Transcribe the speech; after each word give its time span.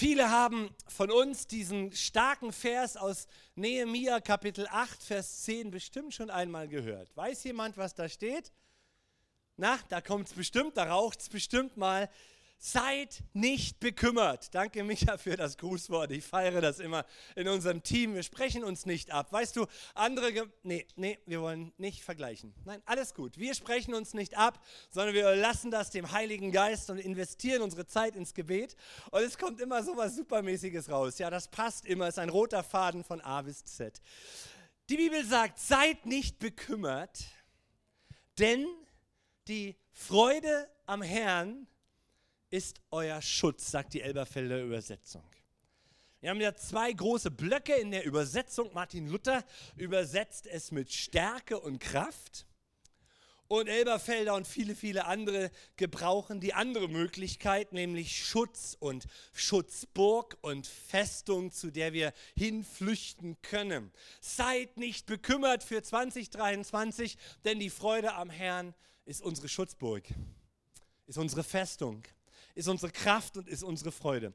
Viele 0.00 0.30
haben 0.30 0.74
von 0.88 1.10
uns 1.10 1.46
diesen 1.46 1.92
starken 1.92 2.54
Vers 2.54 2.96
aus 2.96 3.26
Nehemia 3.54 4.20
Kapitel 4.20 4.66
8, 4.66 5.02
Vers 5.02 5.42
10 5.42 5.70
bestimmt 5.70 6.14
schon 6.14 6.30
einmal 6.30 6.68
gehört. 6.68 7.14
Weiß 7.18 7.44
jemand, 7.44 7.76
was 7.76 7.94
da 7.94 8.08
steht? 8.08 8.50
Na, 9.58 9.78
da 9.90 10.00
kommt 10.00 10.28
es 10.28 10.32
bestimmt, 10.32 10.78
da 10.78 10.84
raucht 10.84 11.20
es 11.20 11.28
bestimmt 11.28 11.76
mal. 11.76 12.08
Seid 12.62 13.22
nicht 13.32 13.80
bekümmert. 13.80 14.54
Danke, 14.54 14.84
Micha, 14.84 15.16
für 15.16 15.34
das 15.34 15.56
Grußwort. 15.56 16.10
Ich 16.10 16.26
feiere 16.26 16.60
das 16.60 16.78
immer 16.78 17.06
in 17.34 17.48
unserem 17.48 17.82
Team. 17.82 18.14
Wir 18.14 18.22
sprechen 18.22 18.64
uns 18.64 18.84
nicht 18.84 19.12
ab. 19.12 19.32
Weißt 19.32 19.56
du, 19.56 19.66
andere. 19.94 20.30
Ge 20.30 20.44
nee, 20.62 20.86
nee, 20.94 21.18
wir 21.24 21.40
wollen 21.40 21.72
nicht 21.78 22.04
vergleichen. 22.04 22.52
Nein, 22.66 22.82
alles 22.84 23.14
gut. 23.14 23.38
Wir 23.38 23.54
sprechen 23.54 23.94
uns 23.94 24.12
nicht 24.12 24.36
ab, 24.36 24.62
sondern 24.90 25.14
wir 25.14 25.34
lassen 25.36 25.70
das 25.70 25.88
dem 25.88 26.12
Heiligen 26.12 26.52
Geist 26.52 26.90
und 26.90 26.98
investieren 26.98 27.62
unsere 27.62 27.86
Zeit 27.86 28.14
ins 28.14 28.34
Gebet. 28.34 28.76
Und 29.10 29.22
es 29.22 29.38
kommt 29.38 29.58
immer 29.58 29.82
so 29.82 29.96
was 29.96 30.16
Supermäßiges 30.16 30.90
raus. 30.90 31.16
Ja, 31.18 31.30
das 31.30 31.48
passt 31.48 31.86
immer. 31.86 32.08
Es 32.08 32.16
ist 32.16 32.18
ein 32.18 32.28
roter 32.28 32.62
Faden 32.62 33.04
von 33.04 33.22
A 33.22 33.40
bis 33.40 33.64
Z. 33.64 34.02
Die 34.90 34.98
Bibel 34.98 35.24
sagt: 35.24 35.58
Seid 35.58 36.04
nicht 36.04 36.38
bekümmert, 36.38 37.24
denn 38.38 38.66
die 39.48 39.76
Freude 39.92 40.68
am 40.84 41.00
Herrn 41.00 41.66
ist 42.50 42.80
euer 42.90 43.22
Schutz, 43.22 43.70
sagt 43.70 43.94
die 43.94 44.02
Elberfelder 44.02 44.60
Übersetzung. 44.60 45.24
Wir 46.20 46.30
haben 46.30 46.40
ja 46.40 46.54
zwei 46.54 46.92
große 46.92 47.30
Blöcke 47.30 47.74
in 47.74 47.92
der 47.92 48.04
Übersetzung. 48.04 48.70
Martin 48.74 49.08
Luther 49.08 49.42
übersetzt 49.76 50.46
es 50.46 50.70
mit 50.70 50.92
Stärke 50.92 51.58
und 51.58 51.78
Kraft. 51.78 52.46
Und 53.48 53.68
Elberfelder 53.68 54.34
und 54.34 54.46
viele, 54.46 54.76
viele 54.76 55.06
andere 55.06 55.50
gebrauchen 55.76 56.38
die 56.38 56.54
andere 56.54 56.88
Möglichkeit, 56.88 57.72
nämlich 57.72 58.24
Schutz 58.24 58.76
und 58.78 59.06
Schutzburg 59.32 60.36
und 60.42 60.68
Festung, 60.68 61.50
zu 61.50 61.72
der 61.72 61.92
wir 61.92 62.12
hinflüchten 62.36 63.40
können. 63.42 63.90
Seid 64.20 64.76
nicht 64.76 65.06
bekümmert 65.06 65.64
für 65.64 65.82
2023, 65.82 67.16
denn 67.44 67.58
die 67.58 67.70
Freude 67.70 68.14
am 68.14 68.30
Herrn 68.30 68.74
ist 69.04 69.20
unsere 69.20 69.48
Schutzburg, 69.48 70.04
ist 71.06 71.18
unsere 71.18 71.42
Festung 71.42 72.04
ist 72.60 72.68
unsere 72.68 72.92
Kraft 72.92 73.36
und 73.38 73.48
ist 73.48 73.62
unsere 73.62 73.90
Freude. 73.90 74.32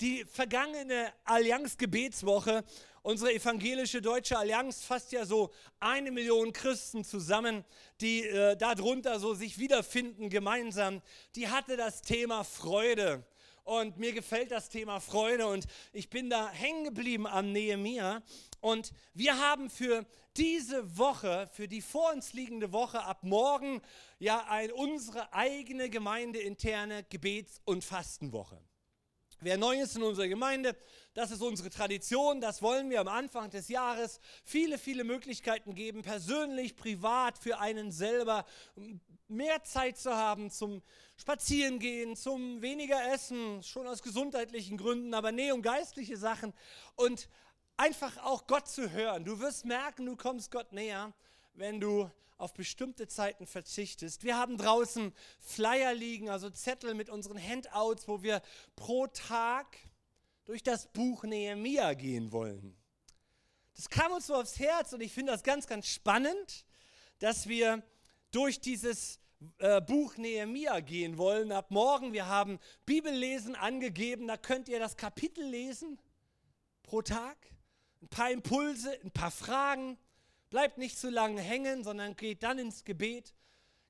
Die 0.00 0.24
vergangene 0.24 1.12
Allianz-Gebetswoche, 1.24 2.64
unsere 3.02 3.32
evangelische 3.32 4.02
deutsche 4.02 4.36
Allianz, 4.36 4.84
fasst 4.84 5.12
ja 5.12 5.24
so 5.24 5.52
eine 5.80 6.10
Million 6.10 6.52
Christen 6.52 7.04
zusammen, 7.04 7.64
die 8.00 8.26
äh, 8.26 8.56
darunter 8.56 9.20
so 9.20 9.34
sich 9.34 9.58
wiederfinden 9.58 10.28
gemeinsam. 10.28 11.00
Die 11.36 11.48
hatte 11.48 11.76
das 11.76 12.02
Thema 12.02 12.44
Freude. 12.44 13.24
Und 13.68 13.98
mir 13.98 14.14
gefällt 14.14 14.50
das 14.50 14.70
Thema 14.70 14.98
Freude 14.98 15.46
und 15.46 15.66
ich 15.92 16.08
bin 16.08 16.30
da 16.30 16.48
hängen 16.50 16.84
geblieben 16.84 17.26
am 17.26 17.52
Nehemia. 17.52 18.22
Und 18.62 18.92
wir 19.12 19.38
haben 19.38 19.68
für 19.68 20.06
diese 20.38 20.96
Woche, 20.96 21.50
für 21.52 21.68
die 21.68 21.82
vor 21.82 22.14
uns 22.14 22.32
liegende 22.32 22.72
Woche 22.72 23.02
ab 23.02 23.24
morgen, 23.24 23.82
ja 24.18 24.46
ein, 24.48 24.72
unsere 24.72 25.34
eigene 25.34 25.90
gemeindeinterne 25.90 27.04
Gebets- 27.10 27.60
und 27.66 27.84
Fastenwoche. 27.84 28.58
Wer 29.40 29.56
neu 29.56 29.80
ist 29.80 29.94
in 29.94 30.02
unserer 30.02 30.26
Gemeinde, 30.26 30.76
das 31.14 31.30
ist 31.30 31.42
unsere 31.42 31.70
Tradition, 31.70 32.40
das 32.40 32.60
wollen 32.60 32.90
wir 32.90 33.00
am 33.00 33.06
Anfang 33.06 33.50
des 33.50 33.68
Jahres 33.68 34.20
viele, 34.44 34.78
viele 34.78 35.04
Möglichkeiten 35.04 35.76
geben, 35.76 36.02
persönlich, 36.02 36.74
privat, 36.74 37.38
für 37.38 37.60
einen 37.60 37.92
selber 37.92 38.44
mehr 39.28 39.62
Zeit 39.62 39.96
zu 39.96 40.12
haben 40.12 40.50
zum 40.50 40.82
Spazierengehen, 41.16 42.16
zum 42.16 42.62
weniger 42.62 43.12
Essen, 43.12 43.62
schon 43.62 43.86
aus 43.86 44.02
gesundheitlichen 44.02 44.76
Gründen, 44.76 45.14
aber 45.14 45.30
nee, 45.30 45.52
um 45.52 45.62
geistliche 45.62 46.16
Sachen 46.16 46.52
und 46.96 47.28
einfach 47.76 48.16
auch 48.24 48.48
Gott 48.48 48.66
zu 48.66 48.90
hören. 48.90 49.24
Du 49.24 49.38
wirst 49.38 49.64
merken, 49.64 50.06
du 50.06 50.16
kommst 50.16 50.50
Gott 50.50 50.72
näher, 50.72 51.12
wenn 51.54 51.78
du 51.78 52.10
auf 52.38 52.54
bestimmte 52.54 53.08
Zeiten 53.08 53.46
verzichtest. 53.46 54.24
Wir 54.24 54.36
haben 54.36 54.56
draußen 54.56 55.12
Flyer 55.40 55.92
liegen, 55.92 56.30
also 56.30 56.48
Zettel 56.50 56.94
mit 56.94 57.10
unseren 57.10 57.38
Handouts, 57.38 58.08
wo 58.08 58.22
wir 58.22 58.40
pro 58.76 59.06
Tag 59.08 59.76
durch 60.44 60.62
das 60.62 60.90
Buch 60.92 61.24
Nehemia 61.24 61.92
gehen 61.94 62.32
wollen. 62.32 62.76
Das 63.74 63.90
kam 63.90 64.12
uns 64.12 64.28
so 64.28 64.34
aufs 64.34 64.58
Herz 64.58 64.92
und 64.92 65.02
ich 65.02 65.12
finde 65.12 65.32
das 65.32 65.42
ganz, 65.42 65.66
ganz 65.66 65.86
spannend, 65.88 66.64
dass 67.18 67.48
wir 67.48 67.82
durch 68.30 68.60
dieses 68.60 69.20
äh, 69.58 69.80
Buch 69.80 70.16
Nehemia 70.16 70.80
gehen 70.80 71.18
wollen. 71.18 71.52
Ab 71.52 71.70
morgen, 71.70 72.12
wir 72.12 72.26
haben 72.26 72.58
Bibellesen 72.86 73.54
angegeben, 73.54 74.26
da 74.26 74.36
könnt 74.36 74.68
ihr 74.68 74.78
das 74.78 74.96
Kapitel 74.96 75.44
lesen 75.44 76.00
pro 76.82 77.02
Tag 77.02 77.36
ein 78.02 78.08
paar 78.08 78.30
Impulse, 78.30 78.98
ein 79.02 79.10
paar 79.10 79.30
Fragen. 79.30 79.98
Bleibt 80.50 80.78
nicht 80.78 80.98
zu 80.98 81.10
lange 81.10 81.40
hängen, 81.40 81.84
sondern 81.84 82.16
geht 82.16 82.42
dann 82.42 82.58
ins 82.58 82.84
Gebet. 82.84 83.34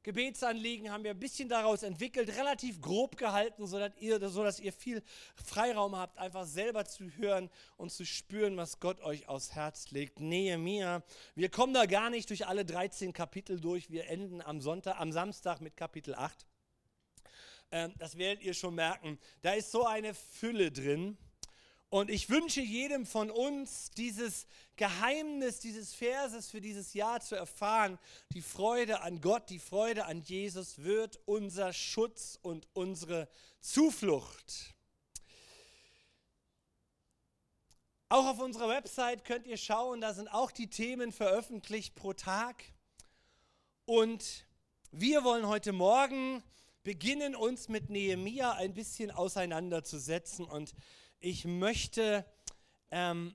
Gebetsanliegen 0.02 0.90
haben 0.90 1.04
wir 1.04 1.10
ein 1.10 1.18
bisschen 1.18 1.48
daraus 1.48 1.82
entwickelt, 1.82 2.34
relativ 2.36 2.80
grob 2.80 3.16
gehalten, 3.16 3.66
sodass 3.66 3.92
ihr, 3.98 4.26
sodass 4.28 4.58
ihr 4.58 4.72
viel 4.72 5.02
Freiraum 5.34 5.96
habt, 5.96 6.18
einfach 6.18 6.46
selber 6.46 6.84
zu 6.84 7.10
hören 7.10 7.50
und 7.76 7.90
zu 7.90 8.06
spüren, 8.06 8.56
was 8.56 8.80
Gott 8.80 9.00
euch 9.00 9.28
aufs 9.28 9.54
Herz 9.54 9.90
legt. 9.90 10.20
Nähe 10.20 10.56
mir. 10.56 11.02
Wir 11.34 11.50
kommen 11.50 11.74
da 11.74 11.84
gar 11.86 12.10
nicht 12.10 12.30
durch 12.30 12.46
alle 12.46 12.64
13 12.64 13.12
Kapitel 13.12 13.60
durch. 13.60 13.90
Wir 13.90 14.08
enden 14.08 14.40
am 14.40 14.60
Sonntag, 14.60 14.98
am 14.98 15.12
Samstag 15.12 15.60
mit 15.60 15.76
Kapitel 15.76 16.14
8. 16.14 16.46
Ähm, 17.70 17.92
das 17.98 18.16
werdet 18.16 18.42
ihr 18.42 18.54
schon 18.54 18.76
merken. 18.76 19.18
Da 19.42 19.52
ist 19.52 19.70
so 19.70 19.84
eine 19.84 20.14
Fülle 20.14 20.72
drin. 20.72 21.18
Und 21.90 22.10
ich 22.10 22.28
wünsche 22.28 22.60
jedem 22.60 23.06
von 23.06 23.30
uns 23.30 23.90
dieses 23.92 24.46
Geheimnis 24.76 25.58
dieses 25.58 25.94
Verses 25.94 26.50
für 26.50 26.60
dieses 26.60 26.94
Jahr 26.94 27.20
zu 27.20 27.34
erfahren. 27.34 27.98
Die 28.32 28.42
Freude 28.42 29.00
an 29.00 29.20
Gott, 29.20 29.50
die 29.50 29.58
Freude 29.58 30.04
an 30.04 30.20
Jesus 30.20 30.78
wird 30.78 31.18
unser 31.24 31.72
Schutz 31.72 32.38
und 32.42 32.68
unsere 32.74 33.28
Zuflucht. 33.60 34.74
Auch 38.10 38.26
auf 38.26 38.38
unserer 38.38 38.68
Website 38.68 39.24
könnt 39.24 39.46
ihr 39.46 39.58
schauen, 39.58 40.00
da 40.00 40.14
sind 40.14 40.28
auch 40.28 40.50
die 40.50 40.70
Themen 40.70 41.12
veröffentlicht 41.12 41.94
pro 41.94 42.12
Tag. 42.12 42.64
Und 43.84 44.46
wir 44.92 45.24
wollen 45.24 45.46
heute 45.46 45.72
Morgen 45.72 46.42
beginnen, 46.84 47.34
uns 47.34 47.68
mit 47.68 47.90
Nehemia 47.90 48.52
ein 48.52 48.72
bisschen 48.72 49.10
auseinanderzusetzen 49.10 50.46
und 50.46 50.74
ich 51.20 51.44
möchte 51.44 52.24
ähm, 52.90 53.34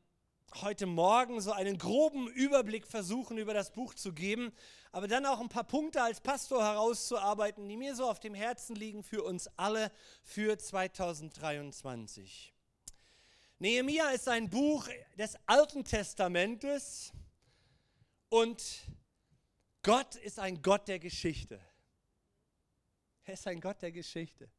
heute 0.61 0.85
Morgen 0.85 1.41
so 1.41 1.51
einen 1.51 1.77
groben 1.77 2.27
Überblick 2.29 2.87
versuchen, 2.87 3.37
über 3.37 3.53
das 3.53 3.71
Buch 3.71 3.93
zu 3.93 4.13
geben, 4.13 4.53
aber 4.91 5.07
dann 5.07 5.25
auch 5.25 5.39
ein 5.39 5.49
paar 5.49 5.63
Punkte 5.63 6.01
als 6.01 6.21
Pastor 6.21 6.63
herauszuarbeiten, 6.63 7.67
die 7.67 7.77
mir 7.77 7.95
so 7.95 8.07
auf 8.07 8.19
dem 8.19 8.35
Herzen 8.35 8.75
liegen 8.75 9.03
für 9.03 9.23
uns 9.23 9.49
alle 9.57 9.91
für 10.23 10.57
2023. 10.57 12.53
Nehemia 13.59 14.09
ist 14.09 14.27
ein 14.27 14.49
Buch 14.49 14.87
des 15.17 15.37
Alten 15.45 15.83
Testamentes 15.83 17.11
und 18.29 18.63
Gott 19.81 20.15
ist 20.15 20.39
ein 20.39 20.61
Gott 20.61 20.87
der 20.87 20.99
Geschichte. 20.99 21.59
Er 23.25 23.33
ist 23.33 23.47
ein 23.47 23.61
Gott 23.61 23.81
der 23.81 23.91
Geschichte. 23.91 24.49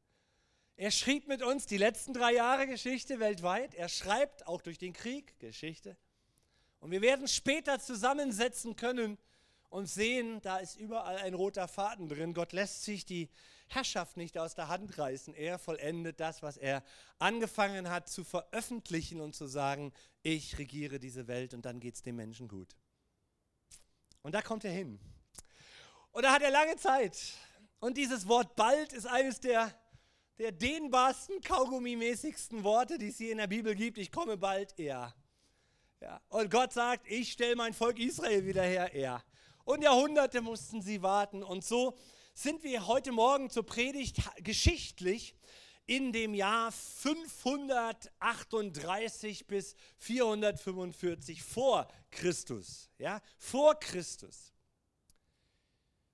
Er 0.77 0.91
schrieb 0.91 1.29
mit 1.29 1.43
uns 1.43 1.67
die 1.67 1.77
letzten 1.77 2.13
drei 2.13 2.33
Jahre 2.33 2.67
Geschichte 2.67 3.21
weltweit. 3.21 3.75
Er 3.75 3.89
schreibt 3.89 4.47
auch 4.49 4.61
durch 4.61 4.77
den 4.77 4.93
Krieg 4.93 5.39
Geschichte. 5.39 5.97
Und 6.81 6.91
wir 6.91 7.01
werden 7.01 7.29
später 7.29 7.79
zusammensetzen 7.79 8.75
können 8.75 9.17
und 9.69 9.87
sehen, 9.87 10.41
da 10.43 10.59
ist 10.59 10.77
überall 10.77 11.19
ein 11.19 11.35
roter 11.35 11.69
Faden 11.69 12.09
drin. 12.09 12.35
Gott 12.35 12.53
lässt 12.53 12.83
sich 12.83 13.05
die 13.05 13.31
Herrschaft 13.69 14.17
nicht 14.17 14.37
aus 14.37 14.57
der 14.57 14.69
Hand 14.69 14.99
reißen. 14.99 15.35
Er 15.35 15.59
vollendet 15.59 16.19
das, 16.19 16.43
was 16.43 16.57
er 16.57 16.83
angefangen 17.19 17.89
hat 17.89 18.09
zu 18.09 18.25
veröffentlichen 18.25 19.21
und 19.21 19.35
zu 19.35 19.47
sagen, 19.47 19.93
ich 20.23 20.59
regiere 20.59 20.99
diese 20.99 21.29
Welt 21.29 21.55
und 21.55 21.65
dann 21.65 21.79
geht 21.79 21.95
es 21.95 22.03
dem 22.03 22.17
Menschen 22.17 22.49
gut. 22.49 22.77
Und 24.23 24.33
da 24.33 24.43
kommt 24.43 24.65
er 24.65 24.73
hin. 24.73 24.99
Und 26.11 26.25
da 26.25 26.33
hat 26.33 26.43
er 26.43 26.51
lange 26.51 26.77
Zeit. 26.77 27.35
Und 27.79 27.97
dieses 27.97 28.27
Wort 28.29 28.57
bald 28.57 28.93
ist 28.93 29.07
eines 29.07 29.41
der 29.41 29.73
der 30.39 30.53
dehnbarsten, 30.53 31.41
kaugummimäßigsten 31.41 32.63
Worte, 32.65 32.99
die 32.99 33.09
es 33.09 33.17
hier 33.19 33.33
in 33.33 33.39
der 33.39 33.47
Bibel 33.47 33.75
gibt. 33.75 33.99
Ich 33.99 34.11
komme 34.11 34.37
bald, 34.37 34.79
er. 34.79 35.15
Ja. 36.01 36.21
Und 36.29 36.51
Gott 36.51 36.73
sagt, 36.73 37.07
ich 37.09 37.33
stelle 37.33 37.57
mein 37.57 37.73
Volk 37.73 37.99
Israel 37.99 38.45
wieder 38.45 38.65
her, 38.65 38.93
er. 38.95 39.23
Und 39.65 39.83
Jahrhunderte 39.83 40.41
mussten 40.41 40.83
sie 40.83 41.03
warten. 41.03 41.43
Und 41.43 41.65
so 41.65 41.97
sind 42.35 42.63
wir 42.65 42.87
heute 42.87 43.13
Morgen 43.13 43.49
zur 43.49 43.65
Predigt 43.65 44.19
geschichtlich 44.43 45.35
in 45.87 46.13
dem 46.13 46.35
Jahr 46.35 46.73
538 46.73 49.47
bis 49.47 49.77
445 49.99 51.43
vor 51.43 51.89
Christus. 52.11 52.91
Ja, 52.99 53.23
vor 53.39 53.77
Christus. 53.77 54.53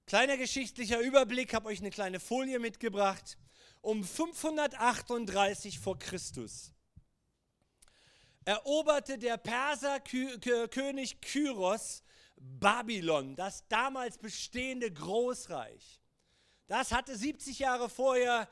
Kleiner 0.06 0.36
geschichtlicher 0.36 1.00
Überblick, 1.00 1.54
habe 1.54 1.68
euch 1.68 1.80
eine 1.80 1.90
kleine 1.90 2.20
Folie 2.20 2.58
mitgebracht 2.58 3.38
um 3.80 4.04
538 4.04 5.78
vor 5.78 5.98
Christus 5.98 6.72
eroberte 8.44 9.18
der 9.18 9.36
Perserkönig 9.36 11.20
Kyros 11.20 12.02
Babylon, 12.36 13.36
das 13.36 13.66
damals 13.68 14.18
bestehende 14.18 14.90
Großreich. 14.90 16.00
Das 16.66 16.92
hatte 16.92 17.16
70 17.16 17.58
Jahre 17.58 17.88
vorher 17.88 18.48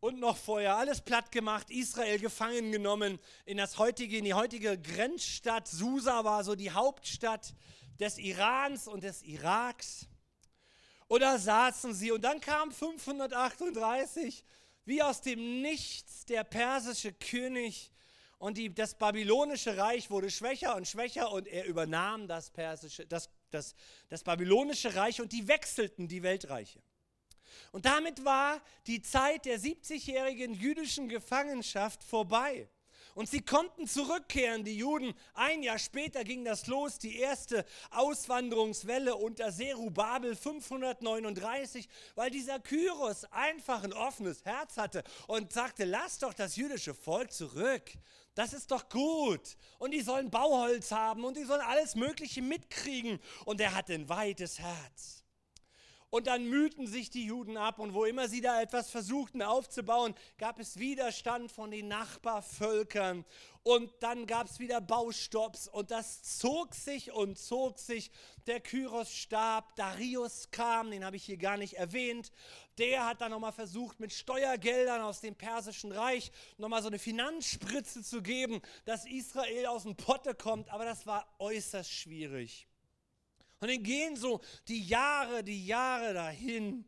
und 0.00 0.18
noch 0.18 0.36
vorher 0.36 0.76
alles 0.76 1.00
platt 1.00 1.32
gemacht, 1.32 1.70
Israel 1.70 2.18
gefangen 2.18 2.72
genommen, 2.72 3.18
in, 3.46 3.56
das 3.56 3.78
heutige, 3.78 4.18
in 4.18 4.24
die 4.24 4.34
heutige 4.34 4.78
Grenzstadt. 4.78 5.68
Susa 5.68 6.24
war 6.24 6.44
so 6.44 6.54
die 6.54 6.72
Hauptstadt 6.72 7.54
des 8.00 8.18
Irans 8.18 8.88
und 8.88 9.04
des 9.04 9.22
Iraks. 9.22 10.08
Da 11.08 11.38
saßen 11.38 11.94
sie 11.94 12.10
und 12.10 12.22
dann 12.22 12.40
kam 12.40 12.72
538 12.72 14.44
wie 14.84 15.02
aus 15.02 15.22
dem 15.22 15.62
Nichts 15.62 16.24
der 16.26 16.44
persische 16.44 17.12
König 17.12 17.92
und 18.38 18.58
die, 18.58 18.74
das 18.74 18.94
babylonische 18.96 19.76
Reich 19.76 20.10
wurde 20.10 20.30
schwächer 20.30 20.76
und 20.76 20.86
schwächer 20.86 21.32
und 21.32 21.46
er 21.46 21.64
übernahm 21.64 22.28
das, 22.28 22.50
persische, 22.50 23.06
das, 23.06 23.30
das, 23.50 23.74
das 24.08 24.22
babylonische 24.22 24.94
Reich 24.94 25.20
und 25.20 25.32
die 25.32 25.48
wechselten 25.48 26.08
die 26.08 26.22
Weltreiche. 26.22 26.82
Und 27.72 27.86
damit 27.86 28.24
war 28.24 28.60
die 28.86 29.00
Zeit 29.00 29.46
der 29.46 29.58
70-jährigen 29.58 30.52
jüdischen 30.52 31.08
Gefangenschaft 31.08 32.02
vorbei. 32.02 32.68
Und 33.14 33.28
sie 33.28 33.42
konnten 33.42 33.86
zurückkehren, 33.86 34.64
die 34.64 34.76
Juden. 34.76 35.14
Ein 35.34 35.62
Jahr 35.62 35.78
später 35.78 36.24
ging 36.24 36.44
das 36.44 36.66
los, 36.66 36.98
die 36.98 37.18
erste 37.18 37.64
Auswanderungswelle 37.90 39.14
unter 39.14 39.52
Serubabel 39.52 40.34
539, 40.34 41.88
weil 42.16 42.30
dieser 42.30 42.58
Kyros 42.58 43.24
einfach 43.30 43.84
ein 43.84 43.92
offenes 43.92 44.44
Herz 44.44 44.76
hatte 44.76 45.04
und 45.28 45.52
sagte, 45.52 45.84
lass 45.84 46.18
doch 46.18 46.34
das 46.34 46.56
jüdische 46.56 46.94
Volk 46.94 47.32
zurück. 47.32 47.92
Das 48.34 48.52
ist 48.52 48.70
doch 48.70 48.88
gut. 48.88 49.56
Und 49.78 49.92
die 49.92 50.00
sollen 50.00 50.30
Bauholz 50.30 50.90
haben 50.90 51.24
und 51.24 51.36
die 51.36 51.44
sollen 51.44 51.60
alles 51.60 51.94
Mögliche 51.94 52.42
mitkriegen. 52.42 53.20
Und 53.44 53.60
er 53.60 53.74
hatte 53.74 53.94
ein 53.94 54.08
weites 54.08 54.58
Herz. 54.58 55.23
Und 56.14 56.28
dann 56.28 56.48
mühten 56.48 56.86
sich 56.86 57.10
die 57.10 57.26
Juden 57.26 57.56
ab 57.56 57.80
und 57.80 57.92
wo 57.92 58.04
immer 58.04 58.28
sie 58.28 58.40
da 58.40 58.62
etwas 58.62 58.88
versuchten 58.88 59.42
aufzubauen, 59.42 60.14
gab 60.38 60.60
es 60.60 60.78
Widerstand 60.78 61.50
von 61.50 61.72
den 61.72 61.88
Nachbarvölkern. 61.88 63.24
Und 63.64 63.92
dann 63.98 64.24
gab 64.26 64.46
es 64.46 64.60
wieder 64.60 64.80
Baustopps 64.80 65.66
und 65.66 65.90
das 65.90 66.22
zog 66.38 66.72
sich 66.76 67.10
und 67.10 67.36
zog 67.36 67.80
sich. 67.80 68.12
Der 68.46 68.60
Kyros 68.60 69.12
starb, 69.12 69.74
Darius 69.74 70.52
kam, 70.52 70.92
den 70.92 71.04
habe 71.04 71.16
ich 71.16 71.24
hier 71.24 71.36
gar 71.36 71.56
nicht 71.56 71.78
erwähnt. 71.78 72.30
Der 72.78 73.06
hat 73.06 73.20
dann 73.20 73.32
nochmal 73.32 73.50
versucht, 73.50 73.98
mit 73.98 74.12
Steuergeldern 74.12 75.00
aus 75.00 75.20
dem 75.20 75.34
Persischen 75.34 75.90
Reich 75.90 76.30
nochmal 76.58 76.82
so 76.82 76.86
eine 76.86 77.00
Finanzspritze 77.00 78.04
zu 78.04 78.22
geben, 78.22 78.62
dass 78.84 79.04
Israel 79.04 79.66
aus 79.66 79.82
dem 79.82 79.96
Potte 79.96 80.36
kommt. 80.36 80.70
Aber 80.70 80.84
das 80.84 81.08
war 81.08 81.26
äußerst 81.40 81.90
schwierig. 81.90 82.68
Und 83.64 83.70
dann 83.70 83.82
gehen 83.82 84.14
so 84.14 84.42
die 84.68 84.86
Jahre, 84.86 85.42
die 85.42 85.64
Jahre 85.64 86.12
dahin. 86.12 86.84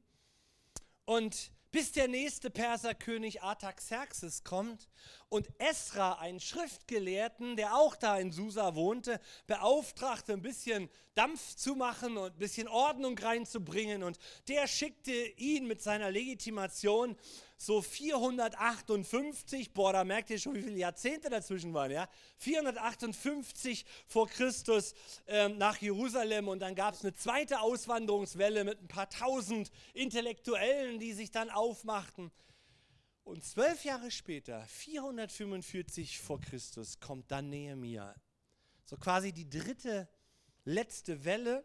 Und 1.06 1.50
bis 1.70 1.93
der 1.93 2.06
nächste 2.06 2.50
Perserkönig 2.50 3.43
Artaxerxes 3.43 4.44
kommt 4.44 4.87
und 5.31 5.49
Esra, 5.56 6.19
einen 6.19 6.38
Schriftgelehrten, 6.38 7.56
der 7.56 7.76
auch 7.76 7.96
da 7.96 8.19
in 8.19 8.31
Susa 8.31 8.75
wohnte, 8.75 9.23
beauftragte, 9.46 10.34
ein 10.34 10.43
bisschen 10.43 10.90
Dampf 11.14 11.55
zu 11.55 11.76
machen 11.76 12.19
und 12.19 12.34
ein 12.34 12.38
bisschen 12.38 12.69
Ordnung 12.69 13.17
reinzubringen. 13.17 14.02
Und 14.02 14.19
der 14.49 14.67
schickte 14.67 15.14
ihn 15.14 15.67
mit 15.67 15.81
seiner 15.81 16.11
Legitimation 16.11 17.17
so 17.58 17.81
458, 17.81 19.73
boah, 19.73 19.93
da 19.93 20.05
merkt 20.05 20.31
ihr 20.31 20.38
schon, 20.38 20.55
wie 20.55 20.62
viele 20.62 20.76
Jahrzehnte 20.76 21.31
dazwischen 21.31 21.73
waren, 21.73 21.91
ja? 21.91 22.08
458 22.37 23.87
vor 24.06 24.29
Christus 24.29 24.94
ähm, 25.26 25.56
nach 25.56 25.79
Jerusalem 25.79 26.49
und 26.49 26.61
dann 26.61 26.75
gab 26.75 26.94
es 26.94 27.03
eine 27.03 27.14
zweite 27.14 27.61
Auswanderungswelle 27.61 28.64
mit 28.64 28.82
ein 28.82 28.88
paar 28.88 29.08
tausend 29.08 29.70
Intellektuellen, 29.94 30.99
die 30.99 31.12
sich 31.12 31.31
dann 31.31 31.49
aufmachten. 31.50 32.31
Und 33.25 33.44
zwölf 33.44 33.85
Jahre 33.85 34.11
später, 34.11 34.64
445 34.67 36.20
vor 36.20 36.41
Christus, 36.41 37.00
kommt 37.00 37.31
dann 37.32 37.49
Nehemia. 37.49 38.14
So 38.85 38.97
quasi 38.97 39.32
die 39.32 39.49
dritte, 39.49 40.08
letzte 40.64 41.25
Welle. 41.25 41.64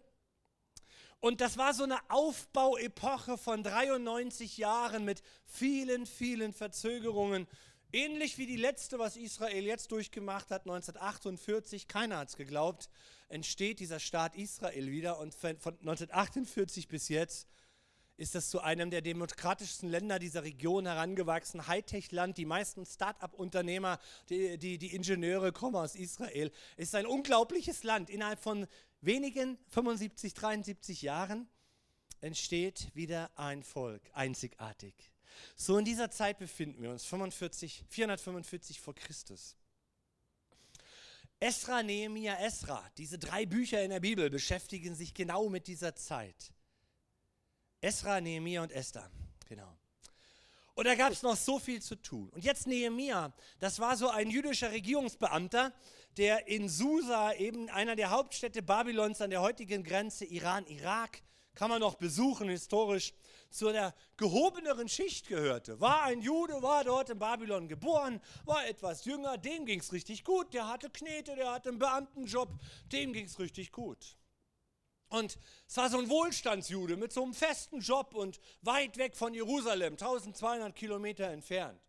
Und 1.22 1.40
das 1.40 1.56
war 1.60 1.76
so 1.76 1.84
eine 1.84 2.00
Aufbauepoche 2.10 3.38
von 3.38 3.62
93 3.62 4.58
Jahren 4.58 5.06
mit 5.06 5.22
vielen, 5.46 6.08
vielen 6.08 6.52
Verzögerungen. 6.52 7.48
Ähnlich 7.94 8.40
wie 8.40 8.48
die 8.48 8.56
letzte, 8.56 8.98
was 8.98 9.18
Israel 9.18 9.64
jetzt 9.64 9.92
durchgemacht 9.92 10.50
hat, 10.50 10.62
1948, 10.62 11.88
keiner 11.88 12.18
hat 12.18 12.30
es 12.30 12.38
geglaubt, 12.38 12.90
entsteht 13.30 13.80
dieser 13.80 14.00
Staat 14.00 14.36
Israel 14.36 14.90
wieder. 14.90 15.20
Und 15.20 15.36
von 15.36 15.52
1948 15.52 16.88
bis 16.88 17.08
jetzt 17.08 17.48
ist 18.18 18.34
das 18.34 18.50
zu 18.50 18.62
einem 18.62 18.90
der 18.90 19.02
demokratischsten 19.02 19.90
Länder 19.90 20.18
dieser 20.18 20.42
Region 20.44 20.88
herangewachsen, 20.88 21.68
Hightech-Land. 21.68 22.40
Die 22.40 22.46
meisten 22.46 22.84
Start-up-Unternehmer, 22.84 24.00
die, 24.30 24.58
die, 24.58 24.80
die 24.80 24.96
Ingenieure 24.96 25.52
kommen 25.52 25.76
aus 25.76 25.94
Israel. 25.94 26.52
Es 26.78 26.88
ist 26.88 26.96
ein 26.96 27.06
unglaubliches 27.06 27.84
Land. 27.84 28.10
Innerhalb 28.10 28.40
von 28.40 28.66
wenigen 29.02 29.58
75, 29.70 30.34
73 30.34 31.02
Jahren 31.02 31.48
entsteht 32.22 32.94
wieder 32.94 33.32
ein 33.38 33.64
Volk, 33.64 34.02
einzigartig. 34.14 34.94
So 35.56 35.78
in 35.78 35.86
dieser 35.86 36.12
Zeit 36.12 36.38
befinden 36.40 36.82
wir 36.82 36.92
uns, 36.92 37.06
45, 37.06 37.84
445 37.90 38.80
vor 38.80 38.96
Christus. 38.96 39.56
Esra, 41.40 41.82
Nehemiah, 41.82 42.38
Esra, 42.40 42.88
diese 42.98 43.18
drei 43.18 43.48
Bücher 43.48 43.82
in 43.84 43.90
der 43.90 44.00
Bibel 44.00 44.30
beschäftigen 44.30 44.94
sich 44.94 45.14
genau 45.14 45.50
mit 45.50 45.66
dieser 45.68 45.96
Zeit. 45.96 46.54
Esra, 47.82 48.22
Nehemiah 48.22 48.62
und 48.62 48.72
Esther. 48.72 49.10
Genau. 49.50 49.76
Und 50.76 50.86
da 50.86 50.96
gab 50.96 51.12
es 51.12 51.24
noch 51.24 51.36
so 51.36 51.60
viel 51.60 51.82
zu 51.82 51.96
tun. 51.96 52.30
Und 52.30 52.44
jetzt 52.44 52.68
Nehemiah, 52.68 53.34
das 53.60 53.80
war 53.80 53.98
so 53.98 54.10
ein 54.10 54.30
jüdischer 54.30 54.72
Regierungsbeamter, 54.72 55.74
der 56.18 56.48
in 56.48 56.70
Susa, 56.70 57.34
eben 57.34 57.70
einer 57.70 57.96
der 57.96 58.12
Hauptstädte 58.12 58.62
Babylons 58.62 59.22
an 59.22 59.30
der 59.30 59.42
heutigen 59.42 59.84
Grenze 59.84 60.26
Iran-Irak, 60.26 61.22
kann 61.56 61.70
man 61.70 61.82
noch 61.82 61.96
besuchen 61.96 62.50
historisch, 62.50 63.14
zu 63.50 63.72
der 63.72 63.94
gehobeneren 64.16 64.88
Schicht 64.88 65.28
gehörte. 65.28 65.80
War 65.82 66.04
ein 66.04 66.22
Jude, 66.22 66.62
war 66.62 66.84
dort 66.84 67.10
in 67.10 67.20
Babylon 67.20 67.68
geboren, 67.68 68.22
war 68.46 68.66
etwas 68.66 69.04
jünger, 69.06 69.38
dem 69.38 69.66
ging 69.66 69.82
es 69.82 69.92
richtig 69.92 70.24
gut, 70.24 70.54
der 70.54 70.68
hatte 70.68 70.90
Knete, 70.90 71.36
der 71.36 71.52
hatte 71.52 71.70
einen 71.70 71.80
Beamtenjob, 71.80 72.50
dem 72.92 73.12
ging 73.12 73.26
es 73.26 73.40
richtig 73.40 73.72
gut. 73.72 74.18
Und 75.10 75.38
es 75.68 75.76
war 75.76 75.90
so 75.90 75.98
ein 76.00 76.10
Wohlstandsjude 76.10 76.96
mit 76.96 77.12
so 77.12 77.24
einem 77.24 77.34
festen 77.34 77.82
Job 77.82 78.14
und 78.14 78.40
weit 78.62 78.98
weg 78.98 79.18
von 79.18 79.34
Jerusalem, 79.34 79.94
1200 79.94 80.74
Kilometer 80.74 81.28
entfernt. 81.28 81.82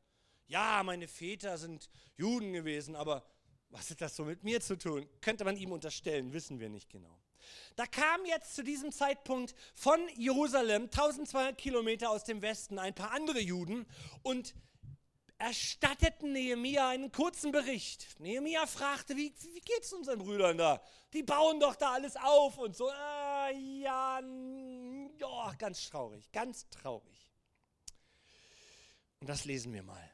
Ja, 0.48 0.82
meine 0.82 1.06
Väter 1.06 1.56
sind 1.56 1.88
Juden 2.16 2.52
gewesen, 2.52 2.96
aber 2.96 3.24
was 3.72 3.90
hat 3.90 4.00
das 4.00 4.14
so 4.14 4.24
mit 4.24 4.44
mir 4.44 4.60
zu 4.60 4.76
tun? 4.76 5.08
Könnte 5.20 5.44
man 5.44 5.56
ihm 5.56 5.72
unterstellen, 5.72 6.32
wissen 6.32 6.60
wir 6.60 6.68
nicht 6.68 6.90
genau. 6.90 7.18
Da 7.74 7.86
kamen 7.86 8.26
jetzt 8.26 8.54
zu 8.54 8.62
diesem 8.62 8.92
Zeitpunkt 8.92 9.54
von 9.74 9.98
Jerusalem, 10.16 10.84
1200 10.84 11.56
Kilometer 11.58 12.10
aus 12.10 12.24
dem 12.24 12.42
Westen, 12.42 12.78
ein 12.78 12.94
paar 12.94 13.12
andere 13.12 13.40
Juden 13.40 13.86
und 14.22 14.54
erstatteten 15.38 16.32
Nehemia 16.32 16.88
einen 16.88 17.10
kurzen 17.10 17.50
Bericht. 17.50 18.20
Nehemia 18.20 18.66
fragte, 18.66 19.16
wie, 19.16 19.34
wie 19.40 19.60
geht 19.60 19.82
es 19.82 19.92
unseren 19.92 20.20
Brüdern 20.20 20.58
da? 20.58 20.80
Die 21.14 21.22
bauen 21.22 21.58
doch 21.58 21.74
da 21.74 21.94
alles 21.94 22.16
auf 22.16 22.58
und 22.58 22.76
so. 22.76 22.88
Ah, 22.90 23.50
ja, 23.50 24.20
oh, 25.22 25.50
ganz 25.58 25.88
traurig, 25.88 26.30
ganz 26.30 26.68
traurig. 26.68 27.28
Und 29.20 29.28
das 29.28 29.44
lesen 29.44 29.72
wir 29.72 29.82
mal. 29.82 30.11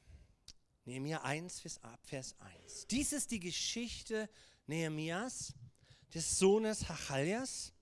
Nehemia 0.89 1.21
1, 1.21 1.61
Vers 1.61 2.35
1. 2.65 2.87
Dies 2.87 3.13
ist 3.13 3.31
die 3.31 3.41
Geschichte 3.41 4.27
Nehemias, 4.67 5.53
des 6.15 6.39
Sohnes 6.39 6.89
Hachaljas, 6.89 7.75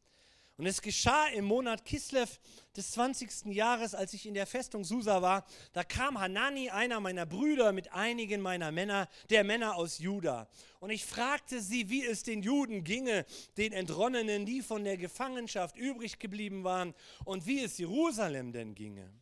und 0.56 0.66
es 0.66 0.82
geschah 0.82 1.28
im 1.28 1.44
Monat 1.44 1.84
Kislev 1.84 2.40
des 2.76 2.90
20. 2.90 3.54
Jahres, 3.54 3.94
als 3.94 4.12
ich 4.12 4.26
in 4.26 4.34
der 4.34 4.48
Festung 4.48 4.82
Susa 4.82 5.22
war, 5.22 5.46
da 5.72 5.84
kam 5.84 6.18
Hanani, 6.18 6.70
einer 6.70 6.98
meiner 6.98 7.26
Brüder, 7.26 7.70
mit 7.70 7.92
einigen 7.92 8.40
meiner 8.40 8.72
Männer, 8.72 9.08
der 9.30 9.44
Männer 9.44 9.76
aus 9.76 9.98
Juda. 9.98 10.48
Und 10.80 10.90
ich 10.90 11.04
fragte 11.04 11.62
sie, 11.62 11.88
wie 11.88 12.04
es 12.04 12.24
den 12.24 12.42
Juden 12.42 12.82
ginge, 12.82 13.24
den 13.56 13.72
Entronnenen, 13.72 14.46
die 14.46 14.62
von 14.62 14.82
der 14.82 14.96
Gefangenschaft 14.96 15.76
übrig 15.76 16.18
geblieben 16.18 16.64
waren, 16.64 16.92
und 17.24 17.46
wie 17.46 17.62
es 17.62 17.78
Jerusalem 17.78 18.50
denn 18.50 18.74
ginge. 18.74 19.12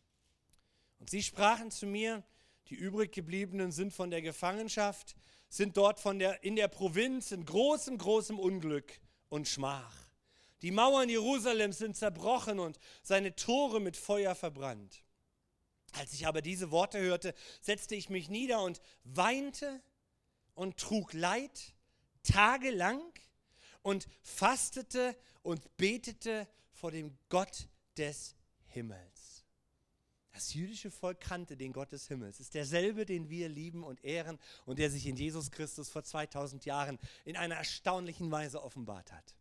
Und 0.97 1.11
sie 1.11 1.21
sprachen 1.21 1.69
zu 1.69 1.85
mir, 1.85 2.23
die 2.69 2.75
übriggebliebenen 2.75 3.71
sind 3.71 3.93
von 3.93 4.09
der 4.09 4.21
Gefangenschaft, 4.21 5.15
sind 5.49 5.77
dort 5.77 5.99
von 5.99 6.19
der, 6.19 6.43
in 6.43 6.55
der 6.55 6.67
Provinz 6.67 7.31
in 7.31 7.45
großem, 7.45 7.97
großem 7.97 8.39
Unglück 8.39 8.99
und 9.29 9.47
Schmach. 9.47 9.95
Die 10.61 10.71
Mauern 10.71 11.09
Jerusalems 11.09 11.77
sind 11.77 11.95
zerbrochen 11.95 12.59
und 12.59 12.79
seine 13.03 13.35
Tore 13.35 13.79
mit 13.79 13.97
Feuer 13.97 14.35
verbrannt. 14.35 15.03
Als 15.93 16.13
ich 16.13 16.27
aber 16.27 16.41
diese 16.41 16.71
Worte 16.71 16.99
hörte, 16.99 17.33
setzte 17.61 17.95
ich 17.95 18.09
mich 18.09 18.29
nieder 18.29 18.61
und 18.61 18.81
weinte 19.03 19.81
und 20.53 20.77
trug 20.77 21.13
Leid 21.13 21.75
tagelang 22.23 23.01
und 23.81 24.07
fastete 24.23 25.15
und 25.43 25.77
betete 25.77 26.47
vor 26.71 26.91
dem 26.91 27.17
Gott 27.29 27.67
des 27.97 28.35
Himmels. 28.67 29.14
Das 30.35 30.53
jüdische 30.53 30.91
Volk 30.91 31.21
kannte 31.21 31.55
den 31.55 31.71
Gott 31.71 31.93
des 31.93 32.09
Himmels. 32.09 32.41
Es 32.41 32.47
ist 32.47 32.55
derselbe, 32.55 33.05
den 33.05 33.29
wir 33.29 33.47
lieben 33.47 33.85
und 33.85 34.03
ehren 34.03 34.37
und 34.65 34.79
der 34.79 34.89
sich 34.89 35.07
in 35.07 35.15
Jesus 35.15 35.49
Christus 35.49 35.89
vor 35.89 36.03
2000 36.03 36.65
Jahren 36.65 36.99
in 37.23 37.37
einer 37.37 37.55
erstaunlichen 37.55 38.29
Weise 38.31 38.61
offenbart 38.61 39.13
hat. 39.13 39.33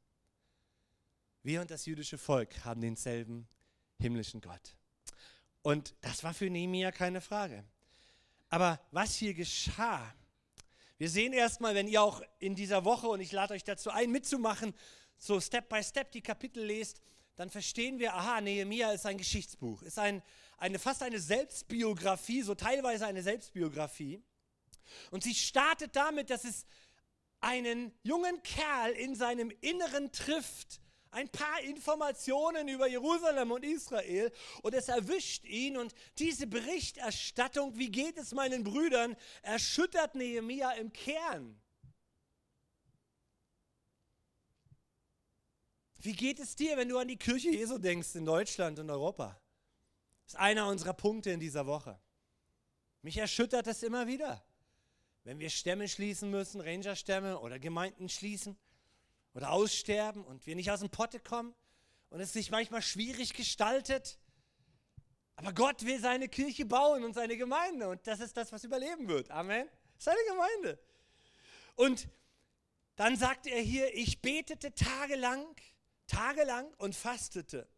Wir 1.42 1.60
und 1.60 1.72
das 1.72 1.86
jüdische 1.86 2.16
Volk 2.16 2.64
haben 2.64 2.80
denselben 2.80 3.48
himmlischen 3.98 4.40
Gott. 4.40 4.76
Und 5.62 5.96
das 6.00 6.22
war 6.22 6.32
für 6.32 6.48
Nehemiah 6.48 6.92
keine 6.92 7.20
Frage. 7.20 7.64
Aber 8.48 8.80
was 8.92 9.16
hier 9.16 9.34
geschah, 9.34 10.14
wir 10.96 11.10
sehen 11.10 11.32
erstmal, 11.32 11.74
wenn 11.74 11.88
ihr 11.88 12.02
auch 12.02 12.22
in 12.38 12.54
dieser 12.54 12.84
Woche, 12.84 13.08
und 13.08 13.18
ich 13.18 13.32
lade 13.32 13.54
euch 13.54 13.64
dazu 13.64 13.90
ein, 13.90 14.12
mitzumachen, 14.12 14.72
so 15.16 15.40
Step 15.40 15.68
by 15.68 15.82
Step 15.82 16.12
die 16.12 16.22
Kapitel 16.22 16.64
lest, 16.64 17.00
dann 17.36 17.50
verstehen 17.50 17.98
wir, 17.98 18.14
aha, 18.14 18.40
Nehemiah 18.40 18.92
ist 18.92 19.06
ein 19.06 19.18
Geschichtsbuch, 19.18 19.82
ist 19.82 19.98
ein, 19.98 20.22
eine, 20.56 20.78
fast 20.78 21.02
eine 21.02 21.18
Selbstbiografie, 21.18 22.42
so 22.42 22.54
teilweise 22.54 23.06
eine 23.06 23.22
Selbstbiografie. 23.22 24.22
Und 25.10 25.24
sie 25.24 25.34
startet 25.34 25.96
damit, 25.96 26.30
dass 26.30 26.44
es 26.44 26.66
einen 27.40 27.92
jungen 28.02 28.42
Kerl 28.42 28.92
in 28.92 29.14
seinem 29.14 29.50
Inneren 29.60 30.12
trifft, 30.12 30.80
ein 31.10 31.28
paar 31.28 31.60
Informationen 31.60 32.68
über 32.68 32.88
Jerusalem 32.88 33.52
und 33.52 33.64
Israel 33.64 34.32
und 34.62 34.74
es 34.74 34.88
erwischt 34.88 35.44
ihn 35.44 35.76
und 35.76 35.94
diese 36.18 36.46
Berichterstattung, 36.46 37.78
wie 37.78 37.90
geht 37.90 38.18
es 38.18 38.32
meinen 38.32 38.64
Brüdern, 38.64 39.16
erschüttert 39.42 40.16
Nehemia 40.16 40.72
im 40.72 40.92
Kern. 40.92 41.60
Wie 46.04 46.12
geht 46.12 46.38
es 46.38 46.54
dir, 46.54 46.76
wenn 46.76 46.90
du 46.90 46.98
an 46.98 47.08
die 47.08 47.16
Kirche 47.16 47.48
Jesu 47.48 47.78
denkst 47.78 48.14
in 48.14 48.26
Deutschland 48.26 48.78
und 48.78 48.90
Europa? 48.90 49.40
Das 50.24 50.34
ist 50.34 50.38
einer 50.38 50.68
unserer 50.68 50.92
Punkte 50.92 51.30
in 51.30 51.40
dieser 51.40 51.66
Woche. 51.66 51.98
Mich 53.00 53.16
erschüttert 53.16 53.66
es 53.68 53.82
immer 53.82 54.06
wieder, 54.06 54.44
wenn 55.22 55.38
wir 55.38 55.48
Stämme 55.48 55.88
schließen 55.88 56.30
müssen, 56.30 56.60
Rangerstämme 56.60 57.40
oder 57.40 57.58
Gemeinden 57.58 58.10
schließen 58.10 58.54
oder 59.32 59.50
aussterben 59.50 60.22
und 60.26 60.46
wir 60.46 60.54
nicht 60.54 60.70
aus 60.70 60.80
dem 60.80 60.90
Potte 60.90 61.20
kommen 61.20 61.54
und 62.10 62.20
es 62.20 62.34
sich 62.34 62.50
manchmal 62.50 62.82
schwierig 62.82 63.32
gestaltet. 63.32 64.18
Aber 65.36 65.54
Gott 65.54 65.86
will 65.86 66.00
seine 66.00 66.28
Kirche 66.28 66.66
bauen 66.66 67.02
und 67.02 67.14
seine 67.14 67.38
Gemeinde 67.38 67.88
und 67.88 68.06
das 68.06 68.20
ist 68.20 68.36
das, 68.36 68.52
was 68.52 68.62
überleben 68.62 69.08
wird. 69.08 69.30
Amen. 69.30 69.70
Seine 69.96 70.20
Gemeinde. 70.28 70.78
Und 71.76 72.08
dann 72.96 73.16
sagt 73.16 73.46
er 73.46 73.62
hier, 73.62 73.94
ich 73.94 74.20
betete 74.20 74.74
tagelang, 74.74 75.46
tagelang 76.06 76.72
und 76.78 76.94
fastete. 76.94 77.68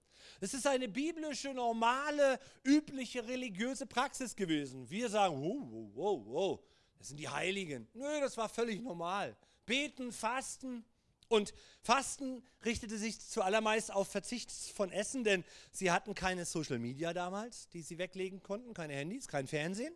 Es 0.40 0.54
ist 0.54 0.66
eine 0.66 0.88
biblische, 0.88 1.54
normale, 1.54 2.38
übliche 2.64 3.26
religiöse 3.26 3.86
Praxis 3.86 4.36
gewesen. 4.36 4.88
Wir 4.90 5.08
sagen, 5.08 5.40
wow, 5.40 5.58
wow, 5.70 5.90
wow, 5.94 6.26
wow, 6.26 6.60
das 6.98 7.08
sind 7.08 7.18
die 7.18 7.28
Heiligen. 7.28 7.88
Nö, 7.94 8.20
das 8.20 8.36
war 8.36 8.48
völlig 8.48 8.82
normal. 8.82 9.36
Beten, 9.64 10.12
fasten, 10.12 10.84
und 11.28 11.54
Fasten 11.82 12.44
richtete 12.64 12.98
sich 12.98 13.20
zuallermeist 13.20 13.92
auf 13.92 14.08
Verzicht 14.08 14.50
von 14.52 14.92
Essen, 14.92 15.24
denn 15.24 15.44
sie 15.72 15.90
hatten 15.90 16.14
keine 16.14 16.44
Social 16.44 16.78
Media 16.78 17.12
damals, 17.12 17.68
die 17.68 17.82
sie 17.82 17.98
weglegen 17.98 18.42
konnten, 18.42 18.74
keine 18.74 18.94
Handys, 18.94 19.26
kein 19.26 19.46
Fernsehen, 19.46 19.94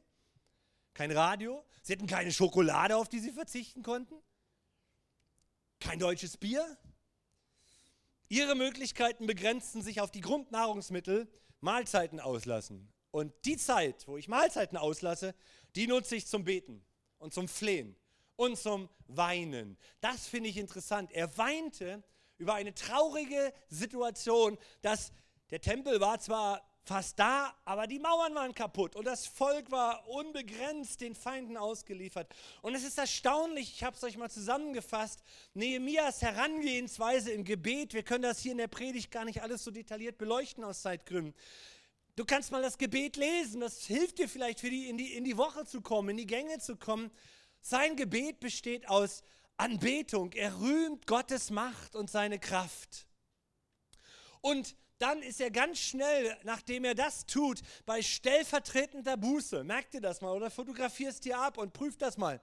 kein 0.92 1.12
Radio. 1.12 1.64
Sie 1.82 1.92
hatten 1.92 2.06
keine 2.06 2.32
Schokolade, 2.32 2.96
auf 2.96 3.08
die 3.08 3.20
sie 3.20 3.32
verzichten 3.32 3.82
konnten, 3.82 4.16
kein 5.78 5.98
deutsches 5.98 6.36
Bier. 6.36 6.76
Ihre 8.30 8.54
Möglichkeiten 8.54 9.26
begrenzten 9.26 9.82
sich 9.82 10.00
auf 10.00 10.12
die 10.12 10.20
Grundnahrungsmittel, 10.20 11.28
Mahlzeiten 11.60 12.20
auslassen. 12.20 12.88
Und 13.10 13.34
die 13.44 13.56
Zeit, 13.56 14.06
wo 14.06 14.16
ich 14.16 14.28
Mahlzeiten 14.28 14.78
auslasse, 14.78 15.34
die 15.74 15.88
nutze 15.88 16.14
ich 16.14 16.28
zum 16.28 16.44
Beten 16.44 16.84
und 17.18 17.34
zum 17.34 17.48
Flehen 17.48 17.96
und 18.36 18.56
zum 18.56 18.88
Weinen. 19.08 19.76
Das 20.00 20.28
finde 20.28 20.48
ich 20.48 20.58
interessant. 20.58 21.10
Er 21.10 21.36
weinte 21.38 22.04
über 22.38 22.54
eine 22.54 22.72
traurige 22.72 23.52
Situation, 23.68 24.58
dass 24.80 25.12
der 25.50 25.60
Tempel 25.60 26.00
war 26.00 26.20
zwar 26.20 26.62
fast 26.90 27.20
da, 27.20 27.54
aber 27.64 27.86
die 27.86 28.00
Mauern 28.00 28.34
waren 28.34 28.52
kaputt 28.52 28.96
und 28.96 29.04
das 29.04 29.24
Volk 29.24 29.70
war 29.70 30.08
unbegrenzt 30.08 31.00
den 31.00 31.14
Feinden 31.14 31.56
ausgeliefert. 31.56 32.34
Und 32.62 32.74
es 32.74 32.82
ist 32.82 32.98
erstaunlich, 32.98 33.74
ich 33.74 33.84
habe 33.84 33.96
es 33.96 34.02
euch 34.02 34.16
mal 34.16 34.28
zusammengefasst, 34.28 35.22
Nehemias 35.54 36.20
Herangehensweise 36.20 37.30
im 37.30 37.44
Gebet, 37.44 37.94
wir 37.94 38.02
können 38.02 38.24
das 38.24 38.40
hier 38.40 38.50
in 38.50 38.58
der 38.58 38.66
Predigt 38.66 39.12
gar 39.12 39.24
nicht 39.24 39.40
alles 39.40 39.62
so 39.62 39.70
detailliert 39.70 40.18
beleuchten 40.18 40.64
aus 40.64 40.82
Zeitgründen. 40.82 41.32
Du 42.16 42.24
kannst 42.24 42.50
mal 42.50 42.60
das 42.60 42.76
Gebet 42.76 43.16
lesen, 43.16 43.60
das 43.60 43.84
hilft 43.86 44.18
dir 44.18 44.28
vielleicht 44.28 44.58
für 44.58 44.70
die, 44.70 44.88
in, 44.88 44.98
die, 44.98 45.14
in 45.14 45.22
die 45.22 45.36
Woche 45.36 45.66
zu 45.66 45.82
kommen, 45.82 46.08
in 46.08 46.16
die 46.16 46.26
Gänge 46.26 46.58
zu 46.58 46.74
kommen. 46.74 47.12
Sein 47.60 47.94
Gebet 47.94 48.40
besteht 48.40 48.88
aus 48.88 49.22
Anbetung. 49.56 50.32
Er 50.32 50.58
rühmt 50.58 51.06
Gottes 51.06 51.50
Macht 51.50 51.94
und 51.94 52.10
seine 52.10 52.40
Kraft. 52.40 53.06
Und 54.40 54.74
dann 55.00 55.22
ist 55.22 55.40
er 55.40 55.50
ganz 55.50 55.78
schnell, 55.78 56.36
nachdem 56.44 56.84
er 56.84 56.94
das 56.94 57.26
tut, 57.26 57.60
bei 57.86 58.02
stellvertretender 58.02 59.16
Buße. 59.16 59.64
Merkt 59.64 59.94
ihr 59.94 60.00
das 60.00 60.20
mal 60.20 60.32
oder 60.32 60.50
fotografierst 60.50 61.24
dir 61.24 61.38
ab 61.38 61.58
und 61.58 61.72
prüft 61.72 62.02
das 62.02 62.16
mal. 62.16 62.40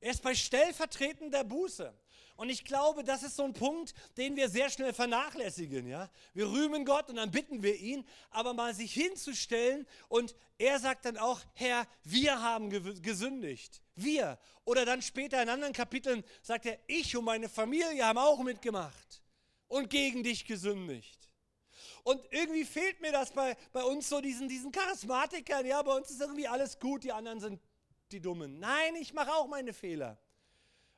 Er 0.00 0.10
ist 0.10 0.22
bei 0.22 0.34
stellvertretender 0.34 1.44
Buße. 1.44 1.94
Und 2.36 2.50
ich 2.50 2.64
glaube, 2.64 3.02
das 3.02 3.22
ist 3.22 3.36
so 3.36 3.44
ein 3.44 3.54
Punkt, 3.54 3.94
den 4.18 4.36
wir 4.36 4.50
sehr 4.50 4.68
schnell 4.68 4.92
vernachlässigen. 4.92 5.86
Ja? 5.86 6.10
Wir 6.34 6.46
rühmen 6.46 6.84
Gott 6.84 7.08
und 7.08 7.16
dann 7.16 7.30
bitten 7.30 7.62
wir 7.62 7.76
ihn, 7.76 8.06
aber 8.30 8.52
mal 8.52 8.74
sich 8.74 8.92
hinzustellen 8.92 9.86
und 10.08 10.34
er 10.58 10.78
sagt 10.78 11.06
dann 11.06 11.16
auch, 11.16 11.40
Herr, 11.54 11.86
wir 12.04 12.42
haben 12.42 12.70
gesündigt. 13.02 13.80
Wir. 13.94 14.38
Oder 14.64 14.84
dann 14.84 15.00
später 15.00 15.42
in 15.42 15.48
anderen 15.48 15.72
Kapiteln 15.72 16.24
sagt 16.42 16.66
er, 16.66 16.78
ich 16.86 17.16
und 17.16 17.24
meine 17.24 17.48
Familie 17.48 18.04
haben 18.04 18.18
auch 18.18 18.42
mitgemacht 18.42 19.22
und 19.68 19.88
gegen 19.88 20.22
dich 20.22 20.44
gesündigt. 20.44 21.30
Und 22.06 22.24
irgendwie 22.30 22.64
fehlt 22.64 23.00
mir 23.00 23.10
das 23.10 23.32
bei, 23.32 23.56
bei 23.72 23.82
uns 23.82 24.08
so, 24.08 24.20
diesen, 24.20 24.48
diesen 24.48 24.70
Charismatikern. 24.70 25.66
Ja, 25.66 25.82
bei 25.82 25.90
uns 25.90 26.08
ist 26.08 26.20
irgendwie 26.20 26.46
alles 26.46 26.78
gut, 26.78 27.02
die 27.02 27.10
anderen 27.10 27.40
sind 27.40 27.60
die 28.12 28.20
Dummen. 28.20 28.60
Nein, 28.60 28.94
ich 28.94 29.12
mache 29.12 29.34
auch 29.34 29.48
meine 29.48 29.72
Fehler. 29.72 30.16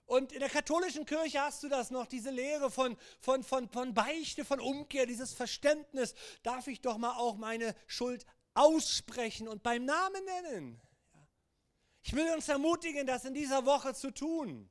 Und 0.05 0.33
in 0.33 0.41
der 0.41 0.51
katholischen 0.51 1.07
Kirche 1.07 1.41
hast 1.41 1.63
du 1.63 1.71
das 1.71 1.91
noch, 1.91 2.05
diese 2.05 2.29
Lehre 2.29 2.71
von, 2.71 2.95
von, 3.21 3.43
von, 3.43 3.71
von 3.71 3.95
Beichte, 3.95 4.45
von 4.45 4.61
Umkehr, 4.61 5.07
dieses 5.07 5.33
Verständnis. 5.33 6.15
Darf 6.43 6.67
ich 6.67 6.83
doch 6.83 6.99
mal 6.99 7.17
auch 7.17 7.39
meine 7.39 7.75
Schuld 7.87 8.27
aussprechen 8.53 9.49
und 9.49 9.63
beim 9.63 9.87
Namen 9.87 10.23
nennen? 10.27 10.83
Ich 12.03 12.13
will 12.13 12.31
uns 12.35 12.51
ermutigen, 12.51 13.07
das 13.07 13.25
in 13.25 13.33
dieser 13.33 13.65
Woche 13.65 13.95
zu 13.95 14.11
tun. 14.11 14.69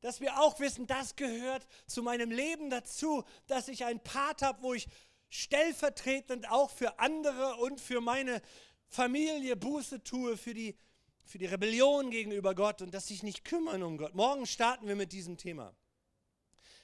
Dass 0.00 0.22
wir 0.22 0.40
auch 0.40 0.58
wissen, 0.60 0.86
das 0.86 1.14
gehört 1.14 1.66
zu 1.86 2.02
meinem 2.02 2.30
Leben 2.30 2.70
dazu, 2.70 3.22
dass 3.48 3.68
ich 3.68 3.84
ein 3.84 4.02
Part 4.02 4.40
habe, 4.40 4.62
wo 4.62 4.72
ich 4.72 4.88
stellvertretend 5.28 6.50
auch 6.50 6.70
für 6.70 6.98
andere 6.98 7.56
und 7.56 7.80
für 7.80 8.00
meine 8.00 8.40
Familie 8.88 9.56
Buße 9.56 10.02
tue, 10.02 10.36
für 10.36 10.54
die 10.54 10.76
für 11.26 11.38
die 11.38 11.46
Rebellion 11.46 12.10
gegenüber 12.10 12.54
Gott 12.54 12.82
und 12.82 12.94
dass 12.94 13.08
sich 13.08 13.22
nicht 13.22 13.44
kümmern 13.44 13.82
um 13.82 13.98
Gott. 13.98 14.14
Morgen 14.14 14.46
starten 14.46 14.86
wir 14.86 14.94
mit 14.94 15.12
diesem 15.12 15.36
Thema. 15.36 15.74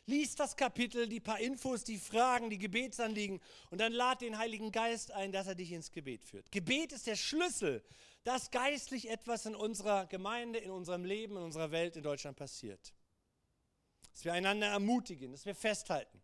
Lies 0.07 0.35
das 0.35 0.57
Kapitel, 0.57 1.09
die 1.09 1.21
paar 1.21 1.39
Infos, 1.39 1.85
die 1.85 1.97
Fragen, 1.97 2.51
die 2.51 2.59
Gebetsanliegen 2.59 3.41
und 3.71 3.81
dann 3.81 3.93
lad 3.93 4.21
den 4.21 4.37
Heiligen 4.37 4.73
Geist 4.73 5.13
ein, 5.13 5.31
dass 5.31 5.47
er 5.47 5.55
dich 5.55 5.71
ins 5.71 5.93
Gebet 5.93 6.25
führt. 6.25 6.51
Gebet 6.51 6.91
ist 6.93 7.07
der 7.07 7.15
Schlüssel, 7.15 7.85
dass 8.25 8.51
geistlich 8.51 9.09
etwas 9.09 9.47
in 9.47 9.55
unserer 9.55 10.07
Gemeinde, 10.07 10.59
in 10.59 10.73
unserem 10.73 11.05
Leben, 11.05 11.37
in 11.37 11.45
unserer 11.45 11.71
Welt 11.71 11.97
in 11.97 12.03
Deutschland 12.03 12.37
passiert. 12.37 12.93
Dass 14.11 14.25
wir 14.25 14.33
einander 14.33 14.67
ermutigen, 14.67 15.31
dass 15.31 15.47
wir 15.47 15.55
festhalten. 15.55 16.21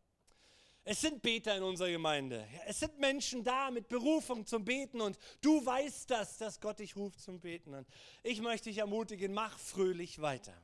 Es 0.90 1.02
sind 1.02 1.21
Beter 1.21 1.54
in 1.54 1.62
unserer 1.62 1.90
Gemeinde. 1.90 2.49
Es 2.66 2.80
sind 2.80 2.99
Menschen 2.99 3.45
da 3.45 3.71
mit 3.71 3.88
Berufung 3.88 4.47
zum 4.47 4.64
Beten 4.64 5.02
und 5.02 5.18
du 5.42 5.62
weißt 5.66 6.11
das, 6.11 6.38
dass 6.38 6.62
Gott 6.62 6.78
dich 6.78 6.97
ruft 6.97 7.21
zum 7.21 7.40
Beten. 7.40 7.75
Und 7.75 7.87
ich 8.23 8.40
möchte 8.40 8.71
dich 8.71 8.78
ermutigen, 8.78 9.35
mach 9.35 9.59
fröhlich 9.59 10.23
weiter. 10.23 10.54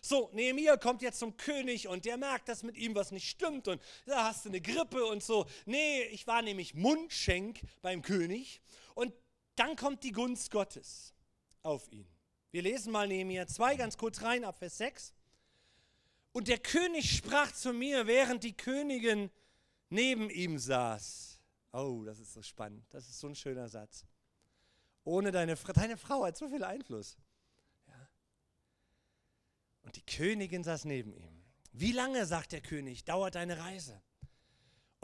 So, 0.00 0.30
Nehemiah 0.34 0.76
kommt 0.76 1.02
jetzt 1.02 1.18
zum 1.18 1.36
König 1.36 1.88
und 1.88 2.04
der 2.04 2.16
merkt, 2.16 2.48
dass 2.48 2.62
mit 2.62 2.76
ihm 2.76 2.94
was 2.94 3.10
nicht 3.10 3.28
stimmt 3.28 3.66
und 3.66 3.82
da 4.06 4.22
hast 4.22 4.44
du 4.44 4.50
eine 4.50 4.60
Grippe 4.60 5.04
und 5.04 5.20
so. 5.20 5.46
Nee, 5.66 6.04
ich 6.12 6.28
war 6.28 6.40
nämlich 6.40 6.74
Mundschenk 6.74 7.60
beim 7.82 8.02
König 8.02 8.60
und 8.94 9.12
dann 9.56 9.74
kommt 9.74 10.04
die 10.04 10.12
Gunst 10.12 10.52
Gottes 10.52 11.12
auf 11.64 11.90
ihn. 11.90 12.06
Wir 12.52 12.62
lesen 12.62 12.92
mal 12.92 13.08
Nehemiah 13.08 13.48
2 13.48 13.74
ganz 13.74 13.98
kurz 13.98 14.22
rein 14.22 14.44
ab 14.44 14.60
Vers 14.60 14.78
6. 14.78 15.12
Und 16.34 16.48
der 16.48 16.58
König 16.58 17.16
sprach 17.16 17.52
zu 17.52 17.72
mir, 17.72 18.08
während 18.08 18.42
die 18.42 18.56
Königin 18.56 19.30
neben 19.88 20.30
ihm 20.30 20.58
saß. 20.58 21.38
Oh, 21.72 22.02
das 22.04 22.18
ist 22.18 22.32
so 22.32 22.42
spannend. 22.42 22.84
Das 22.90 23.08
ist 23.08 23.20
so 23.20 23.28
ein 23.28 23.36
schöner 23.36 23.68
Satz. 23.68 24.04
Ohne 25.04 25.30
deine 25.30 25.54
Frau, 25.54 25.72
deine 25.72 25.96
Frau 25.96 26.24
hat 26.24 26.36
so 26.36 26.48
viel 26.48 26.64
Einfluss. 26.64 27.16
Ja. 27.86 28.08
Königin 30.08 30.64
saß 30.64 30.86
neben 30.86 31.14
ihm. 31.14 31.44
Wie 31.70 31.92
lange, 31.92 32.26
sagt 32.26 32.50
der 32.50 32.62
König, 32.62 33.04
dauert 33.04 33.36
deine 33.36 33.58
Reise? 33.58 34.02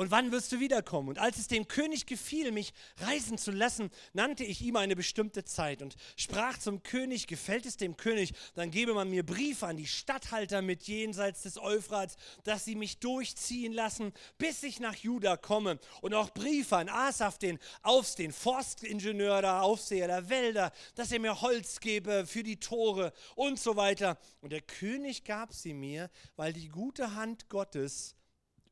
Und 0.01 0.11
wann 0.11 0.33
wirst 0.33 0.51
du 0.51 0.61
wiederkommen? 0.61 1.11
Und 1.11 1.19
als 1.19 1.37
es 1.37 1.47
dem 1.47 1.69
König 1.69 2.07
gefiel, 2.07 2.53
mich 2.53 2.73
reisen 3.03 3.37
zu 3.37 3.51
lassen, 3.51 3.91
nannte 4.15 4.45
ich 4.45 4.63
ihm 4.63 4.77
eine 4.77 4.97
bestimmte 4.97 5.45
Zeit 5.45 5.83
und 5.83 5.95
sprach 6.17 6.57
zum 6.57 6.83
König, 6.83 7.27
gefällt 7.27 7.67
es 7.67 7.77
dem 7.77 7.99
König, 7.99 8.33
dann 8.55 8.71
gebe 8.71 8.95
man 8.95 9.11
mir 9.11 9.27
Briefe 9.27 9.67
an 9.67 9.77
die 9.77 9.87
Statthalter 9.87 10.63
mit 10.63 10.85
jenseits 10.85 11.43
des 11.43 11.59
Euphrats, 11.59 12.17
dass 12.45 12.65
sie 12.65 12.77
mich 12.77 12.99
durchziehen 13.01 13.75
lassen, 13.75 14.15
bis 14.39 14.63
ich 14.63 14.81
nach 14.81 14.95
Juda 14.95 15.37
komme. 15.37 15.79
Und 16.01 16.15
auch 16.15 16.31
Briefe 16.31 16.79
an 16.79 16.89
Asaf, 16.89 17.37
den 17.37 17.59
Aufs, 17.83 18.15
den 18.15 18.33
Forstingenieur, 18.33 19.43
der 19.43 19.63
Aufseher 19.63 20.07
der 20.07 20.31
Wälder, 20.31 20.73
dass 20.95 21.13
er 21.13 21.21
mir 21.21 21.43
Holz 21.43 21.79
gebe 21.79 22.27
für 22.27 22.43
die 22.43 22.59
Tore 22.59 23.13
und 23.35 23.61
so 23.61 23.77
weiter. 23.77 24.17
Und 24.41 24.55
der 24.55 24.63
König 24.63 25.25
gab 25.25 25.53
sie 25.53 25.75
mir, 25.75 26.09
weil 26.37 26.55
die 26.55 26.71
gute 26.71 27.17
Hand 27.17 27.51
Gottes 27.51 28.17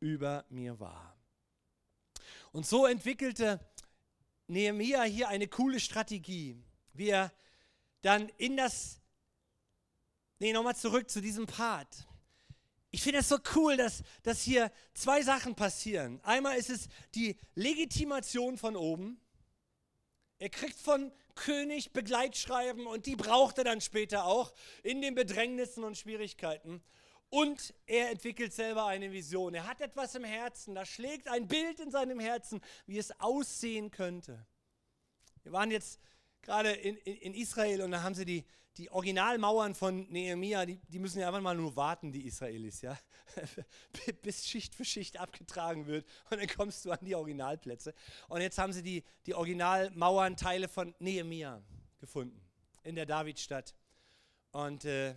über 0.01 0.47
mir 0.49 0.81
war. 0.81 1.18
Und 2.53 2.67
so 2.67 2.87
entwickelte 2.87 3.61
Nehemiah 4.47 5.05
hier 5.05 5.29
eine 5.29 5.49
coole 5.49 5.81
Strategie, 5.81 6.63
wie 6.93 7.11
er 7.11 7.33
dann 8.03 8.29
in 8.39 8.57
das, 8.57 9.01
nee, 10.39 10.53
nochmal 10.53 10.77
zurück 10.77 11.11
zu 11.11 11.21
diesem 11.21 11.47
Part. 11.47 12.07
Ich 12.91 13.03
finde 13.03 13.21
es 13.21 13.29
so 13.29 13.39
cool, 13.55 13.77
dass, 13.77 14.03
dass 14.23 14.43
hier 14.43 14.73
zwei 14.95 15.23
Sachen 15.23 15.55
passieren. 15.55 16.21
Einmal 16.23 16.57
ist 16.57 16.71
es 16.71 16.89
die 17.15 17.37
Legitimation 17.55 18.57
von 18.57 18.77
oben. 18.77 19.21
Er 20.39 20.49
kriegt 20.49 20.79
von 20.79 21.13
König 21.35 21.93
Begleitschreiben 21.93 22.87
und 22.87 23.07
die 23.07 23.17
braucht 23.17 23.59
er 23.59 23.65
dann 23.65 23.81
später 23.81 24.25
auch 24.25 24.53
in 24.83 25.03
den 25.03 25.15
Bedrängnissen 25.15 25.85
und 25.85 25.99
Schwierigkeiten. 25.99 26.83
Und 27.31 27.75
er 27.87 28.11
entwickelt 28.11 28.55
selber 28.55 28.87
eine 28.87 29.13
Vision. 29.13 29.55
Er 29.55 29.67
hat 29.67 29.81
etwas 29.81 30.15
im 30.15 30.25
Herzen. 30.25 30.75
Da 30.75 30.87
schlägt 30.87 31.29
ein 31.29 31.47
Bild 31.47 31.79
in 31.79 31.91
seinem 31.91 32.21
Herzen, 32.21 32.61
wie 32.87 32.99
es 32.99 33.19
aussehen 33.21 33.91
könnte. 33.91 34.47
Wir 35.43 35.53
waren 35.53 35.71
jetzt 35.71 36.01
gerade 36.43 36.71
in, 36.73 36.97
in, 36.97 37.17
in 37.17 37.35
Israel 37.35 37.83
und 37.83 37.91
da 37.91 38.03
haben 38.03 38.15
sie 38.15 38.25
die, 38.25 38.45
die 38.79 38.91
Originalmauern 38.91 39.75
von 39.75 40.09
Nehemia, 40.09 40.65
die, 40.65 40.79
die 40.89 40.99
müssen 41.01 41.19
ja 41.19 41.27
einfach 41.27 41.41
mal 41.41 41.57
nur 41.57 41.75
warten, 41.75 42.13
die 42.13 42.27
Israelis, 42.27 42.81
ja, 42.81 42.97
bis 44.23 44.47
Schicht 44.47 44.75
für 44.75 44.85
Schicht 44.85 45.19
abgetragen 45.19 45.87
wird 45.87 46.07
und 46.31 46.39
dann 46.41 46.49
kommst 46.49 46.85
du 46.85 46.93
an 46.93 47.01
die 47.03 47.15
Originalplätze. 47.15 47.93
Und 48.29 48.41
jetzt 48.41 48.57
haben 48.57 48.73
sie 48.73 48.83
die, 48.83 49.03
die 49.27 49.35
Originalmauernteile 49.35 50.69
von 50.69 50.95
Nehemia 51.01 51.61
gefunden 51.99 52.41
in 52.85 52.95
der 52.95 53.07
Davidstadt 53.07 53.75
und 54.53 54.85
äh, 54.85 55.15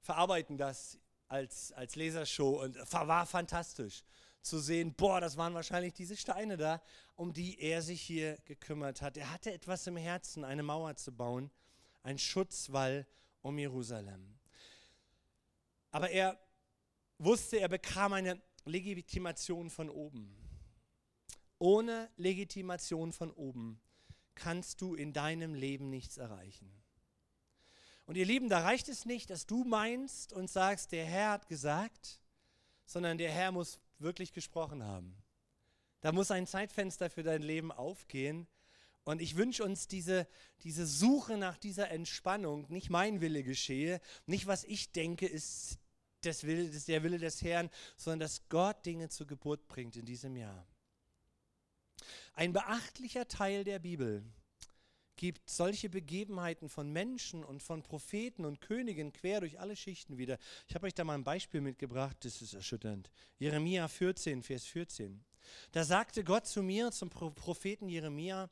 verarbeiten 0.00 0.56
das 0.56 0.98
als, 1.28 1.72
als 1.72 1.96
Lasershow 1.96 2.62
und 2.62 2.76
war 2.92 3.26
fantastisch 3.26 4.02
zu 4.44 4.58
sehen, 4.58 4.94
boah, 4.94 5.20
das 5.20 5.36
waren 5.36 5.54
wahrscheinlich 5.54 5.94
diese 5.94 6.16
Steine 6.16 6.56
da, 6.56 6.82
um 7.16 7.32
die 7.32 7.58
er 7.60 7.80
sich 7.80 8.02
hier 8.02 8.36
gekümmert 8.44 9.00
hat. 9.00 9.16
Er 9.16 9.30
hatte 9.30 9.52
etwas 9.52 9.86
im 9.86 9.96
Herzen, 9.96 10.44
eine 10.44 10.62
Mauer 10.62 10.96
zu 10.96 11.12
bauen, 11.12 11.50
ein 12.02 12.18
Schutzwall 12.18 13.06
um 13.40 13.58
Jerusalem. 13.58 14.38
Aber 15.90 16.10
er 16.10 16.38
wusste, 17.18 17.58
er 17.58 17.68
bekam 17.68 18.12
eine 18.12 18.40
Legitimation 18.64 19.70
von 19.70 19.88
oben. 19.88 20.36
Ohne 21.58 22.10
Legitimation 22.16 23.12
von 23.12 23.30
oben 23.30 23.80
kannst 24.34 24.80
du 24.80 24.94
in 24.94 25.12
deinem 25.12 25.54
Leben 25.54 25.88
nichts 25.88 26.18
erreichen. 26.18 26.83
Und 28.06 28.16
ihr 28.16 28.26
Lieben, 28.26 28.48
da 28.48 28.60
reicht 28.60 28.88
es 28.88 29.06
nicht, 29.06 29.30
dass 29.30 29.46
du 29.46 29.64
meinst 29.64 30.32
und 30.32 30.50
sagst, 30.50 30.92
der 30.92 31.06
Herr 31.06 31.30
hat 31.30 31.48
gesagt, 31.48 32.20
sondern 32.84 33.18
der 33.18 33.30
Herr 33.30 33.50
muss 33.50 33.80
wirklich 33.98 34.32
gesprochen 34.32 34.82
haben. 34.82 35.16
Da 36.00 36.12
muss 36.12 36.30
ein 36.30 36.46
Zeitfenster 36.46 37.08
für 37.08 37.22
dein 37.22 37.42
Leben 37.42 37.72
aufgehen. 37.72 38.46
Und 39.04 39.22
ich 39.22 39.36
wünsche 39.36 39.64
uns 39.64 39.88
diese, 39.88 40.26
diese 40.62 40.86
Suche 40.86 41.38
nach 41.38 41.56
dieser 41.58 41.90
Entspannung, 41.90 42.66
nicht 42.68 42.90
mein 42.90 43.20
Wille 43.20 43.42
geschehe, 43.42 44.00
nicht 44.26 44.46
was 44.46 44.64
ich 44.64 44.92
denke, 44.92 45.26
ist 45.26 45.78
das 46.22 46.44
Wille, 46.44 46.70
das 46.70 46.86
der 46.86 47.02
Wille 47.02 47.18
des 47.18 47.42
Herrn, 47.42 47.70
sondern 47.96 48.20
dass 48.20 48.48
Gott 48.48 48.84
Dinge 48.84 49.08
zur 49.08 49.26
Geburt 49.26 49.66
bringt 49.68 49.96
in 49.96 50.06
diesem 50.06 50.36
Jahr. 50.36 50.66
Ein 52.34 52.52
beachtlicher 52.52 53.28
Teil 53.28 53.64
der 53.64 53.78
Bibel 53.78 54.24
gibt 55.16 55.48
solche 55.48 55.88
Begebenheiten 55.88 56.68
von 56.68 56.92
Menschen 56.92 57.44
und 57.44 57.62
von 57.62 57.82
Propheten 57.82 58.44
und 58.44 58.60
Königen 58.60 59.12
quer 59.12 59.40
durch 59.40 59.60
alle 59.60 59.76
Schichten 59.76 60.18
wieder. 60.18 60.38
Ich 60.68 60.74
habe 60.74 60.86
euch 60.86 60.94
da 60.94 61.04
mal 61.04 61.14
ein 61.14 61.24
Beispiel 61.24 61.60
mitgebracht, 61.60 62.16
das 62.20 62.42
ist 62.42 62.54
erschütternd. 62.54 63.10
Jeremia 63.38 63.88
14, 63.88 64.42
Vers 64.42 64.64
14. 64.64 65.24
Da 65.72 65.84
sagte 65.84 66.24
Gott 66.24 66.46
zu 66.46 66.62
mir, 66.62 66.90
zum 66.90 67.10
Propheten 67.10 67.88
Jeremia, 67.88 68.50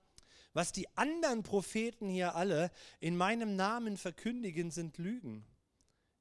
was 0.53 0.73
die 0.73 0.89
anderen 0.97 1.43
Propheten 1.43 2.09
hier 2.09 2.35
alle 2.35 2.71
in 3.01 3.17
meinem 3.17 3.57
Namen 3.57 3.97
verkündigen, 3.97 4.71
sind 4.71 4.99
Lügen. 4.99 5.47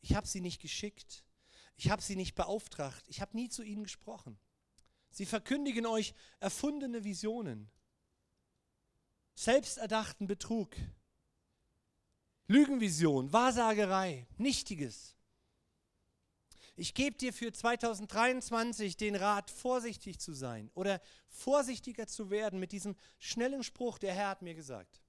Ich 0.01 0.15
habe 0.15 0.27
sie 0.27 0.41
nicht 0.41 0.62
geschickt. 0.62 1.25
Ich 1.75 1.89
habe 1.89 2.01
sie 2.01 2.15
nicht 2.15 2.36
beauftragt. 2.36 3.04
Ich 3.08 3.21
habe 3.21 3.36
nie 3.36 3.49
zu 3.49 3.63
ihnen 3.63 3.84
gesprochen. 3.84 4.39
Sie 5.10 5.25
verkündigen 5.25 5.86
euch 5.86 6.13
erfundene 6.39 7.04
Visionen 7.04 7.69
selbsterdachten 9.41 10.27
Betrug, 10.27 10.75
Lügenvision, 12.45 13.34
Wahrsagerei, 13.34 14.27
Nichtiges. 14.38 15.15
Ich 16.75 16.93
gebe 16.93 17.17
dir 17.17 17.34
für 17.34 17.51
2023 17.51 18.97
den 18.97 19.15
Rat, 19.15 19.49
vorsichtig 19.49 20.19
zu 20.19 20.34
sein 20.34 20.69
oder 20.75 21.01
vorsichtiger 21.27 22.06
zu 22.06 22.30
werden 22.30 22.60
mit 22.60 22.71
diesem 22.71 22.95
schnellen 23.17 23.63
Spruch, 23.63 23.97
der 23.97 24.13
Herr 24.13 24.30
hat 24.30 24.43
mir 24.43 24.54
gesagt. 24.54 25.01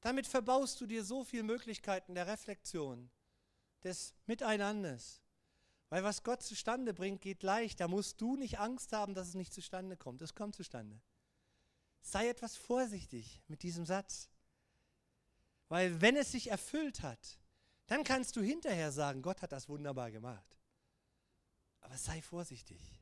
Damit 0.00 0.28
verbaust 0.28 0.80
du 0.80 0.86
dir 0.86 1.04
so 1.04 1.24
viele 1.24 1.42
Möglichkeiten 1.42 2.14
der 2.14 2.28
Reflexion, 2.28 3.10
des 3.82 4.14
Miteinanders. 4.26 5.22
Weil 5.88 6.04
was 6.04 6.22
Gott 6.22 6.44
zustande 6.44 6.94
bringt, 6.94 7.20
geht 7.20 7.42
leicht. 7.42 7.80
Da 7.80 7.88
musst 7.88 8.20
du 8.20 8.36
nicht 8.36 8.60
Angst 8.60 8.92
haben, 8.92 9.14
dass 9.14 9.26
es 9.26 9.34
nicht 9.34 9.52
zustande 9.52 9.96
kommt. 9.96 10.22
Es 10.22 10.36
kommt 10.36 10.54
zustande. 10.54 11.00
Sei 12.02 12.28
etwas 12.28 12.56
vorsichtig 12.56 13.40
mit 13.48 13.62
diesem 13.62 13.86
Satz. 13.86 14.28
Weil 15.68 16.00
wenn 16.00 16.16
es 16.16 16.32
sich 16.32 16.50
erfüllt 16.50 17.02
hat, 17.02 17.38
dann 17.86 18.04
kannst 18.04 18.36
du 18.36 18.42
hinterher 18.42 18.92
sagen, 18.92 19.22
Gott 19.22 19.40
hat 19.42 19.52
das 19.52 19.68
wunderbar 19.68 20.10
gemacht. 20.10 20.58
Aber 21.80 21.96
sei 21.96 22.20
vorsichtig. 22.20 23.00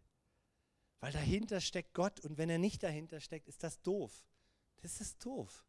Weil 1.01 1.13
dahinter 1.13 1.61
steckt 1.61 1.95
Gott 1.95 2.21
und 2.21 2.39
wenn 2.39 2.51
er 2.51 2.59
nicht 2.59 2.83
dahinter 2.83 3.21
steckt, 3.21 3.49
ist 3.49 3.63
das 3.63 3.81
doof. 3.81 4.25
Das 4.83 5.01
ist 5.01 5.25
doof. 5.25 5.65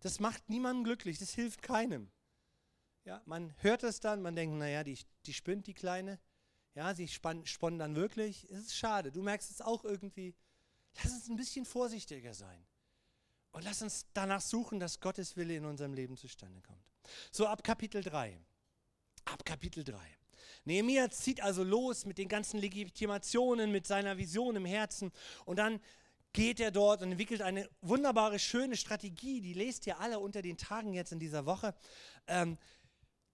Das 0.00 0.20
macht 0.20 0.48
niemanden 0.48 0.84
glücklich, 0.84 1.18
das 1.18 1.32
hilft 1.32 1.62
keinem. 1.62 2.10
Ja, 3.04 3.22
man 3.24 3.54
hört 3.62 3.82
es 3.84 4.00
dann, 4.00 4.20
man 4.20 4.34
denkt, 4.36 4.56
naja, 4.56 4.84
die, 4.84 4.98
die 5.24 5.32
spinnt, 5.32 5.66
die 5.66 5.74
Kleine. 5.74 6.18
Ja, 6.74 6.94
sie 6.94 7.08
sponnen 7.08 7.78
dann 7.78 7.94
wirklich. 7.94 8.44
Es 8.50 8.58
ist 8.58 8.76
schade. 8.76 9.10
Du 9.10 9.22
merkst 9.22 9.50
es 9.50 9.60
auch 9.62 9.84
irgendwie. 9.84 10.34
Lass 11.02 11.12
uns 11.12 11.28
ein 11.28 11.36
bisschen 11.36 11.64
vorsichtiger 11.64 12.34
sein. 12.34 12.66
Und 13.52 13.64
lass 13.64 13.82
uns 13.82 14.06
danach 14.12 14.40
suchen, 14.40 14.78
dass 14.80 15.00
Gottes 15.00 15.36
Wille 15.36 15.56
in 15.56 15.64
unserem 15.64 15.94
Leben 15.94 16.16
zustande 16.16 16.60
kommt. 16.60 16.84
So 17.30 17.46
ab 17.46 17.64
Kapitel 17.64 18.02
3. 18.02 18.38
Ab 19.24 19.44
Kapitel 19.44 19.82
3. 19.82 19.98
Nehemiah 20.64 21.10
zieht 21.10 21.40
also 21.40 21.62
los 21.62 22.04
mit 22.04 22.18
den 22.18 22.28
ganzen 22.28 22.58
Legitimationen, 22.58 23.72
mit 23.72 23.86
seiner 23.86 24.18
Vision 24.18 24.56
im 24.56 24.64
Herzen 24.64 25.12
und 25.44 25.58
dann 25.58 25.80
geht 26.32 26.60
er 26.60 26.70
dort 26.70 27.00
und 27.00 27.12
entwickelt 27.12 27.40
eine 27.40 27.68
wunderbare, 27.80 28.38
schöne 28.38 28.76
Strategie. 28.76 29.40
Die 29.40 29.54
lest 29.54 29.86
ihr 29.86 29.98
alle 30.00 30.20
unter 30.20 30.42
den 30.42 30.58
Tagen 30.58 30.92
jetzt 30.92 31.12
in 31.12 31.18
dieser 31.18 31.46
Woche. 31.46 31.74
Ähm, 32.26 32.58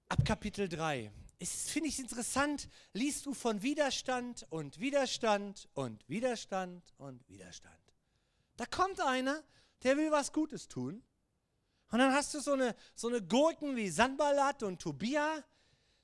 ab 0.09 0.25
Kapitel 0.25 0.69
3 0.69 1.11
finde 1.41 1.89
ich 1.89 1.99
interessant, 1.99 2.69
liest 2.93 3.27
du 3.27 3.35
von 3.35 3.63
Widerstand 3.63 4.47
und 4.51 4.79
Widerstand 4.79 5.69
und 5.75 6.09
Widerstand 6.09 6.95
und 6.99 7.29
Widerstand. 7.29 7.77
Da 8.57 8.67
kommt 8.67 9.01
einer, 9.01 9.43
der 9.83 9.97
will 9.97 10.11
was 10.11 10.33
Gutes 10.33 10.69
tun. 10.69 11.03
Und 11.91 11.99
dann 11.99 12.13
hast 12.13 12.33
du 12.35 12.41
so 12.41 12.53
eine, 12.53 12.75
so 12.95 13.09
eine 13.09 13.21
Gurken 13.21 13.77
wie 13.77 13.91
Sanballat 13.91 14.63
und 14.63 14.81
Tobia, 14.81 15.45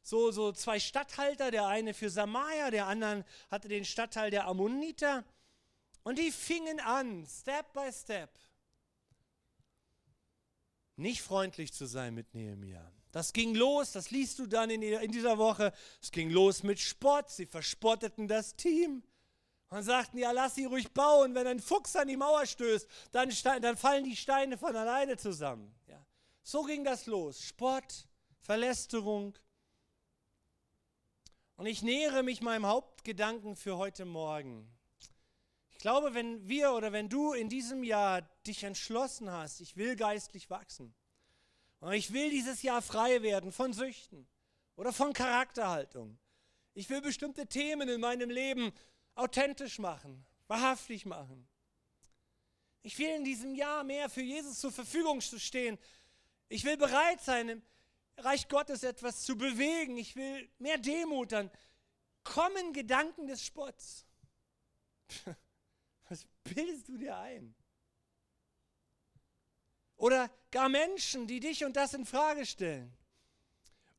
so, 0.03 0.31
so 0.31 0.53
zwei 0.53 0.81
Statthalter, 0.81 1.51
der 1.51 1.67
eine 1.67 1.95
für 1.95 2.11
Samaria, 2.11 2.71
der 2.71 2.87
andere 2.87 3.25
hatte 3.51 3.69
den 3.69 3.85
Stadtteil 3.85 4.31
der 4.31 4.47
Ammoniter. 4.47 5.25
Und 6.03 6.19
die 6.19 6.31
fingen 6.31 6.81
an, 6.81 7.27
Step 7.27 7.73
by 7.73 7.91
Step, 7.93 8.31
nicht 10.97 11.23
freundlich 11.23 11.73
zu 11.73 11.87
sein 11.87 12.15
mit 12.15 12.35
Nehemiah. 12.35 12.91
Das 13.19 13.33
ging 13.33 13.57
los, 13.57 13.91
das 13.91 14.13
liest 14.13 14.39
du 14.39 14.47
dann 14.47 14.71
in, 14.71 15.11
dieser 15.11 15.39
Woche. 15.39 15.73
Es 16.01 16.13
ging 16.13 16.31
los 16.31 16.63
mit 16.63 16.79
Spott. 16.79 17.29
Sie 17.29 17.47
verspotteten 17.47 18.29
das 18.29 18.55
Team 18.55 19.03
und 19.71 19.83
sagten: 19.83 20.19
Ja, 20.19 20.31
lass 20.31 20.55
sie 20.55 20.67
ruhig 20.67 20.93
bauen. 20.93 21.35
Wenn 21.35 21.49
ein 21.49 21.59
Fuchs 21.59 21.97
an 21.97 22.07
die 22.07 22.17
Mauer 22.17 22.47
stößt, 22.47 22.87
dann, 23.11 23.29
dann 23.61 23.77
fallen 23.77 24.05
die 24.05 24.15
Steine 24.15 24.57
von 24.57 24.77
alleine 24.77 25.17
zusammen. 25.17 25.75
Ja. 25.89 26.01
So 26.45 26.63
ging 26.63 26.85
das 26.85 27.07
los. 27.07 27.43
Spott, 27.43 28.07
Verlästerung. 28.39 29.37
Und 31.57 31.67
ich 31.67 31.83
nähere 31.83 32.23
mich 32.23 32.41
meinem 32.41 32.67
Hauptgedanken 32.67 33.57
für 33.57 33.79
heute 33.79 34.05
Morgen. 34.05 34.73
Ich 35.73 35.79
glaube, 35.79 36.15
wenn 36.15 36.47
wir 36.47 36.73
oder 36.73 36.93
wenn 36.93 37.09
du 37.09 37.33
in 37.33 37.49
diesem 37.49 37.83
Jahr 37.83 38.23
dich 38.47 38.63
entschlossen 38.63 39.29
hast, 39.33 39.61
ich 39.61 39.77
will 39.77 39.97
geistlich 39.97 40.51
wachsen, 40.51 40.95
und 41.81 41.93
ich 41.93 42.13
will 42.13 42.31
dieses 42.31 42.63
Jahr 42.63 42.83
frei 42.83 43.23
werden 43.23 43.53
von 43.53 43.73
Süchten 43.73 44.27
oder 44.77 44.93
von 44.93 45.13
Charakterhaltung. 45.13 46.19
Ich 46.75 46.89
will 46.91 47.01
bestimmte 47.01 47.47
Themen 47.47 47.89
in 47.89 48.01
meinem 48.01 48.31
Leben 48.31 48.73
authentisch 49.15 49.79
machen, 49.79 50.25
wahrhaftig 50.47 51.07
machen. 51.07 51.49
Ich 52.83 52.99
will 52.99 53.11
in 53.17 53.25
diesem 53.25 53.55
Jahr 53.55 53.85
mehr 53.85 54.09
für 54.09 54.23
Jesus 54.23 54.61
zur 54.61 54.73
Verfügung 54.73 55.21
zu 55.21 55.39
stehen. 55.39 55.79
Ich 56.49 56.65
will 56.65 56.77
bereit 56.77 57.21
sein, 57.21 57.49
im 57.49 57.63
Reich 58.17 58.49
Gottes 58.49 58.83
etwas 58.83 59.23
zu 59.23 59.37
bewegen. 59.37 59.97
Ich 59.97 60.17
will 60.17 60.49
mehr 60.59 60.79
Demut. 60.79 61.33
Dann 61.33 61.51
kommen 62.25 62.73
Gedanken 62.73 63.27
des 63.27 63.45
Spotts. 63.45 64.07
Was 66.09 66.27
bildest 66.45 66.89
du 66.89 66.97
dir 66.97 67.19
ein? 67.19 67.55
Oder 69.99 70.31
gar 70.51 70.69
Menschen, 70.69 71.27
die 71.27 71.41
dich 71.41 71.65
und 71.65 71.77
das 71.77 71.93
in 71.93 72.07
Frage 72.07 72.47
stellen. 72.47 72.97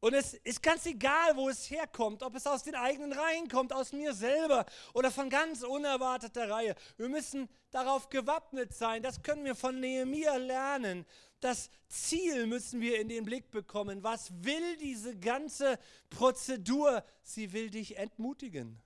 Und 0.02 0.14
es 0.14 0.34
ist 0.34 0.64
ganz 0.64 0.86
egal, 0.86 1.36
wo 1.36 1.50
es 1.50 1.70
herkommt, 1.70 2.24
ob 2.24 2.34
es 2.34 2.48
aus 2.48 2.64
den 2.64 2.76
eigenen 2.76 3.12
Reihen 3.12 3.50
kommt, 3.50 3.74
aus 3.74 3.92
mir 3.92 4.14
selber 4.14 4.66
oder 4.94 5.12
von 5.12 5.30
ganz 5.30 5.62
unerwarteter 5.62 6.50
Reihe. 6.50 6.76
Wir 6.96 7.10
müssen 7.10 7.50
darauf 7.70 8.08
gewappnet 8.10 8.74
sein. 8.74 9.04
Das 9.04 9.22
können 9.24 9.44
wir 9.44 9.56
von 9.56 9.82
Nehemiah 9.82 10.38
lernen. 10.38 11.06
Das 11.42 11.70
Ziel 11.90 12.48
müssen 12.48 12.80
wir 12.80 13.00
in 13.02 13.10
den 13.10 13.26
Blick 13.26 13.52
bekommen. 13.52 14.02
Was 14.02 14.32
will 14.44 14.78
diese 14.78 15.18
ganze 15.18 15.78
Prozedur? 16.10 17.04
Sie 17.22 17.52
will 17.52 17.70
dich 17.70 17.98
entmutigen. 17.98 18.82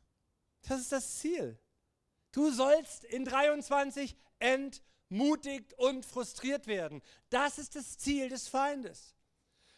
Das 0.68 0.80
ist 0.80 0.92
das 0.92 1.20
Ziel. 1.20 1.60
Du 2.32 2.50
sollst 2.50 3.04
in 3.04 3.26
23 3.26 4.16
entmutigt 5.14 5.74
und 5.76 6.06
frustriert 6.06 6.66
werden. 6.66 7.02
Das 7.30 7.60
ist 7.60 7.76
das 7.76 7.98
Ziel 7.98 8.30
des 8.30 8.48
Feindes. 8.48 9.16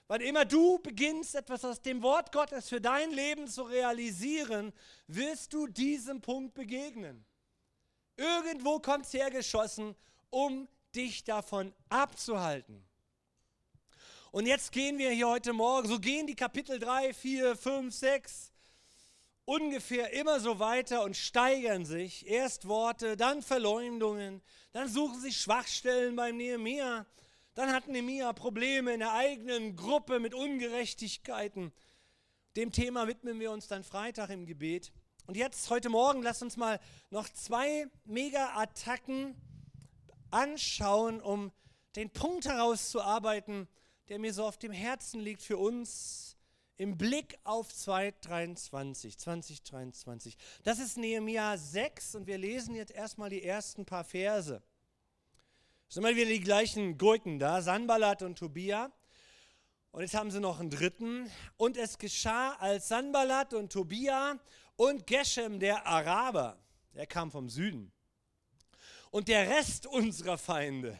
Wann 0.07 0.21
immer 0.21 0.45
du 0.45 0.79
beginnst, 0.79 1.35
etwas 1.35 1.65
aus 1.65 1.81
dem 1.81 2.01
Wort 2.03 2.31
Gottes 2.31 2.69
für 2.69 2.79
dein 2.79 3.11
Leben 3.11 3.47
zu 3.47 3.63
realisieren, 3.63 4.71
wirst 5.07 5.53
du 5.53 5.67
diesem 5.67 6.21
Punkt 6.21 6.53
begegnen. 6.53 7.25
Irgendwo 8.15 8.79
kommt 8.79 9.05
es 9.05 9.13
hergeschossen, 9.13 9.95
um 10.29 10.69
dich 10.95 11.23
davon 11.23 11.73
abzuhalten. 11.89 12.85
Und 14.31 14.45
jetzt 14.45 14.71
gehen 14.71 14.97
wir 14.97 15.09
hier 15.11 15.27
heute 15.27 15.53
Morgen, 15.53 15.87
so 15.87 15.99
gehen 15.99 16.27
die 16.27 16.35
Kapitel 16.35 16.79
3, 16.79 17.13
4, 17.13 17.57
5, 17.57 17.93
6 17.93 18.51
ungefähr 19.45 20.11
immer 20.13 20.39
so 20.39 20.59
weiter 20.59 21.03
und 21.03 21.15
steigern 21.15 21.85
sich. 21.85 22.27
Erst 22.27 22.67
Worte, 22.67 23.15
dann 23.15 23.41
Verleumdungen, 23.41 24.41
dann 24.73 24.89
suchen 24.89 25.21
sich 25.21 25.37
Schwachstellen 25.37 26.15
beim 26.15 26.37
Nehemiah. 26.37 27.05
Dann 27.53 27.71
hat 27.71 27.87
Nehemiah 27.87 28.33
Probleme 28.33 28.93
in 28.93 28.99
der 28.99 29.13
eigenen 29.13 29.75
Gruppe 29.75 30.19
mit 30.19 30.33
Ungerechtigkeiten. 30.33 31.71
Dem 32.55 32.71
Thema 32.71 33.07
widmen 33.07 33.39
wir 33.39 33.51
uns 33.51 33.67
dann 33.67 33.83
Freitag 33.83 34.29
im 34.29 34.45
Gebet. 34.45 34.91
Und 35.27 35.37
jetzt, 35.37 35.69
heute 35.69 35.89
Morgen, 35.89 36.21
lasst 36.21 36.43
uns 36.43 36.57
mal 36.57 36.79
noch 37.09 37.29
zwei 37.29 37.87
Mega-Attacken 38.05 39.35
anschauen, 40.31 41.21
um 41.21 41.51
den 41.95 42.09
Punkt 42.09 42.45
herauszuarbeiten, 42.45 43.67
der 44.09 44.19
mir 44.19 44.33
so 44.33 44.45
auf 44.45 44.57
dem 44.57 44.71
Herzen 44.71 45.19
liegt 45.19 45.41
für 45.41 45.57
uns 45.57 46.34
im 46.77 46.97
Blick 46.97 47.37
auf 47.43 47.73
2023, 47.73 49.17
2023. 49.17 50.37
Das 50.63 50.79
ist 50.79 50.97
Nehemiah 50.97 51.57
6 51.57 52.15
und 52.15 52.27
wir 52.27 52.37
lesen 52.37 52.75
jetzt 52.75 52.91
erstmal 52.91 53.29
die 53.29 53.43
ersten 53.43 53.85
paar 53.85 54.03
Verse. 54.03 54.61
Es 55.87 55.93
sind 55.95 56.03
mal 56.03 56.15
wieder 56.15 56.29
die 56.29 56.41
gleichen 56.41 56.97
Gurken 56.97 57.39
da, 57.39 57.61
Sanballat 57.61 58.21
und 58.23 58.37
Tobia. 58.37 58.91
Und 59.91 60.01
jetzt 60.01 60.15
haben 60.15 60.31
sie 60.31 60.41
noch 60.41 60.59
einen 60.59 60.69
dritten. 60.69 61.31
Und 61.55 61.77
es 61.77 61.97
geschah, 61.97 62.53
als 62.55 62.89
Sanballat 62.89 63.53
und 63.53 63.71
Tobia 63.71 64.37
und 64.75 65.07
Geshem, 65.07 65.59
der 65.59 65.87
Araber, 65.87 66.57
der 66.93 67.07
kam 67.07 67.31
vom 67.31 67.49
Süden, 67.49 67.93
und 69.11 69.29
der 69.29 69.49
Rest 69.49 69.87
unserer 69.87 70.37
Feinde, 70.37 70.99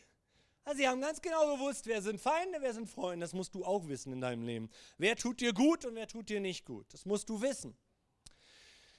also 0.66 0.80
sie 0.80 0.88
haben 0.88 1.00
ganz 1.00 1.22
genau 1.22 1.56
gewusst, 1.56 1.86
wer 1.86 2.02
sind 2.02 2.20
Feinde, 2.20 2.58
wer 2.60 2.74
sind 2.74 2.90
Freunde. 2.90 3.24
Das 3.24 3.34
musst 3.34 3.54
du 3.54 3.64
auch 3.64 3.88
wissen 3.88 4.12
in 4.12 4.20
deinem 4.20 4.44
Leben. 4.44 4.70
Wer 4.98 5.16
tut 5.16 5.40
dir 5.40 5.54
gut 5.54 5.86
und 5.86 5.94
wer 5.94 6.08
tut 6.08 6.28
dir 6.30 6.40
nicht 6.40 6.66
gut. 6.66 6.92
Das 6.92 7.06
musst 7.06 7.30
du 7.30 7.42
wissen. 7.42 7.78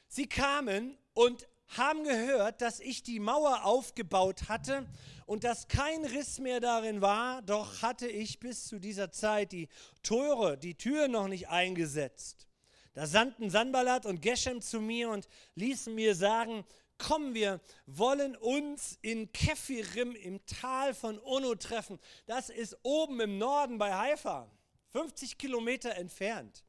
Sie 0.07 0.29
kamen 0.29 0.97
und 1.13 1.49
haben 1.77 2.05
gehört, 2.05 2.63
dass 2.63 2.79
ich 2.79 3.03
die 3.03 3.19
Mauer 3.19 3.65
aufgebaut 3.65 4.49
hatte 4.49 4.87
und 5.27 5.43
dass 5.43 5.67
kein 5.67 6.05
Riss 6.05 6.39
mehr 6.39 6.61
darin 6.61 7.01
war, 7.01 7.43
doch 7.43 7.83
hatte 7.83 8.07
ich 8.07 8.39
bis 8.39 8.69
zu 8.69 8.79
dieser 8.79 9.11
Zeit 9.11 9.51
die 9.51 9.69
Tore, 10.05 10.57
die 10.57 10.77
Tür 10.77 11.09
noch 11.09 11.27
nicht 11.27 11.49
eingesetzt. 11.49 12.47
Da 12.95 13.07
sandten 13.07 13.51
Sanballat 13.51 14.07
und 14.07 14.23
Geshem 14.23 14.63
zu 14.63 14.81
mir 14.81 15.11
und 15.11 15.29
ließen 15.57 15.95
mir 15.95 16.15
sagen, 16.15 16.65
komm, 16.99 17.35
wir 17.35 17.61
wollen 17.87 18.37
uns 18.37 18.99
in 19.03 19.33
Kephirim 19.33 20.15
im 20.15 20.45
Tal 20.47 20.95
von 20.95 21.19
Ono 21.21 21.55
treffen. 21.55 21.99
Das 22.27 22.51
ist 22.51 22.77
oben 22.83 23.21
im 23.21 23.39
Norden 23.39 23.79
bei 23.79 23.95
Haifa, 23.95 24.51
50 24.93 25.39
Kilometer 25.39 25.95
entfernt. 25.97 26.65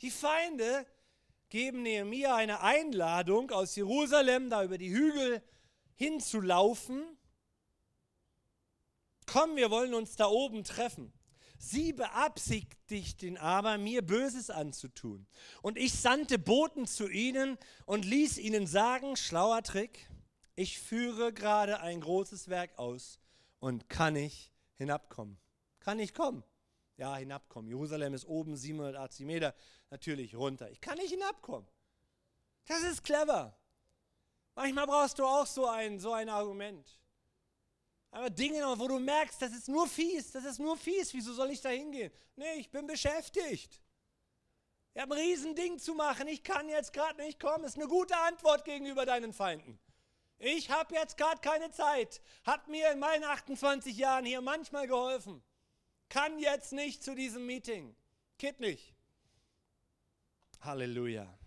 Die 0.00 0.10
Feinde 0.10 0.86
geben 1.48 1.82
Nehemiah 1.82 2.36
eine 2.36 2.60
Einladung, 2.60 3.50
aus 3.50 3.76
Jerusalem 3.76 4.50
da 4.50 4.64
über 4.64 4.78
die 4.78 4.90
Hügel 4.90 5.42
hinzulaufen. 5.94 7.04
Komm, 9.26 9.56
wir 9.56 9.70
wollen 9.70 9.94
uns 9.94 10.16
da 10.16 10.26
oben 10.26 10.64
treffen. 10.64 11.12
Sie 11.58 11.92
beabsichtigten 11.92 13.38
aber, 13.38 13.78
mir 13.78 14.02
Böses 14.02 14.50
anzutun. 14.50 15.26
Und 15.62 15.78
ich 15.78 15.94
sandte 15.94 16.38
Boten 16.38 16.86
zu 16.86 17.08
ihnen 17.08 17.58
und 17.86 18.04
ließ 18.04 18.38
ihnen 18.38 18.66
sagen, 18.66 19.16
schlauer 19.16 19.62
Trick, 19.62 20.08
ich 20.54 20.78
führe 20.78 21.32
gerade 21.32 21.80
ein 21.80 22.00
großes 22.00 22.48
Werk 22.48 22.78
aus 22.78 23.18
und 23.58 23.88
kann 23.88 24.14
nicht 24.14 24.52
hinabkommen. 24.74 25.38
Kann 25.80 25.98
nicht 25.98 26.14
kommen. 26.14 26.42
Ja, 26.96 27.16
hinabkommen. 27.16 27.68
Jerusalem 27.68 28.14
ist 28.14 28.24
oben 28.24 28.56
780 28.56 29.26
Meter, 29.26 29.54
natürlich 29.90 30.34
runter. 30.34 30.70
Ich 30.70 30.80
kann 30.80 30.96
nicht 30.98 31.10
hinabkommen. 31.10 31.68
Das 32.66 32.82
ist 32.82 33.04
clever. 33.04 33.56
Manchmal 34.54 34.86
brauchst 34.86 35.18
du 35.18 35.24
auch 35.24 35.46
so 35.46 35.66
ein, 35.66 36.00
so 36.00 36.12
ein 36.12 36.28
Argument. 36.28 36.98
Aber 38.16 38.30
Dinge, 38.30 38.62
wo 38.78 38.88
du 38.88 38.98
merkst, 38.98 39.42
das 39.42 39.52
ist 39.52 39.68
nur 39.68 39.86
fies, 39.86 40.32
das 40.32 40.46
ist 40.46 40.58
nur 40.58 40.78
fies, 40.78 41.12
wieso 41.12 41.34
soll 41.34 41.50
ich 41.50 41.60
da 41.60 41.68
hingehen? 41.68 42.10
Nee, 42.34 42.54
ich 42.54 42.70
bin 42.70 42.86
beschäftigt. 42.86 43.82
Ich 44.94 45.02
habe 45.02 45.16
ein 45.16 45.20
Riesending 45.20 45.78
zu 45.78 45.94
machen, 45.94 46.26
ich 46.26 46.42
kann 46.42 46.66
jetzt 46.70 46.94
gerade 46.94 47.20
nicht 47.20 47.38
kommen. 47.38 47.62
Das 47.62 47.72
ist 47.72 47.78
eine 47.78 47.88
gute 47.88 48.16
Antwort 48.16 48.64
gegenüber 48.64 49.04
deinen 49.04 49.34
Feinden. 49.34 49.78
Ich 50.38 50.70
habe 50.70 50.94
jetzt 50.94 51.18
gerade 51.18 51.42
keine 51.42 51.70
Zeit. 51.72 52.22
Hat 52.44 52.68
mir 52.68 52.90
in 52.90 53.00
meinen 53.00 53.24
28 53.24 53.94
Jahren 53.94 54.24
hier 54.24 54.40
manchmal 54.40 54.86
geholfen. 54.86 55.42
Kann 56.08 56.38
jetzt 56.38 56.72
nicht 56.72 57.04
zu 57.04 57.14
diesem 57.14 57.44
Meeting. 57.44 57.94
Geht 58.38 58.60
nicht. 58.60 58.94
Halleluja. 60.62 61.38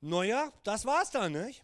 Naja, 0.00 0.50
das 0.64 0.86
war's 0.86 1.10
dann, 1.10 1.32
nicht? 1.32 1.62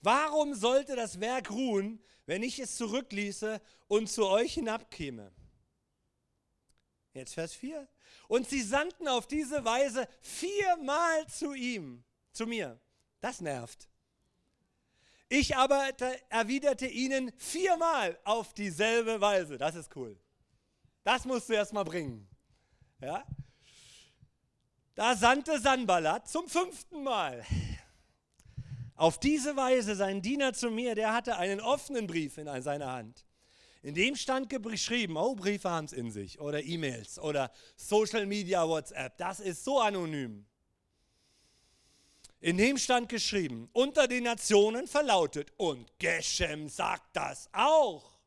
Warum 0.00 0.54
sollte 0.54 0.96
das 0.96 1.20
Werk 1.20 1.50
ruhen, 1.50 2.02
wenn 2.26 2.42
ich 2.42 2.58
es 2.58 2.76
zurückließe 2.76 3.60
und 3.88 4.10
zu 4.10 4.26
euch 4.26 4.54
hinabkäme? 4.54 5.32
Jetzt 7.12 7.34
Vers 7.34 7.54
4. 7.54 7.88
Und 8.28 8.48
sie 8.48 8.62
sandten 8.62 9.08
auf 9.08 9.26
diese 9.26 9.64
Weise 9.64 10.06
viermal 10.20 11.26
zu 11.28 11.54
ihm, 11.54 12.04
zu 12.32 12.46
mir. 12.46 12.78
Das 13.20 13.40
nervt. 13.40 13.88
Ich 15.28 15.56
aber 15.56 15.88
erwiderte 16.28 16.86
ihnen 16.86 17.32
viermal 17.36 18.18
auf 18.24 18.54
dieselbe 18.54 19.20
Weise. 19.20 19.58
Das 19.58 19.74
ist 19.74 19.94
cool. 19.96 20.16
Das 21.02 21.24
musst 21.24 21.48
du 21.48 21.54
erst 21.54 21.72
mal 21.72 21.84
bringen. 21.84 22.28
Ja? 23.00 23.24
Da 24.94 25.16
sandte 25.16 25.58
Sanballat 25.58 26.28
zum 26.28 26.48
fünften 26.48 27.02
Mal. 27.02 27.44
Auf 28.96 29.20
diese 29.20 29.56
Weise 29.56 29.94
sein 29.94 30.22
Diener 30.22 30.54
zu 30.54 30.70
mir, 30.70 30.94
der 30.94 31.12
hatte 31.12 31.36
einen 31.36 31.60
offenen 31.60 32.06
Brief 32.06 32.38
in 32.38 32.62
seiner 32.62 32.92
Hand. 32.92 33.26
In 33.82 33.94
dem 33.94 34.16
stand 34.16 34.48
geschrieben, 34.48 35.16
oh, 35.16 35.34
Briefe 35.34 35.70
haben 35.70 35.84
es 35.84 35.92
in 35.92 36.10
sich 36.10 36.40
oder 36.40 36.64
E-Mails 36.64 37.18
oder 37.18 37.52
Social 37.76 38.26
Media, 38.26 38.66
WhatsApp. 38.66 39.16
Das 39.18 39.38
ist 39.38 39.62
so 39.62 39.78
anonym. 39.80 40.46
In 42.40 42.56
dem 42.56 42.78
stand 42.78 43.08
geschrieben, 43.08 43.68
unter 43.72 44.08
den 44.08 44.24
Nationen 44.24 44.86
verlautet 44.86 45.52
und 45.56 45.86
Geshem 45.98 46.68
sagt 46.68 47.14
das 47.16 47.48
auch. 47.52 48.18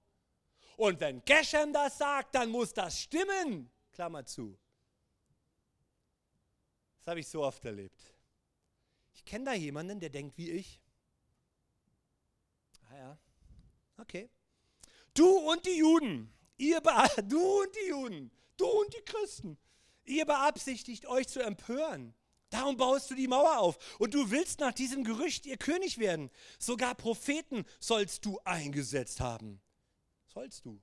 Und 0.78 1.00
wenn 1.00 1.24
Geshem 1.26 1.74
das 1.74 1.98
sagt, 1.98 2.36
dann 2.36 2.50
muss 2.50 2.74
das 2.74 3.00
stimmen. 3.00 3.70
Klammer 3.92 4.26
zu. 4.26 4.58
Das 7.00 7.08
habe 7.08 7.20
ich 7.20 7.28
so 7.28 7.44
oft 7.44 7.66
erlebt. 7.66 8.14
Ich 9.30 9.32
kenne 9.32 9.46
da 9.46 9.54
jemanden, 9.54 10.00
der 10.00 10.10
denkt 10.10 10.40
wie 10.40 10.50
ich. 10.50 10.82
Ah 12.90 12.98
ja, 12.98 13.20
okay. 13.98 14.28
Du 15.14 15.28
und 15.52 15.64
die 15.68 15.78
Juden, 15.78 16.34
ihr 16.58 16.82
du 17.28 17.62
und 17.62 17.76
die 17.76 17.90
Juden, 17.90 18.32
du 18.58 18.66
und 18.66 18.92
die 18.92 19.06
Christen, 19.06 19.60
ihr 20.04 20.26
beabsichtigt 20.26 21.06
euch 21.06 21.28
zu 21.28 21.44
empören. 21.44 22.16
Darum 22.50 22.76
baust 22.76 23.12
du 23.12 23.14
die 23.14 23.28
Mauer 23.28 23.60
auf. 23.60 24.00
Und 24.00 24.16
du 24.16 24.32
willst 24.32 24.62
nach 24.62 24.74
diesem 24.74 25.04
Gerücht 25.04 25.46
ihr 25.46 25.58
König 25.58 26.00
werden. 26.00 26.32
Sogar 26.58 26.96
Propheten 26.96 27.66
sollst 27.80 28.26
du 28.26 28.40
eingesetzt 28.46 29.20
haben. 29.20 29.62
Sollst 30.26 30.66
du. 30.66 30.82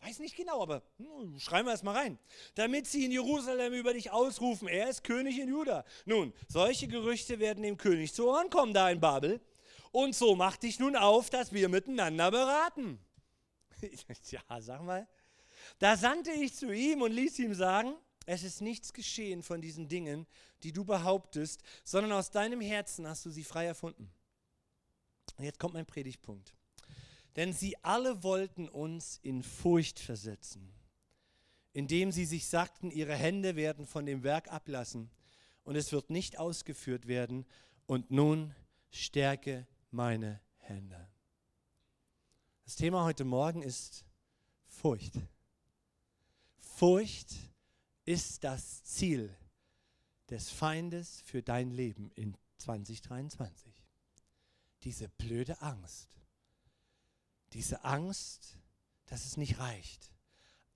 Weiß 0.00 0.20
nicht 0.20 0.36
genau, 0.36 0.62
aber 0.62 0.82
hm, 0.98 1.38
schreiben 1.40 1.66
wir 1.66 1.74
es 1.74 1.82
mal 1.82 1.96
rein. 1.96 2.18
Damit 2.54 2.86
sie 2.86 3.04
in 3.04 3.10
Jerusalem 3.10 3.72
über 3.74 3.92
dich 3.92 4.10
ausrufen, 4.10 4.68
er 4.68 4.88
ist 4.88 5.02
König 5.02 5.38
in 5.38 5.48
Juda. 5.48 5.84
Nun, 6.04 6.32
solche 6.46 6.86
Gerüchte 6.86 7.40
werden 7.40 7.62
dem 7.62 7.76
König 7.76 8.14
zu 8.14 8.28
Ohren 8.28 8.48
kommen 8.48 8.72
da 8.72 8.90
in 8.90 9.00
Babel. 9.00 9.40
Und 9.90 10.14
so 10.14 10.36
mach 10.36 10.56
dich 10.56 10.78
nun 10.78 10.94
auf, 10.94 11.30
dass 11.30 11.52
wir 11.52 11.68
miteinander 11.68 12.30
beraten. 12.30 13.00
ja, 14.30 14.60
sag 14.60 14.82
mal. 14.82 15.08
Da 15.78 15.96
sandte 15.96 16.30
ich 16.30 16.54
zu 16.54 16.72
ihm 16.72 17.02
und 17.02 17.12
ließ 17.12 17.38
ihm 17.40 17.54
sagen, 17.54 17.94
es 18.26 18.42
ist 18.42 18.60
nichts 18.60 18.92
geschehen 18.92 19.42
von 19.42 19.60
diesen 19.60 19.88
Dingen, 19.88 20.26
die 20.62 20.72
du 20.72 20.84
behauptest, 20.84 21.62
sondern 21.82 22.12
aus 22.12 22.30
deinem 22.30 22.60
Herzen 22.60 23.06
hast 23.08 23.24
du 23.24 23.30
sie 23.30 23.44
frei 23.44 23.66
erfunden. 23.66 24.12
Und 25.36 25.44
jetzt 25.44 25.58
kommt 25.58 25.74
mein 25.74 25.86
Predigtpunkt. 25.86 26.52
Denn 27.36 27.52
sie 27.52 27.76
alle 27.84 28.22
wollten 28.22 28.68
uns 28.68 29.18
in 29.22 29.42
Furcht 29.42 30.00
versetzen, 30.00 30.72
indem 31.72 32.10
sie 32.12 32.24
sich 32.24 32.46
sagten, 32.46 32.90
ihre 32.90 33.14
Hände 33.14 33.56
werden 33.56 33.86
von 33.86 34.06
dem 34.06 34.22
Werk 34.22 34.50
ablassen 34.50 35.10
und 35.64 35.76
es 35.76 35.92
wird 35.92 36.10
nicht 36.10 36.38
ausgeführt 36.38 37.06
werden. 37.06 37.46
Und 37.86 38.10
nun 38.10 38.54
stärke 38.90 39.66
meine 39.90 40.40
Hände. 40.56 41.08
Das 42.64 42.76
Thema 42.76 43.04
heute 43.04 43.24
Morgen 43.24 43.62
ist 43.62 44.04
Furcht. 44.66 45.14
Furcht 46.58 47.34
ist 48.04 48.44
das 48.44 48.84
Ziel 48.84 49.34
des 50.30 50.50
Feindes 50.50 51.22
für 51.22 51.42
dein 51.42 51.70
Leben 51.70 52.10
in 52.14 52.36
2023. 52.58 53.84
Diese 54.82 55.08
blöde 55.08 55.60
Angst. 55.60 56.17
Diese 57.52 57.84
Angst, 57.84 58.56
dass 59.06 59.24
es 59.24 59.36
nicht 59.36 59.58
reicht. 59.58 60.10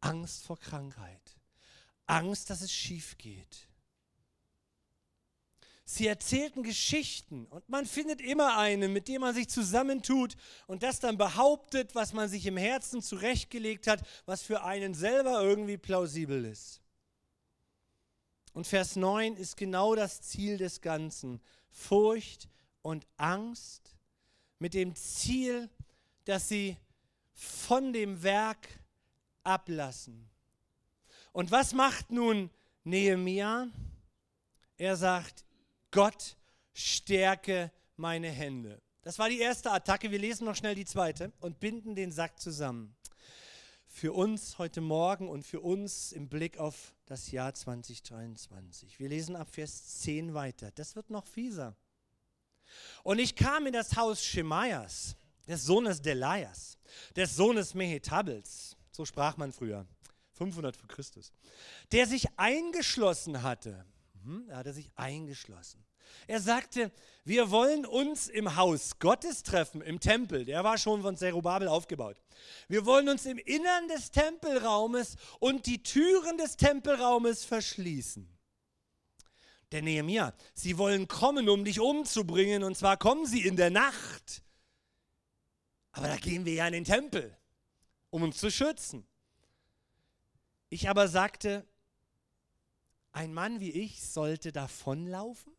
Angst 0.01 0.45
vor 0.45 0.59
Krankheit. 0.59 1.37
Angst, 2.07 2.51
dass 2.51 2.63
es 2.63 2.73
schief 2.73 3.17
geht. 3.19 3.69
Sie 5.85 6.07
erzählten 6.07 6.63
Geschichten 6.63 7.47
und 7.47 7.69
man 7.69 7.85
findet 7.87 8.21
immer 8.21 8.57
eine, 8.57 8.89
mit 8.89 9.09
dem 9.09 9.21
man 9.21 9.35
sich 9.35 9.49
zusammentut 9.49 10.37
und 10.67 10.83
das 10.83 11.01
dann 11.01 11.19
behauptet, 11.19 11.95
was 11.95 12.13
man 12.13 12.29
sich 12.29 12.47
im 12.47 12.57
Herzen 12.57 13.03
zurechtgelegt 13.03 13.87
hat, 13.87 14.07
was 14.25 14.43
für 14.43 14.63
einen 14.63 14.95
selber 14.95 15.43
irgendwie 15.43 15.77
plausibel 15.77 16.45
ist. 16.45 16.81
Und 18.55 18.67
Vers 18.67 18.97
9 18.97 19.37
ist 19.37 19.57
genau 19.57 19.95
das 19.95 20.23
Ziel 20.23 20.57
des 20.57 20.81
Ganzen. 20.81 21.41
Furcht 21.71 22.49
und 22.83 23.07
Angst 23.17 23.97
mit 24.59 24.75
dem 24.75 24.95
Ziel, 24.95 25.69
dass 26.25 26.49
sie 26.49 26.77
von 27.33 27.93
dem 27.93 28.23
Werk 28.23 28.69
ablassen. 29.43 30.29
Und 31.33 31.51
was 31.51 31.73
macht 31.73 32.11
nun 32.11 32.51
Nehemia? 32.85 33.69
Er 34.77 34.97
sagt, 34.97 35.45
Gott 35.91 36.37
stärke 36.73 37.71
meine 37.97 38.29
Hände. 38.29 38.81
Das 39.03 39.19
war 39.19 39.29
die 39.29 39.41
erste 39.41 39.71
Attacke. 39.71 40.11
Wir 40.11 40.19
lesen 40.19 40.45
noch 40.45 40.57
schnell 40.57 40.75
die 40.75 40.85
zweite 40.85 41.33
und 41.41 41.59
binden 41.59 41.95
den 41.95 42.13
Sack 42.13 42.39
zusammen. 42.41 42.95
Für 43.87 44.13
uns 44.13 44.59
heute 44.59 44.81
Morgen 44.81 45.29
und 45.29 45.43
für 45.45 45.61
uns 45.61 46.13
im 46.13 46.29
Blick 46.29 46.59
auf 46.59 46.95
das 47.07 47.31
Jahr 47.31 47.53
2023. 47.53 48.99
Wir 48.99 49.09
lesen 49.09 49.37
ab 49.37 49.51
Vers 49.51 49.99
10 50.01 50.35
weiter. 50.35 50.71
Das 50.77 50.97
wird 50.97 51.11
noch 51.11 51.27
fieser. 51.27 51.77
Und 53.03 53.19
ich 53.19 53.37
kam 53.37 53.67
in 53.67 53.73
das 53.73 53.97
Haus 53.97 54.25
Schemaias, 54.25 55.17
des 55.47 55.65
Sohnes 55.65 56.01
Delias, 56.01 56.79
des 57.17 57.35
Sohnes 57.37 57.75
Mehetabels, 57.75 58.77
so 58.91 59.05
sprach 59.05 59.37
man 59.37 59.53
früher, 59.53 59.87
500 60.33 60.77
vor 60.77 60.89
Christus, 60.89 61.33
der 61.93 62.07
sich 62.07 62.27
eingeschlossen 62.37 63.43
hatte. 63.43 63.85
Hm, 64.25 64.49
er 64.49 64.59
hatte 64.59 64.73
sich 64.73 64.91
eingeschlossen. 64.97 65.85
Er 66.27 66.41
sagte, 66.41 66.93
wir 67.25 67.51
wollen 67.51 67.87
uns 67.87 68.29
im 68.29 68.57
Haus 68.57 68.99
Gottes 68.99 69.43
treffen, 69.43 69.81
im 69.81 69.99
Tempel. 70.01 70.45
Der 70.45 70.63
war 70.63 70.79
schon 70.79 71.03
von 71.03 71.17
Zerubabel 71.17 71.69
aufgebaut. 71.69 72.17
Wir 72.69 72.85
wollen 72.87 73.09
uns 73.09 73.27
im 73.27 73.39
Innern 73.39 73.89
des 73.89 74.11
Tempelraumes 74.11 75.17
und 75.41 75.67
die 75.67 75.83
Türen 75.83 76.39
des 76.39 76.57
Tempelraumes 76.57 77.45
verschließen. 77.45 78.29
Der 79.73 79.83
Nehemiah, 79.83 80.35
sie 80.55 80.77
wollen 80.77 81.09
kommen, 81.09 81.49
um 81.49 81.65
dich 81.65 81.81
umzubringen, 81.81 82.63
und 82.63 82.77
zwar 82.77 82.99
kommen 82.99 83.27
sie 83.27 83.41
in 83.47 83.57
der 83.57 83.71
Nacht. 83.71 84.43
Aber 85.93 86.09
da 86.09 86.17
gehen 86.17 86.45
wir 86.45 86.55
ja 86.55 86.67
in 86.67 86.73
den 86.73 86.85
Tempel, 86.85 87.37
um 88.11 88.23
uns 88.23 88.39
zu 88.39 88.51
schützen. 88.51 89.07
Ich 90.71 90.89
aber 90.89 91.07
sagte, 91.07 91.67
ein 93.13 93.35
Mann 93.35 93.61
wie 93.61 93.71
ich 93.71 94.03
sollte 94.03 94.53
davonlaufen? 94.53 95.53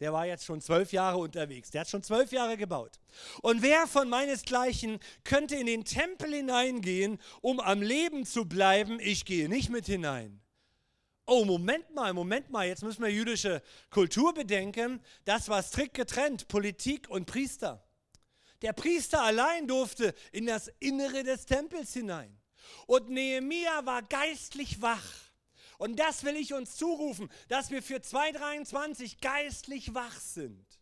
Der 0.00 0.12
war 0.12 0.26
jetzt 0.26 0.44
schon 0.44 0.60
zwölf 0.60 0.92
Jahre 0.92 1.18
unterwegs. 1.18 1.70
Der 1.70 1.82
hat 1.82 1.88
schon 1.88 2.02
zwölf 2.02 2.30
Jahre 2.30 2.56
gebaut. 2.56 3.00
Und 3.42 3.62
wer 3.62 3.86
von 3.86 4.08
meinesgleichen 4.08 5.00
könnte 5.24 5.56
in 5.56 5.66
den 5.66 5.84
Tempel 5.84 6.32
hineingehen, 6.32 7.18
um 7.40 7.58
am 7.60 7.82
Leben 7.82 8.24
zu 8.24 8.44
bleiben? 8.44 9.00
Ich 9.00 9.24
gehe 9.24 9.48
nicht 9.48 9.70
mit 9.70 9.86
hinein. 9.86 10.40
Oh, 11.26 11.44
Moment 11.44 11.94
mal, 11.94 12.14
Moment 12.14 12.48
mal, 12.50 12.66
jetzt 12.66 12.82
müssen 12.82 13.02
wir 13.02 13.10
jüdische 13.10 13.60
Kultur 13.90 14.32
bedenken. 14.32 15.02
Das 15.24 15.48
war 15.48 15.62
strikt 15.62 15.94
getrennt, 15.94 16.48
Politik 16.48 17.10
und 17.10 17.26
Priester. 17.26 17.84
Der 18.62 18.72
Priester 18.72 19.22
allein 19.22 19.66
durfte 19.66 20.14
in 20.32 20.46
das 20.46 20.68
Innere 20.80 21.22
des 21.22 21.46
Tempels 21.46 21.92
hinein. 21.92 22.36
Und 22.86 23.08
Nehemia 23.10 23.86
war 23.86 24.02
geistlich 24.02 24.82
wach. 24.82 25.28
Und 25.78 25.98
das 26.00 26.24
will 26.24 26.36
ich 26.36 26.54
uns 26.54 26.76
zurufen, 26.76 27.30
dass 27.48 27.70
wir 27.70 27.82
für 27.82 28.00
2023 28.00 29.20
geistlich 29.20 29.94
wach 29.94 30.18
sind. 30.18 30.77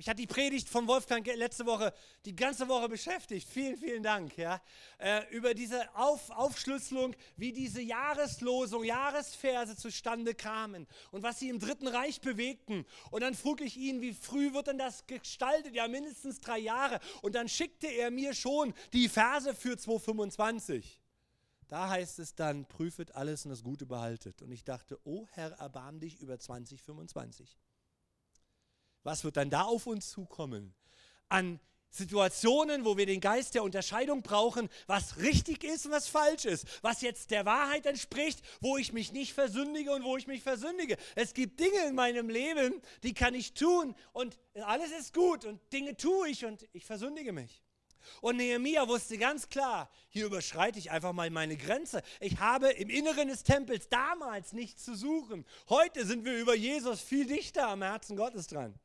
Mich 0.00 0.08
hat 0.08 0.18
die 0.18 0.26
Predigt 0.26 0.66
von 0.66 0.88
Wolfgang 0.88 1.26
letzte 1.26 1.66
Woche 1.66 1.92
die 2.24 2.34
ganze 2.34 2.66
Woche 2.68 2.88
beschäftigt. 2.88 3.46
Vielen, 3.46 3.76
vielen 3.76 4.02
Dank. 4.02 4.34
Ja, 4.38 4.62
äh, 4.96 5.28
über 5.28 5.52
diese 5.52 5.94
Auf 5.94 6.30
Aufschlüsselung, 6.30 7.14
wie 7.36 7.52
diese 7.52 7.82
Jahreslosung, 7.82 8.82
Jahresverse 8.82 9.76
zustande 9.76 10.34
kamen 10.34 10.86
und 11.10 11.22
was 11.22 11.38
sie 11.40 11.50
im 11.50 11.58
Dritten 11.58 11.86
Reich 11.86 12.22
bewegten. 12.22 12.86
Und 13.10 13.20
dann 13.20 13.34
frug 13.34 13.60
ich 13.60 13.76
ihn, 13.76 14.00
wie 14.00 14.14
früh 14.14 14.54
wird 14.54 14.68
denn 14.68 14.78
das 14.78 15.06
gestaltet? 15.06 15.74
Ja, 15.74 15.86
mindestens 15.86 16.40
drei 16.40 16.60
Jahre. 16.60 16.98
Und 17.20 17.34
dann 17.34 17.46
schickte 17.46 17.86
er 17.86 18.10
mir 18.10 18.32
schon 18.32 18.72
die 18.94 19.06
Verse 19.06 19.54
für 19.54 19.76
2025. 19.76 20.98
Da 21.68 21.90
heißt 21.90 22.20
es 22.20 22.34
dann, 22.34 22.66
prüfet 22.66 23.14
alles 23.14 23.44
und 23.44 23.50
das 23.50 23.62
Gute 23.62 23.84
behaltet. 23.84 24.40
Und 24.40 24.50
ich 24.50 24.64
dachte, 24.64 24.98
oh 25.04 25.26
Herr, 25.32 25.50
erbarm 25.58 26.00
dich 26.00 26.22
über 26.22 26.38
2025. 26.38 27.58
Was 29.02 29.24
wird 29.24 29.36
dann 29.36 29.50
da 29.50 29.62
auf 29.62 29.86
uns 29.86 30.10
zukommen? 30.10 30.74
An 31.28 31.60
Situationen, 31.90 32.84
wo 32.84 32.96
wir 32.96 33.06
den 33.06 33.20
Geist 33.20 33.54
der 33.54 33.64
Unterscheidung 33.64 34.22
brauchen, 34.22 34.68
was 34.86 35.18
richtig 35.18 35.64
ist 35.64 35.86
und 35.86 35.92
was 35.92 36.06
falsch 36.06 36.44
ist, 36.44 36.66
was 36.82 37.02
jetzt 37.02 37.32
der 37.32 37.44
Wahrheit 37.44 37.84
entspricht, 37.84 38.42
wo 38.60 38.76
ich 38.76 38.92
mich 38.92 39.12
nicht 39.12 39.32
versündige 39.32 39.92
und 39.92 40.04
wo 40.04 40.16
ich 40.16 40.28
mich 40.28 40.42
versündige. 40.42 40.96
Es 41.16 41.34
gibt 41.34 41.58
Dinge 41.58 41.88
in 41.88 41.96
meinem 41.96 42.28
Leben, 42.28 42.80
die 43.02 43.12
kann 43.12 43.34
ich 43.34 43.54
tun 43.54 43.96
und 44.12 44.38
alles 44.54 44.92
ist 44.92 45.12
gut 45.12 45.44
und 45.44 45.60
Dinge 45.72 45.96
tue 45.96 46.28
ich 46.28 46.44
und 46.44 46.64
ich 46.72 46.84
versündige 46.84 47.32
mich. 47.32 47.60
Und 48.20 48.36
Nehemia 48.36 48.88
wusste 48.88 49.18
ganz 49.18 49.48
klar, 49.48 49.90
hier 50.08 50.26
überschreite 50.26 50.78
ich 50.78 50.90
einfach 50.90 51.12
mal 51.12 51.28
meine 51.30 51.56
Grenze. 51.56 52.02
Ich 52.20 52.38
habe 52.38 52.70
im 52.70 52.88
Inneren 52.88 53.28
des 53.28 53.42
Tempels 53.42 53.88
damals 53.88 54.52
nichts 54.52 54.84
zu 54.84 54.94
suchen. 54.94 55.44
Heute 55.68 56.06
sind 56.06 56.24
wir 56.24 56.38
über 56.38 56.54
Jesus 56.54 57.00
viel 57.00 57.26
dichter 57.26 57.68
am 57.68 57.82
Herzen 57.82 58.16
Gottes 58.16 58.46
dran. 58.46 58.78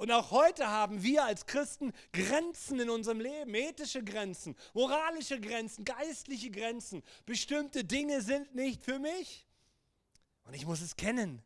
Und 0.00 0.10
auch 0.12 0.30
heute 0.30 0.66
haben 0.66 1.02
wir 1.02 1.24
als 1.24 1.44
Christen 1.44 1.92
Grenzen 2.14 2.80
in 2.80 2.88
unserem 2.88 3.20
Leben, 3.20 3.54
ethische 3.54 4.02
Grenzen, 4.02 4.56
moralische 4.72 5.38
Grenzen, 5.38 5.84
geistliche 5.84 6.50
Grenzen. 6.50 7.02
Bestimmte 7.26 7.84
Dinge 7.84 8.22
sind 8.22 8.54
nicht 8.54 8.82
für 8.82 8.98
mich. 8.98 9.46
Und 10.44 10.54
ich 10.54 10.64
muss 10.64 10.80
es 10.80 10.96
kennen. 10.96 11.42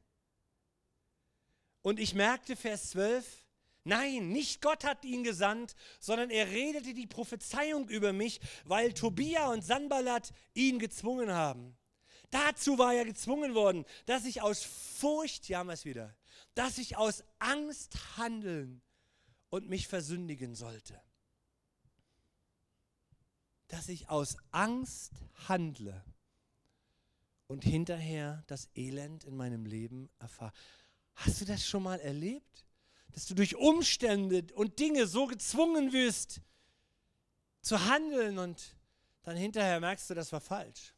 Und 1.82 1.98
ich 1.98 2.14
merkte 2.14 2.54
Vers 2.54 2.90
12, 2.90 3.26
Nein, 3.82 4.28
nicht 4.28 4.62
Gott 4.62 4.84
hat 4.84 5.04
ihn 5.04 5.24
gesandt, 5.24 5.74
sondern 5.98 6.30
er 6.30 6.48
redete 6.48 6.94
die 6.94 7.08
Prophezeiung 7.08 7.88
über 7.88 8.12
mich, 8.12 8.38
weil 8.66 8.92
Tobia 8.92 9.48
und 9.48 9.64
Sanballat 9.64 10.32
ihn 10.54 10.78
gezwungen 10.78 11.32
haben. 11.32 11.76
Dazu 12.30 12.78
war 12.78 12.94
er 12.94 13.04
gezwungen 13.04 13.56
worden, 13.56 13.84
dass 14.06 14.24
ich 14.24 14.42
aus 14.42 14.62
Furcht, 14.62 15.48
ja 15.48 15.58
haben 15.58 15.66
wir 15.66 15.74
es 15.74 15.84
wieder, 15.84 16.14
dass 16.54 16.78
ich 16.78 16.96
aus 16.96 17.24
Angst 17.38 18.16
handeln 18.16 18.80
und 19.50 19.68
mich 19.68 19.88
versündigen 19.88 20.54
sollte. 20.54 21.00
Dass 23.68 23.88
ich 23.88 24.08
aus 24.08 24.36
Angst 24.50 25.12
handle 25.48 26.04
und 27.46 27.64
hinterher 27.64 28.42
das 28.46 28.68
Elend 28.74 29.24
in 29.24 29.36
meinem 29.36 29.66
Leben 29.66 30.10
erfahre. 30.18 30.52
Hast 31.14 31.40
du 31.40 31.44
das 31.44 31.66
schon 31.66 31.82
mal 31.82 32.00
erlebt? 32.00 32.64
Dass 33.12 33.26
du 33.26 33.34
durch 33.34 33.56
Umstände 33.56 34.46
und 34.54 34.78
Dinge 34.78 35.06
so 35.06 35.26
gezwungen 35.26 35.92
wirst 35.92 36.40
zu 37.60 37.84
handeln 37.84 38.38
und 38.38 38.76
dann 39.22 39.36
hinterher 39.36 39.80
merkst 39.80 40.10
du, 40.10 40.14
das 40.14 40.32
war 40.32 40.40
falsch. 40.40 40.94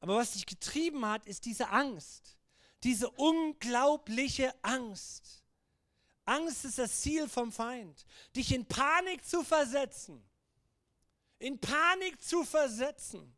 Aber 0.00 0.16
was 0.16 0.32
dich 0.32 0.46
getrieben 0.46 1.04
hat, 1.06 1.26
ist 1.26 1.44
diese 1.44 1.68
Angst, 1.70 2.36
diese 2.82 3.10
unglaubliche 3.10 4.54
Angst. 4.62 5.42
Angst 6.24 6.64
ist 6.64 6.78
das 6.78 7.00
Ziel 7.00 7.28
vom 7.28 7.52
Feind, 7.52 8.04
dich 8.34 8.52
in 8.52 8.66
Panik 8.66 9.24
zu 9.24 9.42
versetzen. 9.44 10.22
In 11.38 11.58
Panik 11.60 12.20
zu 12.22 12.44
versetzen. 12.44 13.36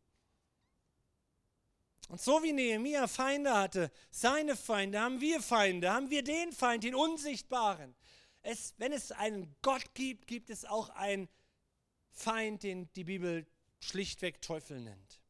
Und 2.08 2.20
so 2.20 2.42
wie 2.42 2.52
Nehemiah 2.52 3.06
Feinde 3.06 3.54
hatte, 3.54 3.90
seine 4.10 4.56
Feinde, 4.56 5.00
haben 5.00 5.20
wir 5.20 5.42
Feinde, 5.42 5.92
haben 5.92 6.08
wir 6.08 6.24
den 6.24 6.52
Feind, 6.52 6.84
den 6.84 6.94
Unsichtbaren. 6.94 7.94
Es, 8.40 8.74
wenn 8.78 8.92
es 8.92 9.12
einen 9.12 9.54
Gott 9.60 9.94
gibt, 9.94 10.26
gibt 10.26 10.48
es 10.48 10.64
auch 10.64 10.88
einen 10.90 11.28
Feind, 12.10 12.62
den 12.62 12.90
die 12.94 13.04
Bibel 13.04 13.46
schlichtweg 13.80 14.40
Teufel 14.40 14.80
nennt. 14.80 15.20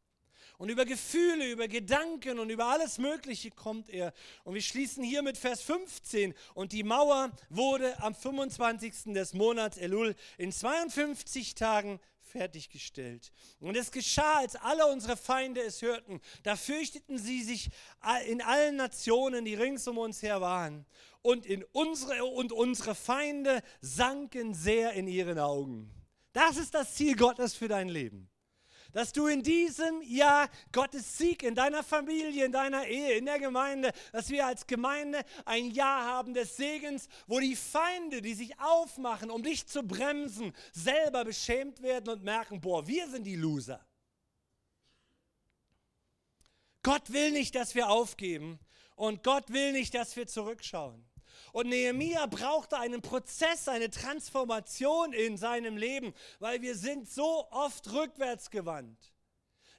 Und 0.59 0.71
über 0.71 0.85
Gefühle, 0.85 1.49
über 1.53 1.69
Gedanken 1.69 2.41
und 2.41 2.51
über 2.51 2.67
alles 2.67 2.99
Mögliche 2.99 3.53
kommt 3.53 3.89
er. 3.89 4.13
Und 4.43 4.55
wir 4.55 4.61
schließen 4.61 5.05
hier 5.05 5.23
mit 5.23 5.39
Vers 5.39 5.63
15. 5.63 6.35
Und 6.53 6.73
die 6.73 6.83
Mauer 6.83 7.31
wurde 7.49 7.97
am 8.03 8.13
25. 8.13 9.15
des 9.15 9.35
Monats 9.35 9.79
Elul 9.79 10.17
in 10.37 10.51
52 10.51 11.55
Tagen 11.55 12.01
fertiggestellt. 12.19 13.33
Und 13.61 13.77
es 13.77 13.93
geschah, 13.93 14.39
als 14.39 14.57
alle 14.57 14.89
unsere 14.89 15.17
Feinde 15.17 15.63
es 15.63 15.81
hörten. 15.81 16.21
Da 16.43 16.57
fürchteten 16.57 17.19
sie 17.19 17.45
sich 17.45 17.71
in 18.27 18.43
allen 18.43 18.75
Nationen, 18.75 19.45
die 19.45 19.55
rings 19.55 19.87
um 19.87 19.97
uns 19.97 20.23
her 20.23 20.41
waren. 20.41 20.87
Und, 21.23 21.47
in 21.47 21.65
unsere, 21.71 22.25
und 22.25 22.51
unsere 22.51 22.97
Feinde 22.97 23.63
sanken 23.81 24.55
sehr 24.55 24.93
in 24.95 25.07
ihren 25.07 25.39
Augen. 25.39 25.89
Das 26.33 26.57
ist 26.57 26.75
das 26.75 26.97
Ziel 26.97 27.15
Gottes 27.15 27.55
für 27.55 27.69
dein 27.69 27.89
Leben 27.89 28.29
dass 28.93 29.13
du 29.13 29.27
in 29.27 29.43
diesem 29.43 30.03
Jahr 30.03 30.49
Gottes 30.73 31.19
Sieg 31.19 31.43
in 31.43 31.55
deiner 31.55 31.83
Familie, 31.83 32.45
in 32.45 32.53
deiner 32.53 32.87
Ehe, 32.87 33.19
in 33.19 33.27
der 33.27 33.39
Gemeinde, 33.39 33.93
dass 34.13 34.31
wir 34.31 34.47
als 34.47 34.67
Gemeinde 34.67 35.23
ein 35.45 35.71
Jahr 35.71 36.05
haben 36.05 36.35
des 36.35 36.57
Segens, 36.57 37.09
wo 37.27 37.39
die 37.39 37.57
Feinde, 37.57 38.23
die 38.23 38.35
sich 38.35 38.59
aufmachen, 38.61 39.31
um 39.31 39.43
dich 39.43 39.67
zu 39.67 39.83
bremsen, 39.83 40.55
selber 40.73 41.25
beschämt 41.25 41.83
werden 41.83 42.09
und 42.09 42.25
merken, 42.25 42.61
boah, 42.61 42.87
wir 42.87 43.09
sind 43.09 43.25
die 43.25 43.37
Loser. 43.37 43.85
Gott 46.83 47.13
will 47.13 47.33
nicht, 47.33 47.55
dass 47.55 47.75
wir 47.75 47.89
aufgeben 47.89 48.59
und 48.97 49.23
Gott 49.23 49.51
will 49.53 49.73
nicht, 49.73 49.95
dass 49.95 50.17
wir 50.17 50.27
zurückschauen. 50.27 51.08
Und 51.59 51.71
Nehemia 51.71 52.25
brauchte 52.27 52.79
einen 52.79 53.03
Prozess, 53.03 53.67
eine 53.67 53.91
Transformation 53.91 55.13
in 55.13 55.37
seinem 55.37 55.77
Leben, 55.77 56.15
weil 56.39 56.63
wir 56.63 56.77
sind 56.77 57.11
so 57.11 57.49
oft 57.51 57.93
rückwärts 57.93 58.53
gewandt. 58.53 59.13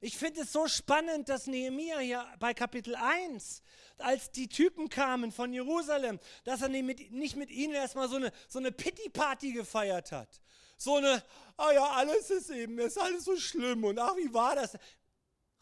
Ich 0.02 0.18
finde 0.18 0.42
es 0.42 0.52
so 0.52 0.68
spannend, 0.68 1.30
dass 1.30 1.48
Nehemia 1.48 2.00
hier 2.00 2.28
bei 2.38 2.54
Kapitel 2.54 2.98
1, 2.98 3.64
als 3.98 4.30
die 4.30 4.50
Typen 4.50 4.90
kamen 4.90 5.32
von 5.32 5.54
Jerusalem, 5.54 6.20
dass 6.44 6.62
er 6.62 6.68
nicht 6.68 7.38
mit 7.38 7.50
ihnen 7.50 7.76
erstmal 7.76 8.10
so 8.10 8.18
eine, 8.18 8.34
so 8.50 8.60
eine 8.60 8.74
Pity-Party 8.74 9.54
gefeiert 9.54 10.12
hat. 10.12 10.42
So 10.76 10.98
eine, 10.98 11.24
ah 11.56 11.72
ja, 11.72 11.92
alles 11.92 12.30
ist 12.30 12.50
eben, 12.50 12.78
ist 12.80 13.00
alles 13.00 13.24
so 13.24 13.38
schlimm 13.38 13.86
und 13.86 14.00
ach, 14.00 14.18
wie 14.18 14.34
war 14.34 14.54
das? 14.54 14.78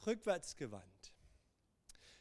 Rückwärts 0.03 0.55
gewandt. 0.55 1.13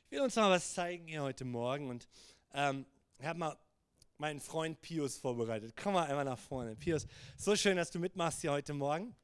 Ich 0.05 0.11
will 0.11 0.21
uns 0.21 0.37
mal 0.37 0.51
was 0.51 0.75
zeigen 0.75 1.09
hier 1.09 1.23
heute 1.23 1.47
Morgen 1.47 1.89
und 1.89 2.07
ähm, 2.53 2.85
ich 3.19 3.25
habe 3.25 3.39
mal 3.39 3.57
meinen 4.19 4.41
Freund 4.41 4.81
Pius 4.81 5.19
vorbereitet. 5.19 5.75
Komm 5.77 5.95
mal 5.95 6.07
einmal 6.07 6.25
nach 6.25 6.39
vorne. 6.39 6.77
Pius, 6.77 7.07
so 7.37 7.55
schön, 7.57 7.77
dass 7.77 7.91
du 7.91 7.99
mitmachst 7.99 8.41
hier 8.41 8.53
heute 8.53 8.73
Morgen. 8.73 9.15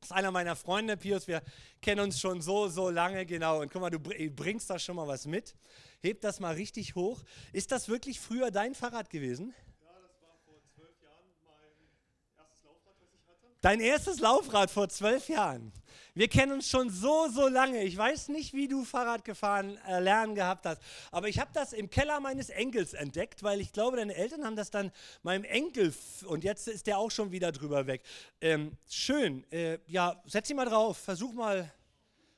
Das 0.00 0.10
ist 0.10 0.16
einer 0.16 0.30
meiner 0.30 0.56
Freunde, 0.56 0.96
Pius. 0.96 1.26
Wir 1.26 1.42
kennen 1.80 2.00
uns 2.02 2.20
schon 2.20 2.42
so, 2.42 2.68
so 2.68 2.90
lange, 2.90 3.24
genau. 3.24 3.60
Und 3.62 3.72
guck 3.72 3.80
mal, 3.80 3.90
du 3.90 3.98
bringst 3.98 4.68
da 4.68 4.78
schon 4.78 4.96
mal 4.96 5.08
was 5.08 5.26
mit. 5.26 5.56
Heb 6.02 6.20
das 6.20 6.38
mal 6.38 6.54
richtig 6.54 6.94
hoch. 6.94 7.22
Ist 7.52 7.72
das 7.72 7.88
wirklich 7.88 8.20
früher 8.20 8.50
dein 8.50 8.74
Fahrrad 8.74 9.08
gewesen? 9.08 9.54
Ja, 9.80 9.88
das 10.02 10.20
war 10.20 10.36
vor 10.44 10.60
zwölf 10.74 11.00
Jahren 11.02 11.24
mein 11.44 11.88
erstes 12.36 12.62
Laufrad, 12.62 12.94
was 13.00 13.08
ich 13.14 13.26
hatte. 13.26 13.55
Dein 13.66 13.80
erstes 13.80 14.20
Laufrad 14.20 14.70
vor 14.70 14.88
zwölf 14.88 15.28
Jahren. 15.28 15.72
Wir 16.14 16.28
kennen 16.28 16.52
uns 16.52 16.70
schon 16.70 16.88
so, 16.88 17.26
so 17.28 17.48
lange. 17.48 17.82
Ich 17.82 17.96
weiß 17.96 18.28
nicht, 18.28 18.54
wie 18.54 18.68
du 18.68 18.84
Fahrrad 18.84 19.24
gefahren 19.24 19.76
äh, 19.88 19.98
lernen 19.98 20.36
gehabt 20.36 20.66
hast, 20.66 20.80
aber 21.10 21.26
ich 21.26 21.40
habe 21.40 21.50
das 21.52 21.72
im 21.72 21.90
Keller 21.90 22.20
meines 22.20 22.48
Enkels 22.48 22.94
entdeckt, 22.94 23.42
weil 23.42 23.60
ich 23.60 23.72
glaube, 23.72 23.96
deine 23.96 24.14
Eltern 24.14 24.44
haben 24.44 24.54
das 24.54 24.70
dann 24.70 24.92
meinem 25.24 25.42
Enkel 25.42 25.92
und 26.26 26.44
jetzt 26.44 26.68
ist 26.68 26.86
der 26.86 26.96
auch 26.96 27.10
schon 27.10 27.32
wieder 27.32 27.50
drüber 27.50 27.88
weg. 27.88 28.02
Ähm, 28.40 28.70
schön. 28.88 29.42
Äh, 29.50 29.80
ja, 29.88 30.22
setz 30.26 30.46
dich 30.46 30.56
mal 30.56 30.66
drauf. 30.66 30.98
Versuch 30.98 31.32
mal. 31.32 31.68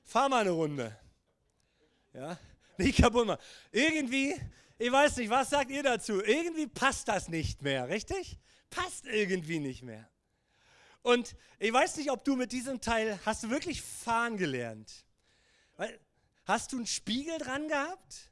Fahr 0.05 0.31
mal 0.31 0.41
eine 0.41 0.53
Runde. 0.53 0.97
Ja, 2.15 2.39
nicht 2.79 3.03
kaputt 3.03 3.27
machen. 3.27 3.43
Irgendwie, 3.71 4.35
ich 4.79 4.91
weiß 4.91 5.19
nicht, 5.19 5.29
was 5.29 5.51
sagt 5.51 5.71
ihr 5.71 5.83
dazu? 5.83 6.23
Irgendwie 6.23 6.69
passt 6.69 7.07
das 7.07 7.29
nicht 7.29 7.61
mehr, 7.61 7.87
richtig? 7.91 8.39
Passt 8.71 9.05
irgendwie 9.05 9.59
nicht 9.59 9.83
mehr. 9.83 10.09
Und 11.09 11.37
ich 11.59 11.73
weiß 11.73 11.97
nicht, 11.97 12.11
ob 12.11 12.23
du 12.23 12.37
mit 12.37 12.53
diesem 12.53 12.83
Teil, 12.83 13.19
hast 13.25 13.43
du 13.43 13.49
wirklich 13.49 13.81
fahren 13.81 14.37
gelernt? 14.37 15.07
Hast 16.45 16.73
du 16.73 16.77
einen 16.77 16.87
Spiegel 16.87 17.39
dran 17.39 17.67
gehabt? 17.67 18.31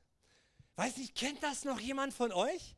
Weiß 0.74 0.98
nicht, 0.98 1.14
kennt 1.14 1.42
das 1.42 1.64
noch 1.64 1.80
jemand 1.80 2.12
von 2.12 2.32
euch? 2.32 2.76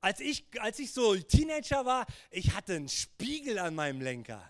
Als 0.00 0.20
ich, 0.20 0.46
als 0.60 0.78
ich 0.78 0.92
so 0.92 1.16
Teenager 1.16 1.84
war, 1.84 2.06
ich 2.30 2.54
hatte 2.54 2.74
einen 2.74 2.88
Spiegel 2.88 3.58
an 3.58 3.74
meinem 3.74 4.00
Lenker. 4.00 4.40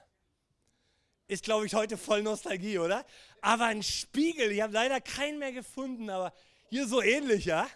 Ist, 1.29 1.45
glaube 1.45 1.65
ich, 1.65 1.73
heute 1.73 1.97
voll 1.97 2.23
Nostalgie, 2.23 2.79
oder? 2.79 3.07
Aber 3.41 3.65
ein 3.65 3.83
Spiegel, 3.83 4.53
ich 4.53 4.61
habe 4.61 4.75
leider 4.75 5.01
keinen 5.01 5.39
mehr 5.39 5.53
gefunden, 5.53 6.11
aber 6.11 6.35
hier 6.69 6.87
so 6.87 7.01
ähnlich, 7.01 7.47
ja? 7.47 7.67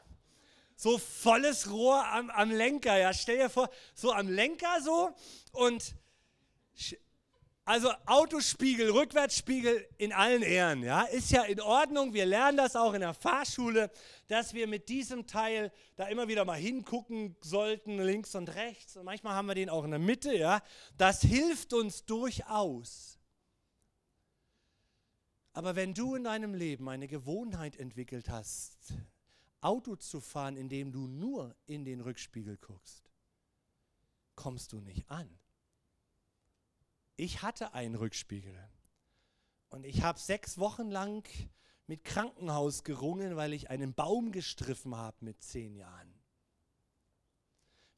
So 0.77 0.99
volles 0.99 1.71
Rohr 1.71 2.07
am, 2.07 2.29
am 2.29 2.51
Lenker, 2.51 2.99
ja? 2.99 3.15
Stell 3.15 3.39
dir 3.39 3.49
vor, 3.49 3.71
so 3.95 4.13
am 4.13 4.29
Lenker 4.29 4.83
so 4.83 5.17
und 5.53 5.95
also 7.67 7.91
Autospiegel, 8.05 8.91
Rückwärtsspiegel 8.91 9.89
in 9.97 10.13
allen 10.13 10.43
Ehren, 10.43 10.83
ja, 10.83 11.03
ist 11.03 11.31
ja 11.31 11.45
in 11.45 11.61
Ordnung. 11.63 12.13
Wir 12.13 12.27
lernen 12.27 12.59
das 12.59 12.77
auch 12.77 12.93
in 12.93 13.01
der 13.01 13.15
Fahrschule, 13.15 13.91
dass 14.29 14.53
wir 14.53 14.67
mit 14.67 14.91
diesem 14.91 15.27
Teil 15.27 15.73
da 15.97 16.07
immer 16.09 16.29
wieder 16.29 16.45
mal 16.45 16.59
hingucken 16.59 17.37
sollten, 17.41 17.99
links 17.99 18.35
und 18.35 18.55
rechts. 18.55 18.99
Und 18.99 19.05
manchmal 19.07 19.35
haben 19.35 19.47
wir 19.47 19.55
den 19.55 19.71
auch 19.71 19.85
in 19.85 19.93
der 19.93 20.01
Mitte, 20.01 20.37
ja. 20.37 20.63
Das 20.99 21.23
hilft 21.23 21.73
uns 21.73 22.05
durchaus. 22.05 23.19
Aber 25.55 25.75
wenn 25.75 25.95
du 25.95 26.17
in 26.17 26.25
deinem 26.25 26.53
Leben 26.53 26.87
eine 26.91 27.09
Gewohnheit 27.09 27.77
entwickelt 27.77 28.29
hast, 28.29 28.93
Auto 29.63 29.97
zu 29.97 30.21
fahren, 30.21 30.59
indem 30.59 30.93
du 30.93 31.07
nur 31.07 31.57
in 31.65 31.87
den 31.87 32.03
Rückspiegel 32.03 32.59
guckst, 32.59 33.11
kommst 34.35 34.73
du 34.73 34.81
nicht 34.81 35.11
an 35.11 35.39
ich 37.17 37.43
hatte 37.43 37.75
einen 37.75 37.95
Rückspiegel. 37.95 38.57
Und 39.71 39.85
ich 39.85 40.03
habe 40.03 40.19
sechs 40.19 40.59
Wochen 40.59 40.91
lang 40.91 41.27
mit 41.87 42.05
Krankenhaus 42.05 42.85
gerungen, 42.85 43.37
weil 43.37 43.53
ich 43.53 43.71
einen 43.71 43.95
Baum 43.95 44.33
gestriffen 44.33 44.97
habe 44.97 45.17
mit 45.21 45.43
zehn 45.43 45.75
Jahren. 45.75 46.15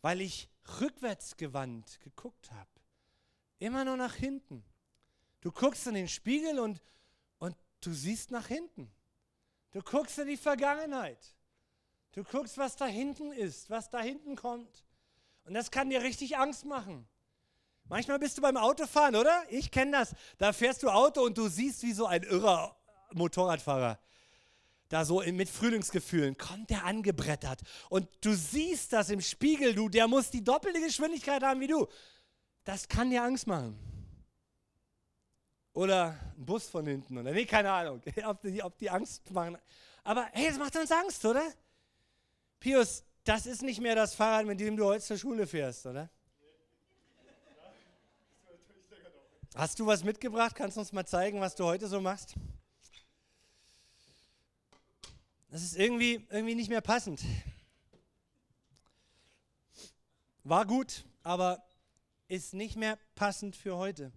Weil 0.01 0.21
ich 0.21 0.49
rückwärts 0.81 1.37
gewandt 1.37 2.01
geguckt 2.01 2.51
habe. 2.53 2.71
Immer 3.59 3.85
nur 3.85 3.97
nach 3.97 4.15
hinten. 4.15 4.65
Du 5.41 5.53
guckst 5.53 5.87
in 5.87 5.95
den 5.95 6.09
Spiegel 6.09 6.59
und, 6.59 6.83
und 7.39 7.57
du 7.81 7.93
siehst 7.93 8.31
nach 8.31 8.47
hinten. 8.47 8.91
Du 9.71 9.83
guckst 9.83 10.19
in 10.19 10.29
die 10.29 10.37
Vergangenheit. 10.37 11.35
Du 12.13 12.25
guckst, 12.25 12.57
was 12.57 12.77
da 12.77 12.87
hinten 12.87 13.33
ist, 13.33 13.69
was 13.69 13.91
da 13.91 14.01
hinten 14.01 14.37
kommt. 14.37 14.85
Und 15.45 15.55
das 15.55 15.71
kann 15.71 15.91
dir 15.91 16.03
richtig 16.03 16.37
Angst 16.39 16.65
machen. 16.65 17.07
Manchmal 17.89 18.19
bist 18.19 18.37
du 18.39 18.43
beim 18.43 18.57
Autofahren, 18.57 19.15
oder? 19.15 19.45
Ich 19.49 19.71
kenne 19.71 19.93
das. 19.93 20.15
Da 20.39 20.53
fährst 20.53 20.83
du 20.83 20.89
Auto 20.89 21.23
und 21.23 21.39
du 21.39 21.49
siehst, 21.49 21.83
wie 21.83 21.93
so 21.93 22.07
ein 22.07 22.23
irrer 22.23 22.77
Motorradfahrer 23.13 23.99
da 24.89 25.05
so 25.05 25.21
mit 25.21 25.49
Frühlingsgefühlen 25.49 26.37
kommt 26.39 26.71
der 26.71 26.85
angebrettert 26.85 27.63
und 27.89 28.09
du 28.21 28.35
siehst 28.35 28.93
das 28.93 29.11
im 29.11 29.21
Spiegel, 29.21 29.75
du, 29.75 29.89
der 29.89 30.07
muss 30.07 30.31
die 30.31 30.45
doppelte 30.45 30.81
Geschwindigkeit 30.81 31.43
haben 31.43 31.61
wie 31.61 31.67
du. 31.67 31.87
Das 32.65 32.89
kann 32.89 33.11
dir 33.11 33.23
Angst 33.23 33.47
machen. 33.47 33.79
Oder 35.73 36.19
ein 36.37 36.47
Bus 36.47 36.69
von 36.69 36.87
hinten. 36.87 37.19
Oder 37.19 37.33
nee, 37.33 37.45
keine 37.45 37.71
Ahnung, 37.71 38.01
ob 38.27 38.41
die, 38.43 38.63
ob 38.63 38.79
die 38.79 38.91
Angst 38.91 39.31
machen. 39.31 39.59
Aber 40.05 40.27
hey, 40.33 40.49
das 40.49 40.59
macht 40.59 40.77
uns 40.77 40.91
Angst, 40.91 41.25
oder? 41.25 41.43
Pius, 42.61 43.05
das 43.25 43.47
ist 43.47 43.63
nicht 43.63 43.81
mehr 43.81 43.95
das 43.95 44.15
Fahrrad, 44.15 44.47
mit 44.47 44.59
dem 44.61 44.77
du 44.77 44.85
heute 44.85 45.05
zur 45.05 45.19
Schule 45.19 45.47
fährst, 45.47 45.87
oder? 45.87 46.09
Hast 49.57 49.81
du 49.81 49.87
was 49.87 50.05
mitgebracht? 50.05 50.55
Kannst 50.55 50.77
du 50.77 50.83
uns 50.83 50.93
mal 50.93 51.07
zeigen, 51.07 51.41
was 51.41 51.55
du 51.55 51.65
heute 51.65 51.89
so 51.89 51.99
machst? 51.99 52.35
Das 55.49 55.63
ist 55.63 55.79
irgendwie, 55.79 56.27
irgendwie 56.29 56.55
nicht 56.55 56.69
mehr 56.69 56.83
passend. 56.83 57.23
War 60.45 60.67
gut, 60.67 61.07
aber 61.23 61.67
ist 62.29 62.53
nicht 62.53 62.77
mehr 62.77 62.99
passend 63.15 63.57
für 63.57 63.79
heute. 63.79 64.13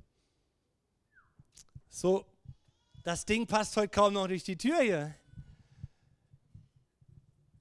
So, 1.90 2.26
das 3.04 3.26
Ding 3.26 3.48
passt 3.48 3.78
heute 3.78 3.92
kaum 3.92 4.16
noch 4.16 4.28
durch 4.28 4.44
die 4.44 4.58
Tür 4.58 4.82
hier. 4.82 5.16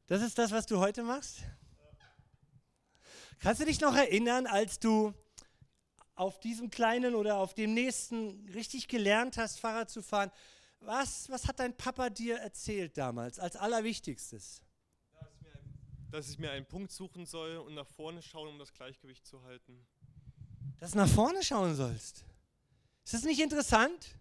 Das 0.08 0.20
ist 0.20 0.36
das, 0.36 0.50
was 0.50 0.66
du 0.66 0.80
heute 0.80 1.04
machst? 1.04 1.44
Kannst 3.38 3.60
du 3.60 3.66
dich 3.66 3.80
noch 3.80 3.94
erinnern, 3.94 4.48
als 4.48 4.80
du 4.80 5.14
auf 6.18 6.40
diesem 6.40 6.70
kleinen 6.70 7.14
oder 7.14 7.36
auf 7.36 7.54
dem 7.54 7.74
nächsten 7.74 8.48
richtig 8.52 8.88
gelernt 8.88 9.38
hast, 9.38 9.60
Fahrrad 9.60 9.88
zu 9.88 10.02
fahren? 10.02 10.30
Was, 10.80 11.30
was 11.30 11.46
hat 11.46 11.60
dein 11.60 11.76
Papa 11.76 12.10
dir 12.10 12.38
erzählt 12.38 12.98
damals 12.98 13.38
als 13.38 13.56
Allerwichtigstes? 13.56 14.62
Dass 16.10 16.28
ich 16.28 16.38
mir 16.38 16.50
einen 16.50 16.66
Punkt 16.66 16.90
suchen 16.90 17.26
soll 17.26 17.58
und 17.58 17.74
nach 17.74 17.86
vorne 17.86 18.22
schauen, 18.22 18.48
um 18.48 18.58
das 18.58 18.72
Gleichgewicht 18.72 19.26
zu 19.26 19.42
halten. 19.44 19.86
Dass 20.80 20.92
du 20.92 20.98
nach 20.98 21.08
vorne 21.08 21.42
schauen 21.42 21.74
sollst. 21.74 22.24
Ist 23.04 23.14
das 23.14 23.22
nicht 23.22 23.40
interessant? 23.40 24.18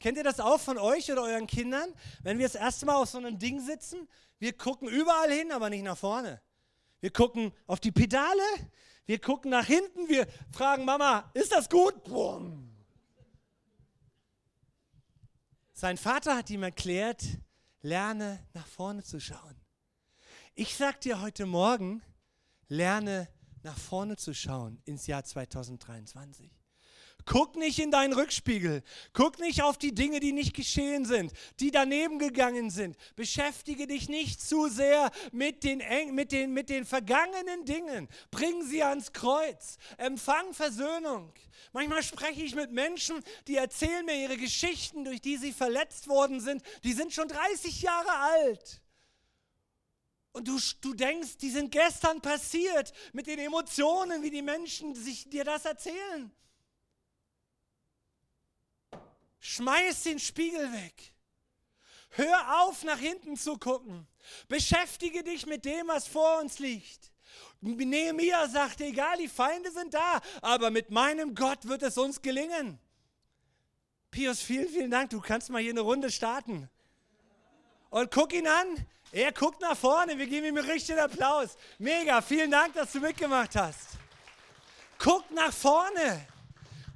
Kennt 0.00 0.18
ihr 0.18 0.24
das 0.24 0.40
auch 0.40 0.60
von 0.60 0.78
euch 0.78 1.10
oder 1.10 1.22
euren 1.22 1.46
Kindern? 1.46 1.92
Wenn 2.22 2.38
wir 2.38 2.46
das 2.46 2.54
erste 2.54 2.86
Mal 2.86 2.96
auf 2.96 3.08
so 3.08 3.18
einem 3.18 3.38
Ding 3.38 3.60
sitzen, 3.60 4.08
wir 4.38 4.52
gucken 4.52 4.88
überall 4.88 5.30
hin, 5.30 5.52
aber 5.52 5.70
nicht 5.70 5.84
nach 5.84 5.96
vorne. 5.96 6.40
Wir 7.00 7.10
gucken 7.10 7.52
auf 7.66 7.80
die 7.80 7.92
Pedale, 7.92 8.42
wir 9.06 9.20
gucken 9.20 9.50
nach 9.50 9.66
hinten, 9.66 10.08
wir 10.08 10.26
fragen 10.52 10.84
Mama, 10.84 11.30
ist 11.34 11.52
das 11.52 11.68
gut? 11.68 12.04
Boom. 12.04 12.66
Sein 15.72 15.96
Vater 15.96 16.36
hat 16.36 16.50
ihm 16.50 16.62
erklärt, 16.62 17.22
lerne 17.82 18.44
nach 18.54 18.66
vorne 18.66 19.02
zu 19.02 19.20
schauen. 19.20 19.60
Ich 20.54 20.74
sag 20.74 21.00
dir 21.02 21.20
heute 21.20 21.44
Morgen, 21.44 22.02
lerne 22.68 23.28
nach 23.62 23.76
vorne 23.76 24.16
zu 24.16 24.34
schauen 24.34 24.80
ins 24.84 25.06
Jahr 25.06 25.22
2023. 25.22 26.55
Guck 27.26 27.56
nicht 27.56 27.80
in 27.80 27.90
deinen 27.90 28.12
Rückspiegel. 28.12 28.82
Guck 29.12 29.40
nicht 29.40 29.60
auf 29.62 29.76
die 29.76 29.92
Dinge, 29.92 30.20
die 30.20 30.32
nicht 30.32 30.54
geschehen 30.54 31.04
sind, 31.04 31.32
die 31.58 31.72
daneben 31.72 32.20
gegangen 32.20 32.70
sind. 32.70 32.96
Beschäftige 33.16 33.88
dich 33.88 34.08
nicht 34.08 34.40
zu 34.40 34.68
sehr 34.68 35.10
mit 35.32 35.64
den, 35.64 35.82
mit 36.14 36.30
den, 36.30 36.52
mit 36.52 36.70
den 36.70 36.84
vergangenen 36.84 37.64
Dingen. 37.64 38.08
Bring 38.30 38.62
sie 38.64 38.84
ans 38.84 39.12
Kreuz. 39.12 39.76
Empfang 39.98 40.54
Versöhnung. 40.54 41.32
Manchmal 41.72 42.04
spreche 42.04 42.42
ich 42.42 42.54
mit 42.54 42.70
Menschen, 42.70 43.22
die 43.48 43.56
erzählen 43.56 44.06
mir 44.06 44.16
ihre 44.16 44.36
Geschichten, 44.36 45.04
durch 45.04 45.20
die 45.20 45.36
sie 45.36 45.52
verletzt 45.52 46.06
worden 46.06 46.40
sind. 46.40 46.62
Die 46.84 46.92
sind 46.92 47.12
schon 47.12 47.26
30 47.26 47.82
Jahre 47.82 48.14
alt. 48.14 48.80
Und 50.30 50.46
du, 50.46 50.60
du 50.80 50.94
denkst, 50.94 51.38
die 51.38 51.50
sind 51.50 51.72
gestern 51.72 52.20
passiert 52.20 52.92
mit 53.12 53.26
den 53.26 53.40
Emotionen, 53.40 54.22
wie 54.22 54.30
die 54.30 54.42
Menschen 54.42 54.94
sich 54.94 55.28
dir 55.28 55.42
das 55.42 55.64
erzählen. 55.64 56.30
Schmeiß 59.40 60.02
den 60.04 60.18
Spiegel 60.18 60.72
weg. 60.72 61.14
Hör 62.10 62.62
auf, 62.62 62.82
nach 62.84 62.98
hinten 62.98 63.36
zu 63.36 63.58
gucken. 63.58 64.06
Beschäftige 64.48 65.22
dich 65.22 65.46
mit 65.46 65.64
dem, 65.64 65.88
was 65.88 66.06
vor 66.06 66.40
uns 66.40 66.58
liegt. 66.58 67.12
Nehemiah 67.60 68.48
sagt, 68.48 68.80
egal, 68.80 69.18
die 69.18 69.28
Feinde 69.28 69.70
sind 69.70 69.94
da, 69.94 70.20
aber 70.40 70.70
mit 70.70 70.90
meinem 70.90 71.34
Gott 71.34 71.66
wird 71.66 71.82
es 71.82 71.98
uns 71.98 72.22
gelingen. 72.22 72.78
Pius, 74.10 74.40
vielen, 74.40 74.68
vielen 74.68 74.90
Dank. 74.90 75.10
Du 75.10 75.20
kannst 75.20 75.50
mal 75.50 75.60
hier 75.60 75.72
eine 75.72 75.80
Runde 75.80 76.10
starten. 76.10 76.70
Und 77.90 78.10
guck 78.10 78.32
ihn 78.32 78.46
an. 78.46 78.86
Er 79.12 79.32
guckt 79.32 79.60
nach 79.60 79.76
vorne. 79.76 80.16
Wir 80.18 80.26
geben 80.26 80.46
ihm 80.46 80.56
einen 80.56 80.70
richtigen 80.70 80.98
Applaus. 80.98 81.56
Mega. 81.78 82.22
Vielen 82.22 82.50
Dank, 82.50 82.74
dass 82.74 82.92
du 82.92 83.00
mitgemacht 83.00 83.54
hast. 83.56 83.98
Guck 84.98 85.30
nach 85.30 85.52
vorne. 85.52 86.26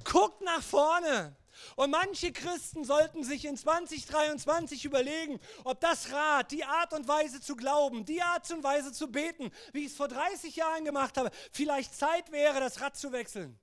Guck 0.03 0.41
nach 0.41 0.63
vorne. 0.63 1.35
Und 1.75 1.91
manche 1.91 2.31
Christen 2.31 2.83
sollten 2.83 3.23
sich 3.23 3.45
in 3.45 3.57
2023 3.57 4.85
überlegen, 4.85 5.39
ob 5.63 5.79
das 5.79 6.11
Rat, 6.11 6.51
die 6.51 6.63
Art 6.63 6.93
und 6.93 7.07
Weise 7.07 7.41
zu 7.41 7.55
glauben, 7.55 8.05
die 8.05 8.21
Art 8.21 8.49
und 8.51 8.63
Weise 8.63 8.91
zu 8.91 9.11
beten, 9.11 9.51
wie 9.73 9.85
ich 9.85 9.91
es 9.91 9.97
vor 9.97 10.07
30 10.07 10.55
Jahren 10.55 10.85
gemacht 10.85 11.17
habe, 11.17 11.31
vielleicht 11.51 11.95
Zeit 11.95 12.31
wäre, 12.31 12.59
das 12.59 12.81
Rad 12.81 12.95
zu 12.95 13.11
wechseln. 13.11 13.59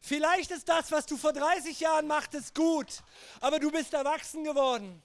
Vielleicht 0.00 0.50
ist 0.50 0.68
das, 0.68 0.92
was 0.92 1.06
du 1.06 1.16
vor 1.16 1.32
30 1.32 1.80
Jahren 1.80 2.06
machtest, 2.06 2.54
gut, 2.54 3.02
aber 3.40 3.58
du 3.58 3.70
bist 3.70 3.94
erwachsen 3.94 4.44
geworden. 4.44 5.02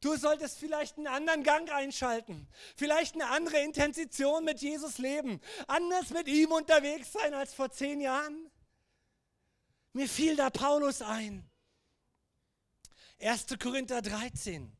Du 0.00 0.16
solltest 0.16 0.58
vielleicht 0.58 0.98
einen 0.98 1.06
anderen 1.06 1.44
Gang 1.44 1.70
einschalten, 1.70 2.48
vielleicht 2.74 3.14
eine 3.14 3.28
andere 3.28 3.60
Intention 3.60 4.44
mit 4.44 4.60
Jesus 4.60 4.98
leben, 4.98 5.40
anders 5.68 6.10
mit 6.10 6.26
ihm 6.26 6.50
unterwegs 6.50 7.12
sein 7.12 7.34
als 7.34 7.54
vor 7.54 7.70
zehn 7.70 8.00
Jahren. 8.00 8.50
Mir 9.92 10.08
fiel 10.08 10.36
da 10.36 10.50
Paulus 10.50 11.02
ein. 11.02 11.48
1. 13.20 13.46
Korinther 13.60 14.02
13. 14.02 14.72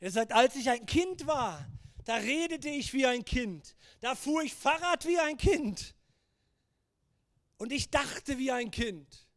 Er 0.00 0.10
sagt, 0.10 0.32
als 0.32 0.56
ich 0.56 0.68
ein 0.70 0.86
Kind 0.86 1.26
war, 1.26 1.66
da 2.04 2.16
redete 2.16 2.68
ich 2.68 2.92
wie 2.92 3.06
ein 3.06 3.24
Kind. 3.24 3.76
Da 4.00 4.14
fuhr 4.14 4.42
ich 4.42 4.54
Fahrrad 4.54 5.06
wie 5.06 5.18
ein 5.18 5.36
Kind. 5.36 5.94
Und 7.58 7.72
ich 7.72 7.90
dachte 7.90 8.38
wie 8.38 8.50
ein 8.50 8.70
Kind. 8.70 9.28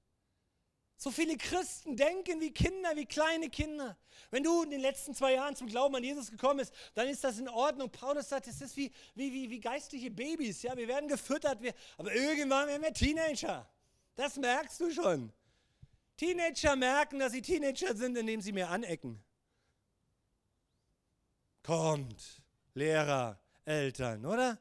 So 0.96 1.12
viele 1.12 1.36
Christen 1.36 1.98
denken 1.98 2.40
wie 2.40 2.52
Kinder, 2.52 2.96
wie 2.96 3.06
kleine 3.06 3.50
Kinder. 3.50 3.98
Wenn 4.32 4.44
du 4.44 4.64
in 4.64 4.72
den 4.72 4.80
letzten 4.80 5.14
zwei 5.14 5.34
Jahren 5.34 5.54
zum 5.54 5.68
Glauben 5.68 5.94
an 5.98 6.04
Jesus 6.04 6.32
gekommen 6.32 6.60
bist, 6.60 6.74
dann 6.94 7.10
ist 7.10 7.26
das 7.26 7.40
in 7.40 7.50
Ordnung. 7.50 7.92
Paulus 7.92 8.30
sagt, 8.30 8.48
es 8.48 8.62
ist 8.62 8.78
wie, 8.78 8.90
wie, 9.14 9.34
wie, 9.34 9.50
wie 9.50 9.60
geistliche 9.60 10.10
Babys. 10.10 10.62
Ja, 10.62 10.78
wir 10.78 10.88
werden 10.88 11.10
gefüttert, 11.10 11.62
wir, 11.62 11.74
aber 11.98 12.16
irgendwann 12.16 12.70
werden 12.70 12.82
wir 12.82 12.94
Teenager. 12.94 13.70
Das 14.16 14.38
merkst 14.38 14.80
du 14.80 14.92
schon. 14.92 15.32
Teenager 16.18 16.76
merken, 16.76 17.20
dass 17.20 17.32
sie 17.32 17.42
Teenager 17.42 17.96
sind, 17.96 18.18
indem 18.18 18.42
sie 18.42 18.52
mir 18.52 18.70
anecken. 18.70 19.24
Kommt, 21.64 22.42
Lehrer, 22.74 23.40
Eltern, 23.66 24.26
oder? 24.26 24.60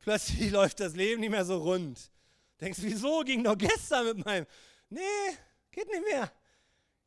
Plötzlich 0.00 0.50
läuft 0.52 0.80
das 0.80 0.94
Leben 0.94 1.20
nicht 1.20 1.30
mehr 1.30 1.44
so 1.44 1.58
rund. 1.58 2.10
Denkst, 2.60 2.80
wieso 2.82 3.20
ging 3.20 3.42
doch 3.44 3.56
gestern 3.56 4.06
mit 4.06 4.24
meinem. 4.24 4.46
Nee, 4.90 5.00
geht 5.70 5.88
nicht 5.88 6.04
mehr. 6.04 6.30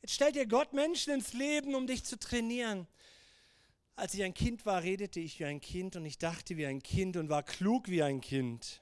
Jetzt 0.02 0.14
stellt 0.14 0.36
dir 0.36 0.48
Gott 0.48 0.74
Menschen 0.74 1.14
ins 1.14 1.34
Leben, 1.34 1.76
um 1.76 1.88
dich 1.88 2.04
zu 2.04 2.18
trainieren. 2.18 2.88
Als 3.96 4.14
ich 4.14 4.24
ein 4.24 4.34
Kind 4.34 4.66
war, 4.66 4.84
redete 4.84 5.20
ich 5.20 5.40
wie 5.40 5.46
ein 5.46 5.62
Kind 5.62 5.96
und 5.96 6.06
ich 6.06 6.18
dachte 6.18 6.58
wie 6.58 6.66
ein 6.66 6.82
Kind 6.82 7.16
und 7.16 7.30
war 7.30 7.44
klug 7.44 7.88
wie 7.88 8.04
ein 8.04 8.22
Kind. 8.22 8.82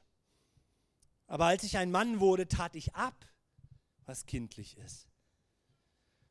Aber 1.34 1.45
als 1.45 1.63
ich 1.63 1.79
ein 1.79 1.89
Mann 1.89 2.19
wurde, 2.19 2.47
tat 2.47 2.75
ich 2.75 2.93
ab, 2.93 3.25
was 4.05 4.27
kindlich 4.27 4.77
ist. 4.77 5.07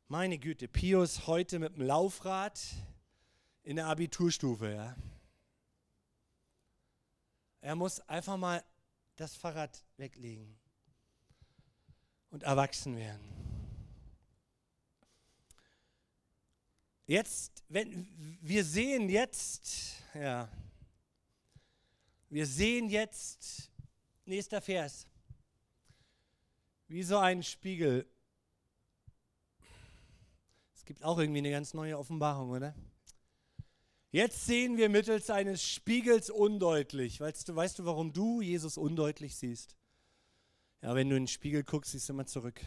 Meine 0.07 0.37
Güte, 0.39 0.69
Pius 0.69 1.27
heute 1.27 1.59
mit 1.59 1.75
dem 1.75 1.81
Laufrad 1.81 2.57
in 3.63 3.75
der 3.75 3.87
Abiturstufe, 3.87 4.73
ja. 4.73 4.95
Er 7.59 7.75
muss 7.75 7.99
einfach 8.07 8.37
mal 8.37 8.63
das 9.17 9.35
Fahrrad 9.35 9.83
weglegen 9.97 10.57
und 12.29 12.43
erwachsen 12.43 12.95
werden. 12.95 13.27
Jetzt, 17.07 17.65
wenn 17.67 18.07
wir 18.41 18.63
sehen 18.63 19.09
jetzt, 19.09 19.97
ja, 20.13 20.47
wir 22.29 22.47
sehen 22.47 22.87
jetzt, 22.87 23.72
Nächster 24.25 24.61
Vers. 24.61 25.07
Wie 26.87 27.03
so 27.03 27.17
ein 27.17 27.43
Spiegel. 27.43 28.05
Es 30.73 30.85
gibt 30.85 31.03
auch 31.03 31.17
irgendwie 31.17 31.39
eine 31.39 31.51
ganz 31.51 31.73
neue 31.73 31.97
Offenbarung, 31.97 32.51
oder? 32.51 32.75
Jetzt 34.11 34.45
sehen 34.45 34.77
wir 34.77 34.89
mittels 34.89 35.29
eines 35.29 35.63
Spiegels 35.63 36.29
undeutlich. 36.29 37.19
Weißt 37.19 37.49
du, 37.49 37.55
weißt 37.55 37.79
du, 37.79 37.85
warum 37.85 38.13
du 38.13 38.41
Jesus 38.41 38.77
undeutlich 38.77 39.35
siehst? 39.35 39.75
Ja, 40.81 40.93
wenn 40.95 41.09
du 41.09 41.15
in 41.15 41.23
den 41.23 41.27
Spiegel 41.27 41.63
guckst, 41.63 41.93
siehst 41.93 42.09
du 42.09 42.13
immer 42.13 42.25
zurück. 42.25 42.61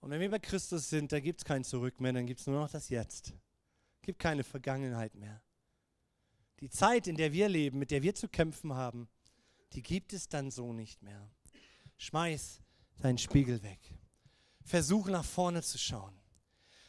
Und 0.00 0.10
wenn 0.10 0.20
wir 0.20 0.30
bei 0.30 0.38
Christus 0.38 0.88
sind, 0.88 1.12
da 1.12 1.20
gibt 1.20 1.40
es 1.40 1.44
kein 1.44 1.64
Zurück 1.64 2.00
mehr, 2.00 2.12
dann 2.12 2.26
gibt 2.26 2.40
es 2.40 2.46
nur 2.46 2.60
noch 2.60 2.70
das 2.70 2.88
Jetzt. 2.88 3.34
Es 3.96 4.02
gibt 4.02 4.18
keine 4.18 4.44
Vergangenheit 4.44 5.14
mehr. 5.14 5.42
Die 6.60 6.70
Zeit, 6.70 7.06
in 7.06 7.16
der 7.16 7.32
wir 7.32 7.48
leben, 7.48 7.78
mit 7.78 7.90
der 7.90 8.02
wir 8.02 8.14
zu 8.14 8.28
kämpfen 8.28 8.74
haben, 8.74 9.08
die 9.72 9.82
gibt 9.82 10.12
es 10.12 10.28
dann 10.28 10.50
so 10.50 10.72
nicht 10.72 11.02
mehr. 11.02 11.30
Schmeiß 11.98 12.60
deinen 13.00 13.18
Spiegel 13.18 13.62
weg. 13.62 13.80
Versuch 14.64 15.08
nach 15.08 15.24
vorne 15.24 15.62
zu 15.62 15.78
schauen. 15.78 16.18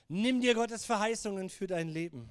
Nimm 0.08 0.42
dir 0.42 0.56
Gottes 0.56 0.86
Verheißungen 0.86 1.50
für 1.50 1.68
dein 1.68 1.88
Leben. 1.88 2.30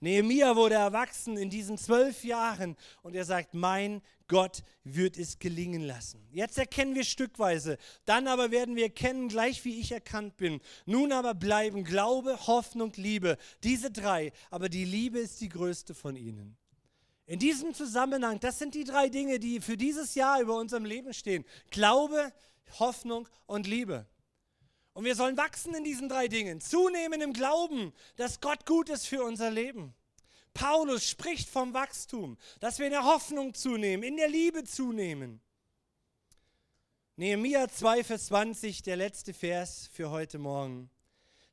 Nehemiah 0.00 0.54
wurde 0.54 0.76
erwachsen 0.76 1.36
in 1.36 1.50
diesen 1.50 1.76
zwölf 1.76 2.22
Jahren 2.22 2.76
und 3.02 3.16
er 3.16 3.24
sagt, 3.24 3.54
mein 3.54 4.00
Gott 4.28 4.62
wird 4.84 5.16
es 5.16 5.38
gelingen 5.38 5.82
lassen. 5.82 6.28
Jetzt 6.30 6.58
erkennen 6.58 6.94
wir 6.94 7.04
stückweise, 7.04 7.78
dann 8.04 8.28
aber 8.28 8.50
werden 8.50 8.76
wir 8.76 8.84
erkennen, 8.84 9.28
gleich 9.28 9.64
wie 9.64 9.80
ich 9.80 9.90
erkannt 9.90 10.36
bin. 10.36 10.60
Nun 10.86 11.12
aber 11.12 11.34
bleiben 11.34 11.82
Glaube, 11.82 12.46
Hoffnung, 12.46 12.92
Liebe, 12.94 13.38
diese 13.64 13.90
drei, 13.90 14.32
aber 14.50 14.68
die 14.68 14.84
Liebe 14.84 15.18
ist 15.18 15.40
die 15.40 15.48
größte 15.48 15.94
von 15.94 16.14
ihnen. 16.14 16.57
In 17.28 17.38
diesem 17.38 17.74
Zusammenhang, 17.74 18.40
das 18.40 18.58
sind 18.58 18.74
die 18.74 18.84
drei 18.84 19.10
Dinge, 19.10 19.38
die 19.38 19.60
für 19.60 19.76
dieses 19.76 20.14
Jahr 20.14 20.40
über 20.40 20.56
unserem 20.56 20.86
Leben 20.86 21.12
stehen. 21.12 21.44
Glaube, 21.70 22.32
Hoffnung 22.78 23.28
und 23.44 23.66
Liebe. 23.66 24.06
Und 24.94 25.04
wir 25.04 25.14
sollen 25.14 25.36
wachsen 25.36 25.74
in 25.74 25.84
diesen 25.84 26.08
drei 26.08 26.28
Dingen, 26.28 26.62
zunehmen 26.62 27.20
im 27.20 27.34
Glauben, 27.34 27.92
dass 28.16 28.40
Gott 28.40 28.64
gut 28.64 28.88
ist 28.88 29.06
für 29.06 29.22
unser 29.22 29.50
Leben. 29.50 29.94
Paulus 30.54 31.06
spricht 31.06 31.50
vom 31.50 31.74
Wachstum, 31.74 32.38
dass 32.60 32.78
wir 32.78 32.86
in 32.86 32.92
der 32.92 33.04
Hoffnung 33.04 33.52
zunehmen, 33.52 34.04
in 34.04 34.16
der 34.16 34.30
Liebe 34.30 34.64
zunehmen. 34.64 35.42
Nehemiah 37.16 37.68
2, 37.68 38.04
Vers 38.04 38.26
20, 38.28 38.80
der 38.84 38.96
letzte 38.96 39.34
Vers 39.34 39.90
für 39.92 40.08
heute 40.08 40.38
Morgen. 40.38 40.88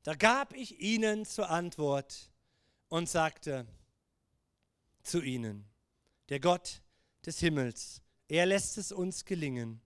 Da 0.03 0.15
gab 0.15 0.55
ich 0.55 0.80
ihnen 0.80 1.26
zur 1.26 1.49
Antwort 1.49 2.32
und 2.88 3.09
sagte 3.09 3.67
zu 5.05 5.21
ihnen, 5.21 5.65
der 6.29 6.39
Gott 6.39 6.81
des 7.25 7.39
Himmels, 7.39 8.01
er 8.27 8.45
lässt 8.45 8.77
es 8.77 8.91
uns 8.91 9.25
gelingen 9.25 9.81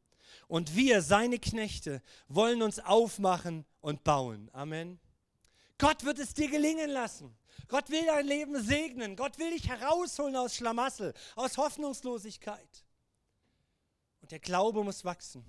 und 0.48 0.76
wir, 0.76 1.02
seine 1.02 1.40
Knechte, 1.40 2.02
wollen 2.28 2.62
uns 2.62 2.80
aufmachen 2.80 3.66
und 3.82 4.04
bauen. 4.04 4.50
Amen. 4.54 5.00
Gott 5.78 6.04
wird 6.04 6.20
es 6.20 6.34
dir 6.34 6.50
gelingen 6.50 6.90
lassen. 6.90 7.36
Gott 7.68 7.90
will 7.90 8.06
dein 8.06 8.26
Leben 8.26 8.62
segnen. 8.62 9.16
Gott 9.16 9.38
will 9.38 9.52
dich 9.52 9.68
herausholen 9.68 10.36
aus 10.36 10.56
Schlamassel, 10.56 11.14
aus 11.36 11.58
Hoffnungslosigkeit. 11.58 12.86
Und 14.22 14.32
der 14.32 14.40
Glaube 14.40 14.84
muss 14.84 15.06
wachsen. 15.06 15.46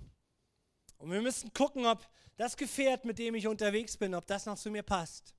Und 0.97 1.11
wir 1.11 1.21
müssen 1.21 1.51
gucken, 1.53 1.85
ob 1.85 2.07
das 2.37 2.55
Gefährt, 2.55 3.05
mit 3.05 3.19
dem 3.19 3.35
ich 3.35 3.47
unterwegs 3.47 3.97
bin, 3.97 4.13
ob 4.13 4.27
das 4.27 4.45
noch 4.45 4.57
zu 4.57 4.69
mir 4.69 4.83
passt 4.83 5.33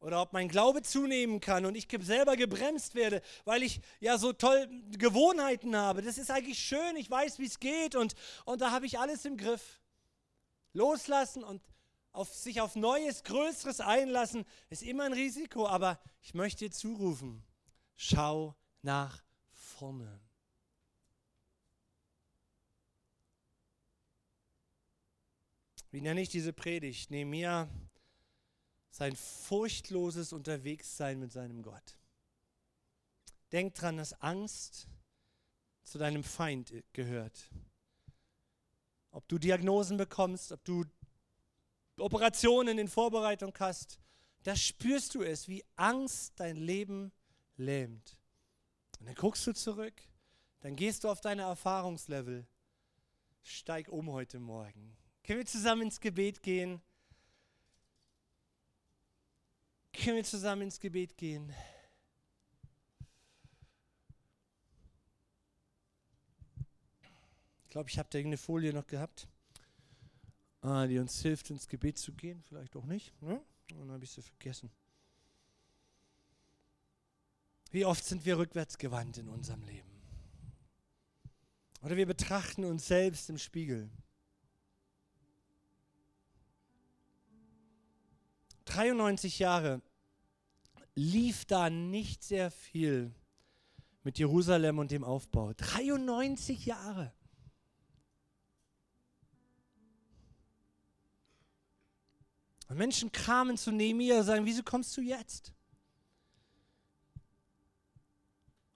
oder 0.00 0.20
ob 0.20 0.32
mein 0.32 0.48
Glaube 0.48 0.82
zunehmen 0.82 1.40
kann 1.40 1.64
und 1.64 1.74
ich 1.74 1.88
selber 2.00 2.36
gebremst 2.36 2.94
werde, 2.94 3.22
weil 3.44 3.62
ich 3.62 3.80
ja 4.00 4.18
so 4.18 4.32
toll 4.32 4.68
Gewohnheiten 4.92 5.74
habe. 5.74 6.02
Das 6.02 6.18
ist 6.18 6.30
eigentlich 6.30 6.58
schön, 6.58 6.96
ich 6.96 7.10
weiß, 7.10 7.38
wie 7.38 7.46
es 7.46 7.58
geht 7.58 7.94
und, 7.94 8.14
und 8.44 8.60
da 8.60 8.70
habe 8.70 8.86
ich 8.86 8.98
alles 8.98 9.24
im 9.24 9.36
Griff. 9.36 9.80
Loslassen 10.72 11.42
und 11.42 11.62
auf, 12.12 12.34
sich 12.34 12.60
auf 12.60 12.76
Neues, 12.76 13.24
Größeres 13.24 13.80
einlassen, 13.80 14.44
ist 14.68 14.82
immer 14.82 15.04
ein 15.04 15.12
Risiko, 15.12 15.66
aber 15.66 15.98
ich 16.20 16.34
möchte 16.34 16.66
dir 16.66 16.70
zurufen, 16.70 17.42
schau 17.96 18.54
nach 18.82 19.22
vorne. 19.52 20.20
Wie 25.90 26.00
nenne 26.00 26.20
ich 26.20 26.28
diese 26.28 26.52
Predigt? 26.52 27.10
Nehemiah 27.10 27.68
sein 28.96 29.14
furchtloses 29.14 30.32
Unterwegssein 30.32 31.20
mit 31.20 31.30
seinem 31.30 31.62
Gott. 31.62 31.98
Denk 33.52 33.74
dran, 33.74 33.98
dass 33.98 34.20
Angst 34.22 34.88
zu 35.82 35.98
deinem 35.98 36.24
Feind 36.24 36.72
gehört. 36.94 37.50
Ob 39.10 39.28
du 39.28 39.38
Diagnosen 39.38 39.98
bekommst, 39.98 40.50
ob 40.50 40.64
du 40.64 40.84
Operationen 41.98 42.78
in 42.78 42.88
Vorbereitung 42.88 43.54
hast, 43.58 44.00
da 44.42 44.56
spürst 44.56 45.14
du 45.14 45.22
es, 45.22 45.46
wie 45.46 45.64
Angst 45.76 46.40
dein 46.40 46.56
Leben 46.56 47.12
lähmt. 47.56 48.16
Und 48.98 49.06
dann 49.06 49.14
guckst 49.14 49.46
du 49.46 49.52
zurück, 49.52 50.00
dann 50.60 50.74
gehst 50.74 51.04
du 51.04 51.10
auf 51.10 51.20
deine 51.20 51.42
Erfahrungslevel. 51.42 52.46
Steig 53.42 53.88
um 53.88 54.10
heute 54.10 54.38
Morgen. 54.38 54.96
Können 55.22 55.40
wir 55.40 55.46
zusammen 55.46 55.82
ins 55.82 56.00
Gebet 56.00 56.42
gehen? 56.42 56.80
Können 60.02 60.16
wir 60.16 60.24
zusammen 60.24 60.62
ins 60.62 60.78
Gebet 60.78 61.16
gehen? 61.16 61.52
Ich 67.64 67.70
glaube, 67.70 67.88
ich 67.88 67.98
habe 67.98 68.08
da 68.10 68.18
irgendeine 68.18 68.38
Folie 68.38 68.72
noch 68.72 68.86
gehabt, 68.86 69.26
ah, 70.60 70.86
die 70.86 70.98
uns 70.98 71.20
hilft, 71.22 71.50
ins 71.50 71.66
Gebet 71.66 71.98
zu 71.98 72.12
gehen. 72.12 72.42
Vielleicht 72.42 72.76
auch 72.76 72.84
nicht. 72.84 73.20
Ne? 73.22 73.40
Dann 73.68 73.90
habe 73.90 74.04
ich 74.04 74.10
sie 74.10 74.22
vergessen. 74.22 74.70
Wie 77.70 77.84
oft 77.84 78.04
sind 78.04 78.24
wir 78.24 78.38
rückwärts 78.38 78.78
gewandt 78.78 79.18
in 79.18 79.28
unserem 79.28 79.62
Leben? 79.64 79.90
Oder 81.82 81.96
wir 81.96 82.06
betrachten 82.06 82.64
uns 82.64 82.86
selbst 82.86 83.28
im 83.28 83.38
Spiegel. 83.38 83.90
93 88.66 89.38
Jahre 89.38 89.80
lief 90.96 91.44
da 91.44 91.70
nicht 91.70 92.24
sehr 92.24 92.50
viel 92.50 93.14
mit 94.02 94.18
Jerusalem 94.18 94.78
und 94.78 94.90
dem 94.90 95.04
Aufbau. 95.04 95.52
93 95.52 96.66
Jahre. 96.66 97.12
Und 102.68 102.78
Menschen 102.78 103.12
kamen 103.12 103.56
zu 103.56 103.70
Nehemiah 103.70 104.18
und 104.18 104.24
sagen, 104.24 104.44
wieso 104.46 104.62
kommst 104.62 104.96
du 104.96 105.00
jetzt? 105.00 105.52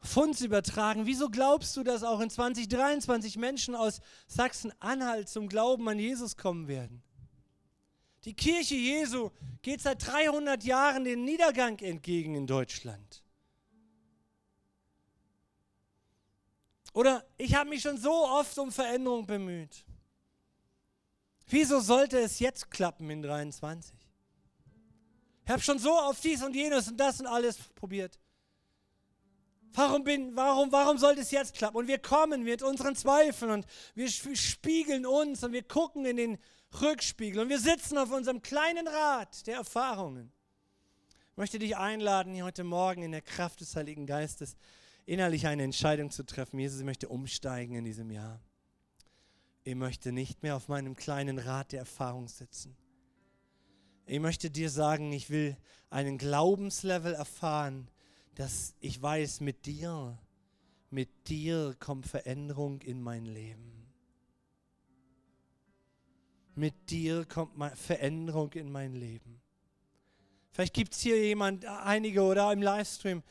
Funds 0.03 0.41
übertragen, 0.41 1.07
wieso 1.07 1.29
glaubst 1.29 1.77
du, 1.77 1.83
dass 1.83 2.03
auch 2.03 2.21
in 2.21 2.31
2023 2.31 3.37
Menschen 3.37 3.75
aus 3.75 4.01
Sachsen-Anhalt 4.29 5.29
zum 5.29 5.49
Glauben 5.49 5.89
an 5.89 5.99
Jesus 5.99 6.37
kommen 6.37 6.69
werden? 6.69 7.03
Die 8.25 8.35
Kirche 8.35 8.75
Jesu 8.75 9.31
geht 9.63 9.81
seit 9.81 10.07
300 10.07 10.63
Jahren 10.65 11.05
den 11.05 11.25
Niedergang 11.25 11.79
entgegen 11.79 12.35
in 12.35 12.47
Deutschland. 12.47 13.23
Oder 16.93 17.25
ich 17.37 17.55
habe 17.55 17.71
mich 17.71 17.83
schon 17.83 17.97
so 17.99 18.13
oft 18.13 18.59
um 18.59 18.73
Veränderung 18.73 19.27
bemüht. 19.27 19.85
Wieso 21.49 21.81
sollte 21.81 22.19
es 22.19 22.39
jetzt 22.39 22.71
klappen 22.71 23.11
in 23.11 23.23
23? 23.23 23.97
Ich 25.45 25.51
habe 25.51 25.63
schon 25.63 25.79
so 25.79 25.93
oft 25.93 26.23
dies 26.23 26.43
und 26.43 26.55
jenes 26.55 26.89
und 26.89 26.97
das 26.97 27.21
und 27.21 27.27
alles 27.27 27.59
probiert. 27.75 28.19
Warum, 29.73 30.03
bin, 30.03 30.35
warum, 30.35 30.71
warum 30.73 30.99
sollte 30.99 31.21
es 31.21 31.31
jetzt 31.31 31.55
klappen? 31.55 31.77
Und 31.77 31.87
wir 31.87 31.99
kommen 31.99 32.43
mit 32.43 32.63
unseren 32.63 32.97
Zweifeln 32.97 33.53
und 33.53 33.67
wir 33.95 34.09
spiegeln 34.09 35.07
uns 35.07 35.45
und 35.45 35.53
wir 35.53 35.63
gucken 35.63 36.05
in 36.05 36.17
den 36.17 36.39
Rückspiegel. 36.81 37.43
Und 37.43 37.49
wir 37.49 37.61
sitzen 37.61 37.99
auf 37.99 38.11
unserem 38.11 38.43
kleinen 38.43 38.87
Rad 38.87 39.47
der 39.47 39.57
Erfahrungen. 39.57 40.33
Ich 41.33 41.37
möchte 41.37 41.59
dich 41.59 41.77
einladen, 41.77 42.35
hier 42.35 42.45
heute 42.45 42.65
Morgen 42.65 43.03
in 43.03 43.13
der 43.13 43.23
Kraft 43.23 43.61
des 43.61 43.75
Heiligen 43.75 44.07
Geistes 44.07 44.57
innerlich 45.07 45.47
eine 45.47 45.65
Entscheidung 45.65 46.11
zu 46.11 46.25
treffen. 46.25 46.59
Jesus, 46.59 46.81
ich 46.81 46.85
möchte 46.85 47.09
umsteigen 47.09 47.75
in 47.75 47.85
diesem 47.85 48.11
Jahr. 48.11 48.41
Ich 49.65 49.75
möchte 49.75 50.13
nicht 50.13 50.43
mehr 50.43 50.57
auf 50.57 50.69
meinem 50.69 50.97
kleinen 50.97 51.39
Rad 51.39 51.73
der 51.73 51.81
Erfahrung 51.81 52.29
sitzen. 52.29 52.77
Ich 54.07 54.21
möchte 54.21 54.51
dir 54.51 54.71
sagen, 54.71 55.13
ich 55.13 55.31
will 55.31 55.57
einen 55.89 56.19
Glaubenslevel 56.19 57.15
erfahren, 57.15 57.89
dass 58.35 58.75
ich 58.81 59.01
weiß, 59.01 59.41
mit 59.41 59.67
dir, 59.67 60.19
mit 60.91 61.29
dir 61.29 61.77
kommt 61.79 62.07
Veränderung 62.07 62.81
in 62.83 63.01
mein 63.01 63.25
Leben 63.25 63.80
mit 66.61 66.91
dir 66.91 67.25
kommt 67.25 67.53
Veränderung 67.77 68.53
in 68.53 68.71
mein 68.71 68.95
Leben. 68.95 69.41
Vielleicht 70.53 70.75
gibt 70.75 70.93
es 70.93 71.01
hier 71.01 71.21
jemand, 71.21 71.65
einige 71.65 72.23
oder 72.23 72.53
im 72.53 72.61
Livestream, 72.61 73.23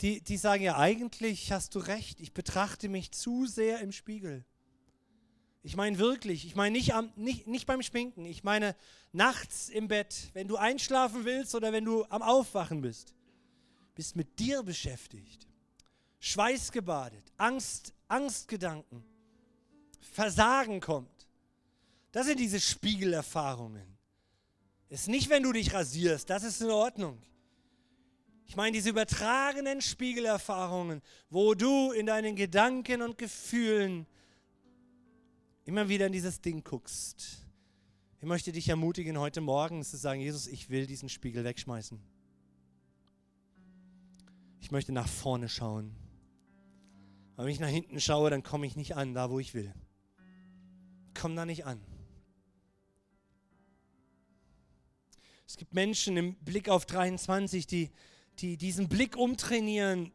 die, 0.00 0.20
die 0.20 0.36
sagen 0.36 0.64
ja, 0.64 0.76
eigentlich 0.76 1.52
hast 1.52 1.74
du 1.74 1.78
recht, 1.78 2.20
ich 2.20 2.34
betrachte 2.34 2.88
mich 2.88 3.12
zu 3.12 3.46
sehr 3.46 3.80
im 3.80 3.92
Spiegel. 3.92 4.44
Ich 5.62 5.76
meine 5.76 5.98
wirklich, 5.98 6.44
ich 6.44 6.56
meine 6.56 6.76
nicht, 6.76 6.92
nicht, 7.16 7.46
nicht 7.46 7.66
beim 7.66 7.82
Schminken, 7.82 8.24
ich 8.24 8.42
meine 8.42 8.74
nachts 9.12 9.68
im 9.68 9.88
Bett, 9.88 10.30
wenn 10.32 10.48
du 10.48 10.56
einschlafen 10.56 11.24
willst 11.24 11.54
oder 11.54 11.72
wenn 11.72 11.84
du 11.84 12.04
am 12.06 12.22
Aufwachen 12.22 12.80
bist. 12.80 13.14
Bist 13.94 14.16
mit 14.16 14.38
dir 14.38 14.62
beschäftigt. 14.62 15.46
Schweißgebadet, 16.18 17.32
Angst, 17.36 17.94
Angstgedanken, 18.08 19.04
Versagen 20.00 20.80
kommt. 20.80 21.15
Das 22.16 22.24
sind 22.24 22.40
diese 22.40 22.58
Spiegelerfahrungen. 22.58 23.86
Ist 24.88 25.06
nicht, 25.06 25.28
wenn 25.28 25.42
du 25.42 25.52
dich 25.52 25.74
rasierst, 25.74 26.30
das 26.30 26.44
ist 26.44 26.62
in 26.62 26.70
Ordnung. 26.70 27.20
Ich 28.46 28.56
meine 28.56 28.72
diese 28.72 28.88
übertragenen 28.88 29.82
Spiegelerfahrungen, 29.82 31.02
wo 31.28 31.52
du 31.52 31.92
in 31.92 32.06
deinen 32.06 32.34
Gedanken 32.34 33.02
und 33.02 33.18
Gefühlen 33.18 34.06
immer 35.66 35.90
wieder 35.90 36.06
in 36.06 36.12
dieses 36.14 36.40
Ding 36.40 36.64
guckst. 36.64 37.46
Ich 38.18 38.26
möchte 38.26 38.50
dich 38.50 38.70
ermutigen, 38.70 39.18
heute 39.18 39.42
Morgen 39.42 39.84
zu 39.84 39.98
sagen, 39.98 40.22
Jesus, 40.22 40.46
ich 40.46 40.70
will 40.70 40.86
diesen 40.86 41.10
Spiegel 41.10 41.44
wegschmeißen. 41.44 42.00
Ich 44.60 44.70
möchte 44.70 44.92
nach 44.92 45.06
vorne 45.06 45.50
schauen. 45.50 45.94
Weil 47.34 47.44
wenn 47.44 47.52
ich 47.52 47.60
nach 47.60 47.68
hinten 47.68 48.00
schaue, 48.00 48.30
dann 48.30 48.42
komme 48.42 48.66
ich 48.66 48.74
nicht 48.74 48.96
an, 48.96 49.12
da 49.12 49.30
wo 49.30 49.38
ich 49.38 49.52
will. 49.52 49.74
Komm 51.12 51.36
da 51.36 51.44
nicht 51.44 51.66
an. 51.66 51.78
Es 55.46 55.56
gibt 55.56 55.74
Menschen 55.74 56.16
im 56.16 56.34
Blick 56.36 56.68
auf 56.68 56.86
23, 56.86 57.66
die, 57.66 57.90
die 58.38 58.56
diesen 58.56 58.88
Blick 58.88 59.16
umtrainieren 59.16 60.12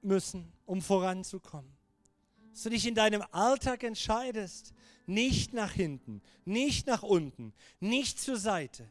müssen, 0.00 0.52
um 0.66 0.80
voranzukommen. 0.80 1.70
Dass 2.50 2.62
du 2.64 2.70
dich 2.70 2.86
in 2.86 2.94
deinem 2.94 3.22
Alltag 3.32 3.82
entscheidest, 3.82 4.72
nicht 5.06 5.52
nach 5.52 5.72
hinten, 5.72 6.22
nicht 6.44 6.86
nach 6.86 7.02
unten, 7.02 7.52
nicht 7.80 8.20
zur 8.20 8.36
Seite. 8.36 8.88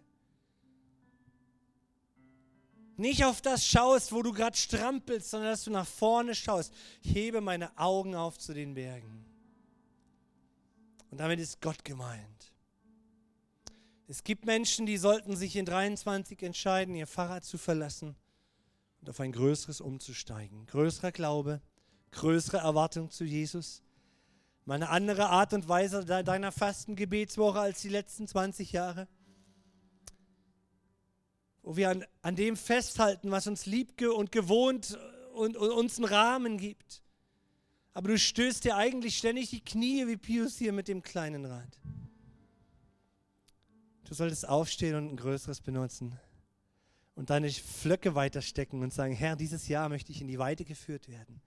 Nicht 2.98 3.26
auf 3.26 3.42
das 3.42 3.66
schaust, 3.66 4.12
wo 4.12 4.22
du 4.22 4.32
gerade 4.32 4.56
strampelst, 4.56 5.32
sondern 5.32 5.52
dass 5.52 5.64
du 5.64 5.72
nach 5.72 5.88
vorne 5.88 6.36
schaust. 6.36 6.72
Ich 7.02 7.16
hebe 7.16 7.42
meine 7.42 7.76
Augen 7.78 8.14
auf 8.14 8.38
zu 8.38 8.54
den 8.54 8.76
Bergen. 8.76 9.26
Und 11.10 11.20
damit 11.20 11.40
ist 11.40 11.62
Gott 11.62 11.84
gemeint. 11.84 12.51
Es 14.12 14.26
gibt 14.26 14.46
Menschen, 14.46 14.86
die 14.86 14.98
sollten 14.98 15.38
sich 15.38 15.56
in 15.56 15.64
23 15.64 16.44
entscheiden, 16.44 16.96
ihr 16.96 17.08
Fahrrad 17.08 17.46
zu 17.46 17.58
verlassen 17.58 18.18
und 19.00 19.10
auf 19.10 19.22
ein 19.22 19.32
größeres 19.32 19.80
umzusteigen. 19.80 20.66
Größerer 20.66 21.14
Glaube, 21.14 21.62
größere 22.12 22.58
Erwartung 22.58 23.10
zu 23.10 23.24
Jesus. 23.24 23.82
Mal 24.66 24.76
eine 24.76 24.90
andere 24.90 25.30
Art 25.30 25.54
und 25.54 25.70
Weise 25.70 26.04
deiner 26.04 26.52
Fastengebetswoche 26.52 27.62
als 27.62 27.84
die 27.84 27.88
letzten 27.88 28.28
20 28.28 28.74
Jahre. 28.74 29.08
Wo 31.62 31.78
wir 31.78 31.92
an, 31.92 32.04
an 32.22 32.36
dem 32.36 32.58
festhalten, 32.58 33.32
was 33.32 33.48
uns 33.48 33.66
lieb 33.66 34.02
und 34.02 34.34
gewohnt 34.34 35.00
und, 35.36 35.56
und 35.56 35.72
uns 35.72 36.00
einen 36.00 36.06
Rahmen 36.10 36.58
gibt. 36.58 37.02
Aber 37.94 38.10
du 38.10 38.20
stößt 38.20 38.66
dir 38.66 38.76
eigentlich 38.76 39.18
ständig 39.18 39.52
die 39.52 39.64
Knie 39.64 40.06
wie 40.06 40.18
Pius 40.18 40.58
hier 40.58 40.74
mit 40.74 40.90
dem 40.90 41.02
kleinen 41.02 41.46
Rad. 41.46 41.80
Du 44.12 44.16
solltest 44.16 44.46
aufstehen 44.46 44.96
und 44.96 45.08
ein 45.08 45.16
größeres 45.16 45.62
benutzen 45.62 46.20
und 47.16 47.30
deine 47.30 47.50
Flöcke 47.50 48.14
weiterstecken 48.14 48.84
und 48.84 48.92
sagen, 48.92 49.14
Herr, 49.14 49.38
dieses 49.38 49.70
Jahr 49.70 49.88
möchte 49.88 50.12
ich 50.12 50.20
in 50.20 50.28
die 50.28 50.38
Weite 50.38 50.66
geführt 50.66 51.08
werden. 51.08 51.42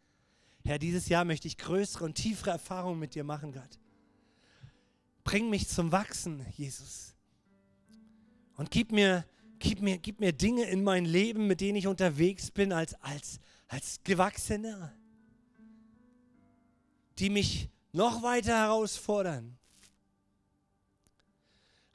Herr, 0.65 0.79
dieses 0.79 1.11
Jahr 1.11 1.27
möchte 1.27 1.47
ich 1.47 1.59
größere 1.59 2.07
und 2.07 2.15
tiefere 2.15 2.53
Erfahrungen 2.53 2.99
mit 2.99 3.15
dir 3.15 3.23
machen, 3.23 3.53
Gott. 3.53 3.79
Bring 5.25 5.51
mich 5.51 5.69
zum 5.69 5.93
Wachsen, 5.93 6.41
Jesus. 6.57 7.15
Und 8.57 8.71
gib 8.71 8.93
mir, 8.93 9.27
gib 9.59 9.83
mir, 9.83 9.99
gib 9.99 10.21
mir 10.21 10.33
Dinge 10.33 10.65
in 10.65 10.83
mein 10.83 11.05
Leben, 11.05 11.47
mit 11.47 11.61
denen 11.61 11.77
ich 11.77 11.87
unterwegs 11.87 12.51
bin, 12.51 12.73
als, 12.73 12.95
als, 13.03 13.41
als 13.69 14.01
Gewachsener, 14.05 14.91
die 17.19 17.29
mich 17.29 17.69
noch 17.93 18.23
weiter 18.23 18.57
herausfordern. 18.57 19.59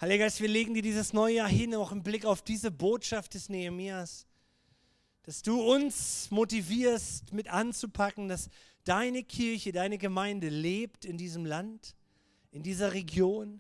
Heiliger 0.02 0.24
Geist, 0.26 0.40
wir 0.40 0.48
legen 0.48 0.74
dir 0.74 0.82
dieses 0.82 1.12
neue 1.12 1.36
Jahr 1.36 1.50
hin, 1.50 1.76
auch 1.76 1.92
im 1.92 2.04
Blick 2.04 2.24
auf 2.24 2.42
diese 2.42 2.72
Botschaft 2.72 3.34
des 3.34 3.50
Nehemias, 3.50 4.28
dass 5.24 5.42
du 5.42 5.62
uns 5.62 6.32
motivierst, 6.32 7.34
mit 7.34 7.50
anzupacken, 7.50 8.30
dass 8.30 8.50
deine 8.86 9.24
Kirche, 9.24 9.74
deine 9.74 9.98
Gemeinde 9.98 10.48
lebt 10.48 11.04
in 11.04 11.18
diesem 11.18 11.46
Land, 11.46 11.98
in 12.52 12.64
dieser 12.64 12.94
Region, 12.94 13.60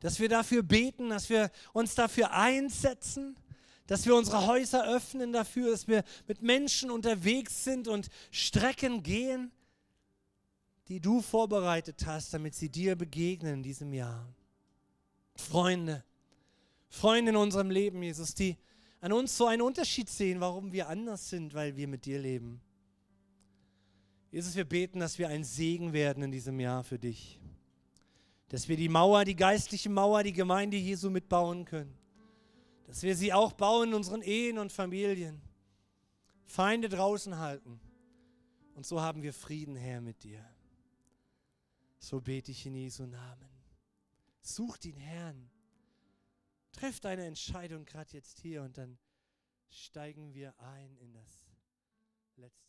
dass 0.00 0.20
wir 0.20 0.28
dafür 0.28 0.62
beten, 0.62 1.08
dass 1.08 1.30
wir 1.30 1.50
uns 1.72 1.94
dafür 1.94 2.32
einsetzen, 2.32 3.38
dass 3.86 4.04
wir 4.04 4.14
unsere 4.14 4.46
Häuser 4.46 4.86
öffnen 4.86 5.32
dafür, 5.32 5.70
dass 5.70 5.88
wir 5.88 6.04
mit 6.26 6.42
Menschen 6.42 6.90
unterwegs 6.90 7.64
sind 7.64 7.88
und 7.88 8.10
Strecken 8.30 9.02
gehen, 9.02 9.52
die 10.88 11.00
du 11.00 11.22
vorbereitet 11.22 12.04
hast, 12.04 12.34
damit 12.34 12.54
sie 12.54 12.68
dir 12.68 12.94
begegnen 12.94 13.54
in 13.54 13.62
diesem 13.62 13.94
Jahr. 13.94 14.28
Freunde, 15.38 16.04
Freunde 16.88 17.30
in 17.30 17.36
unserem 17.36 17.70
Leben, 17.70 18.02
Jesus, 18.02 18.34
die 18.34 18.56
an 19.00 19.12
uns 19.12 19.36
so 19.36 19.46
einen 19.46 19.62
Unterschied 19.62 20.08
sehen, 20.08 20.40
warum 20.40 20.72
wir 20.72 20.88
anders 20.88 21.30
sind, 21.30 21.54
weil 21.54 21.76
wir 21.76 21.86
mit 21.88 22.04
dir 22.04 22.18
leben. 22.18 22.60
Jesus, 24.30 24.56
wir 24.56 24.64
beten, 24.64 25.00
dass 25.00 25.18
wir 25.18 25.28
ein 25.28 25.44
Segen 25.44 25.92
werden 25.92 26.22
in 26.24 26.32
diesem 26.32 26.58
Jahr 26.60 26.84
für 26.84 26.98
dich. 26.98 27.40
Dass 28.48 28.68
wir 28.68 28.76
die 28.76 28.88
Mauer, 28.88 29.24
die 29.24 29.36
geistliche 29.36 29.88
Mauer, 29.88 30.22
die 30.22 30.32
Gemeinde 30.32 30.76
Jesu 30.76 31.10
mitbauen 31.10 31.64
können. 31.64 31.96
Dass 32.86 33.02
wir 33.02 33.16
sie 33.16 33.32
auch 33.32 33.52
bauen 33.52 33.88
in 33.88 33.94
unseren 33.94 34.22
Ehen 34.22 34.58
und 34.58 34.72
Familien. 34.72 35.40
Feinde 36.44 36.88
draußen 36.88 37.38
halten. 37.38 37.80
Und 38.74 38.86
so 38.86 39.00
haben 39.00 39.22
wir 39.22 39.32
Frieden, 39.32 39.76
Herr, 39.76 40.00
mit 40.00 40.22
dir. 40.24 40.44
So 41.98 42.20
bete 42.20 42.50
ich 42.50 42.66
in 42.66 42.74
Jesu 42.74 43.04
Namen. 43.06 43.57
Such 44.48 44.78
den 44.78 44.96
Herrn. 44.96 45.50
Treff 46.72 47.00
deine 47.00 47.26
Entscheidung 47.26 47.84
gerade 47.84 48.12
jetzt 48.12 48.38
hier 48.38 48.62
und 48.62 48.78
dann 48.78 48.98
steigen 49.68 50.32
wir 50.32 50.58
ein 50.58 50.96
in 50.96 51.12
das 51.12 51.52
letzte. 52.36 52.67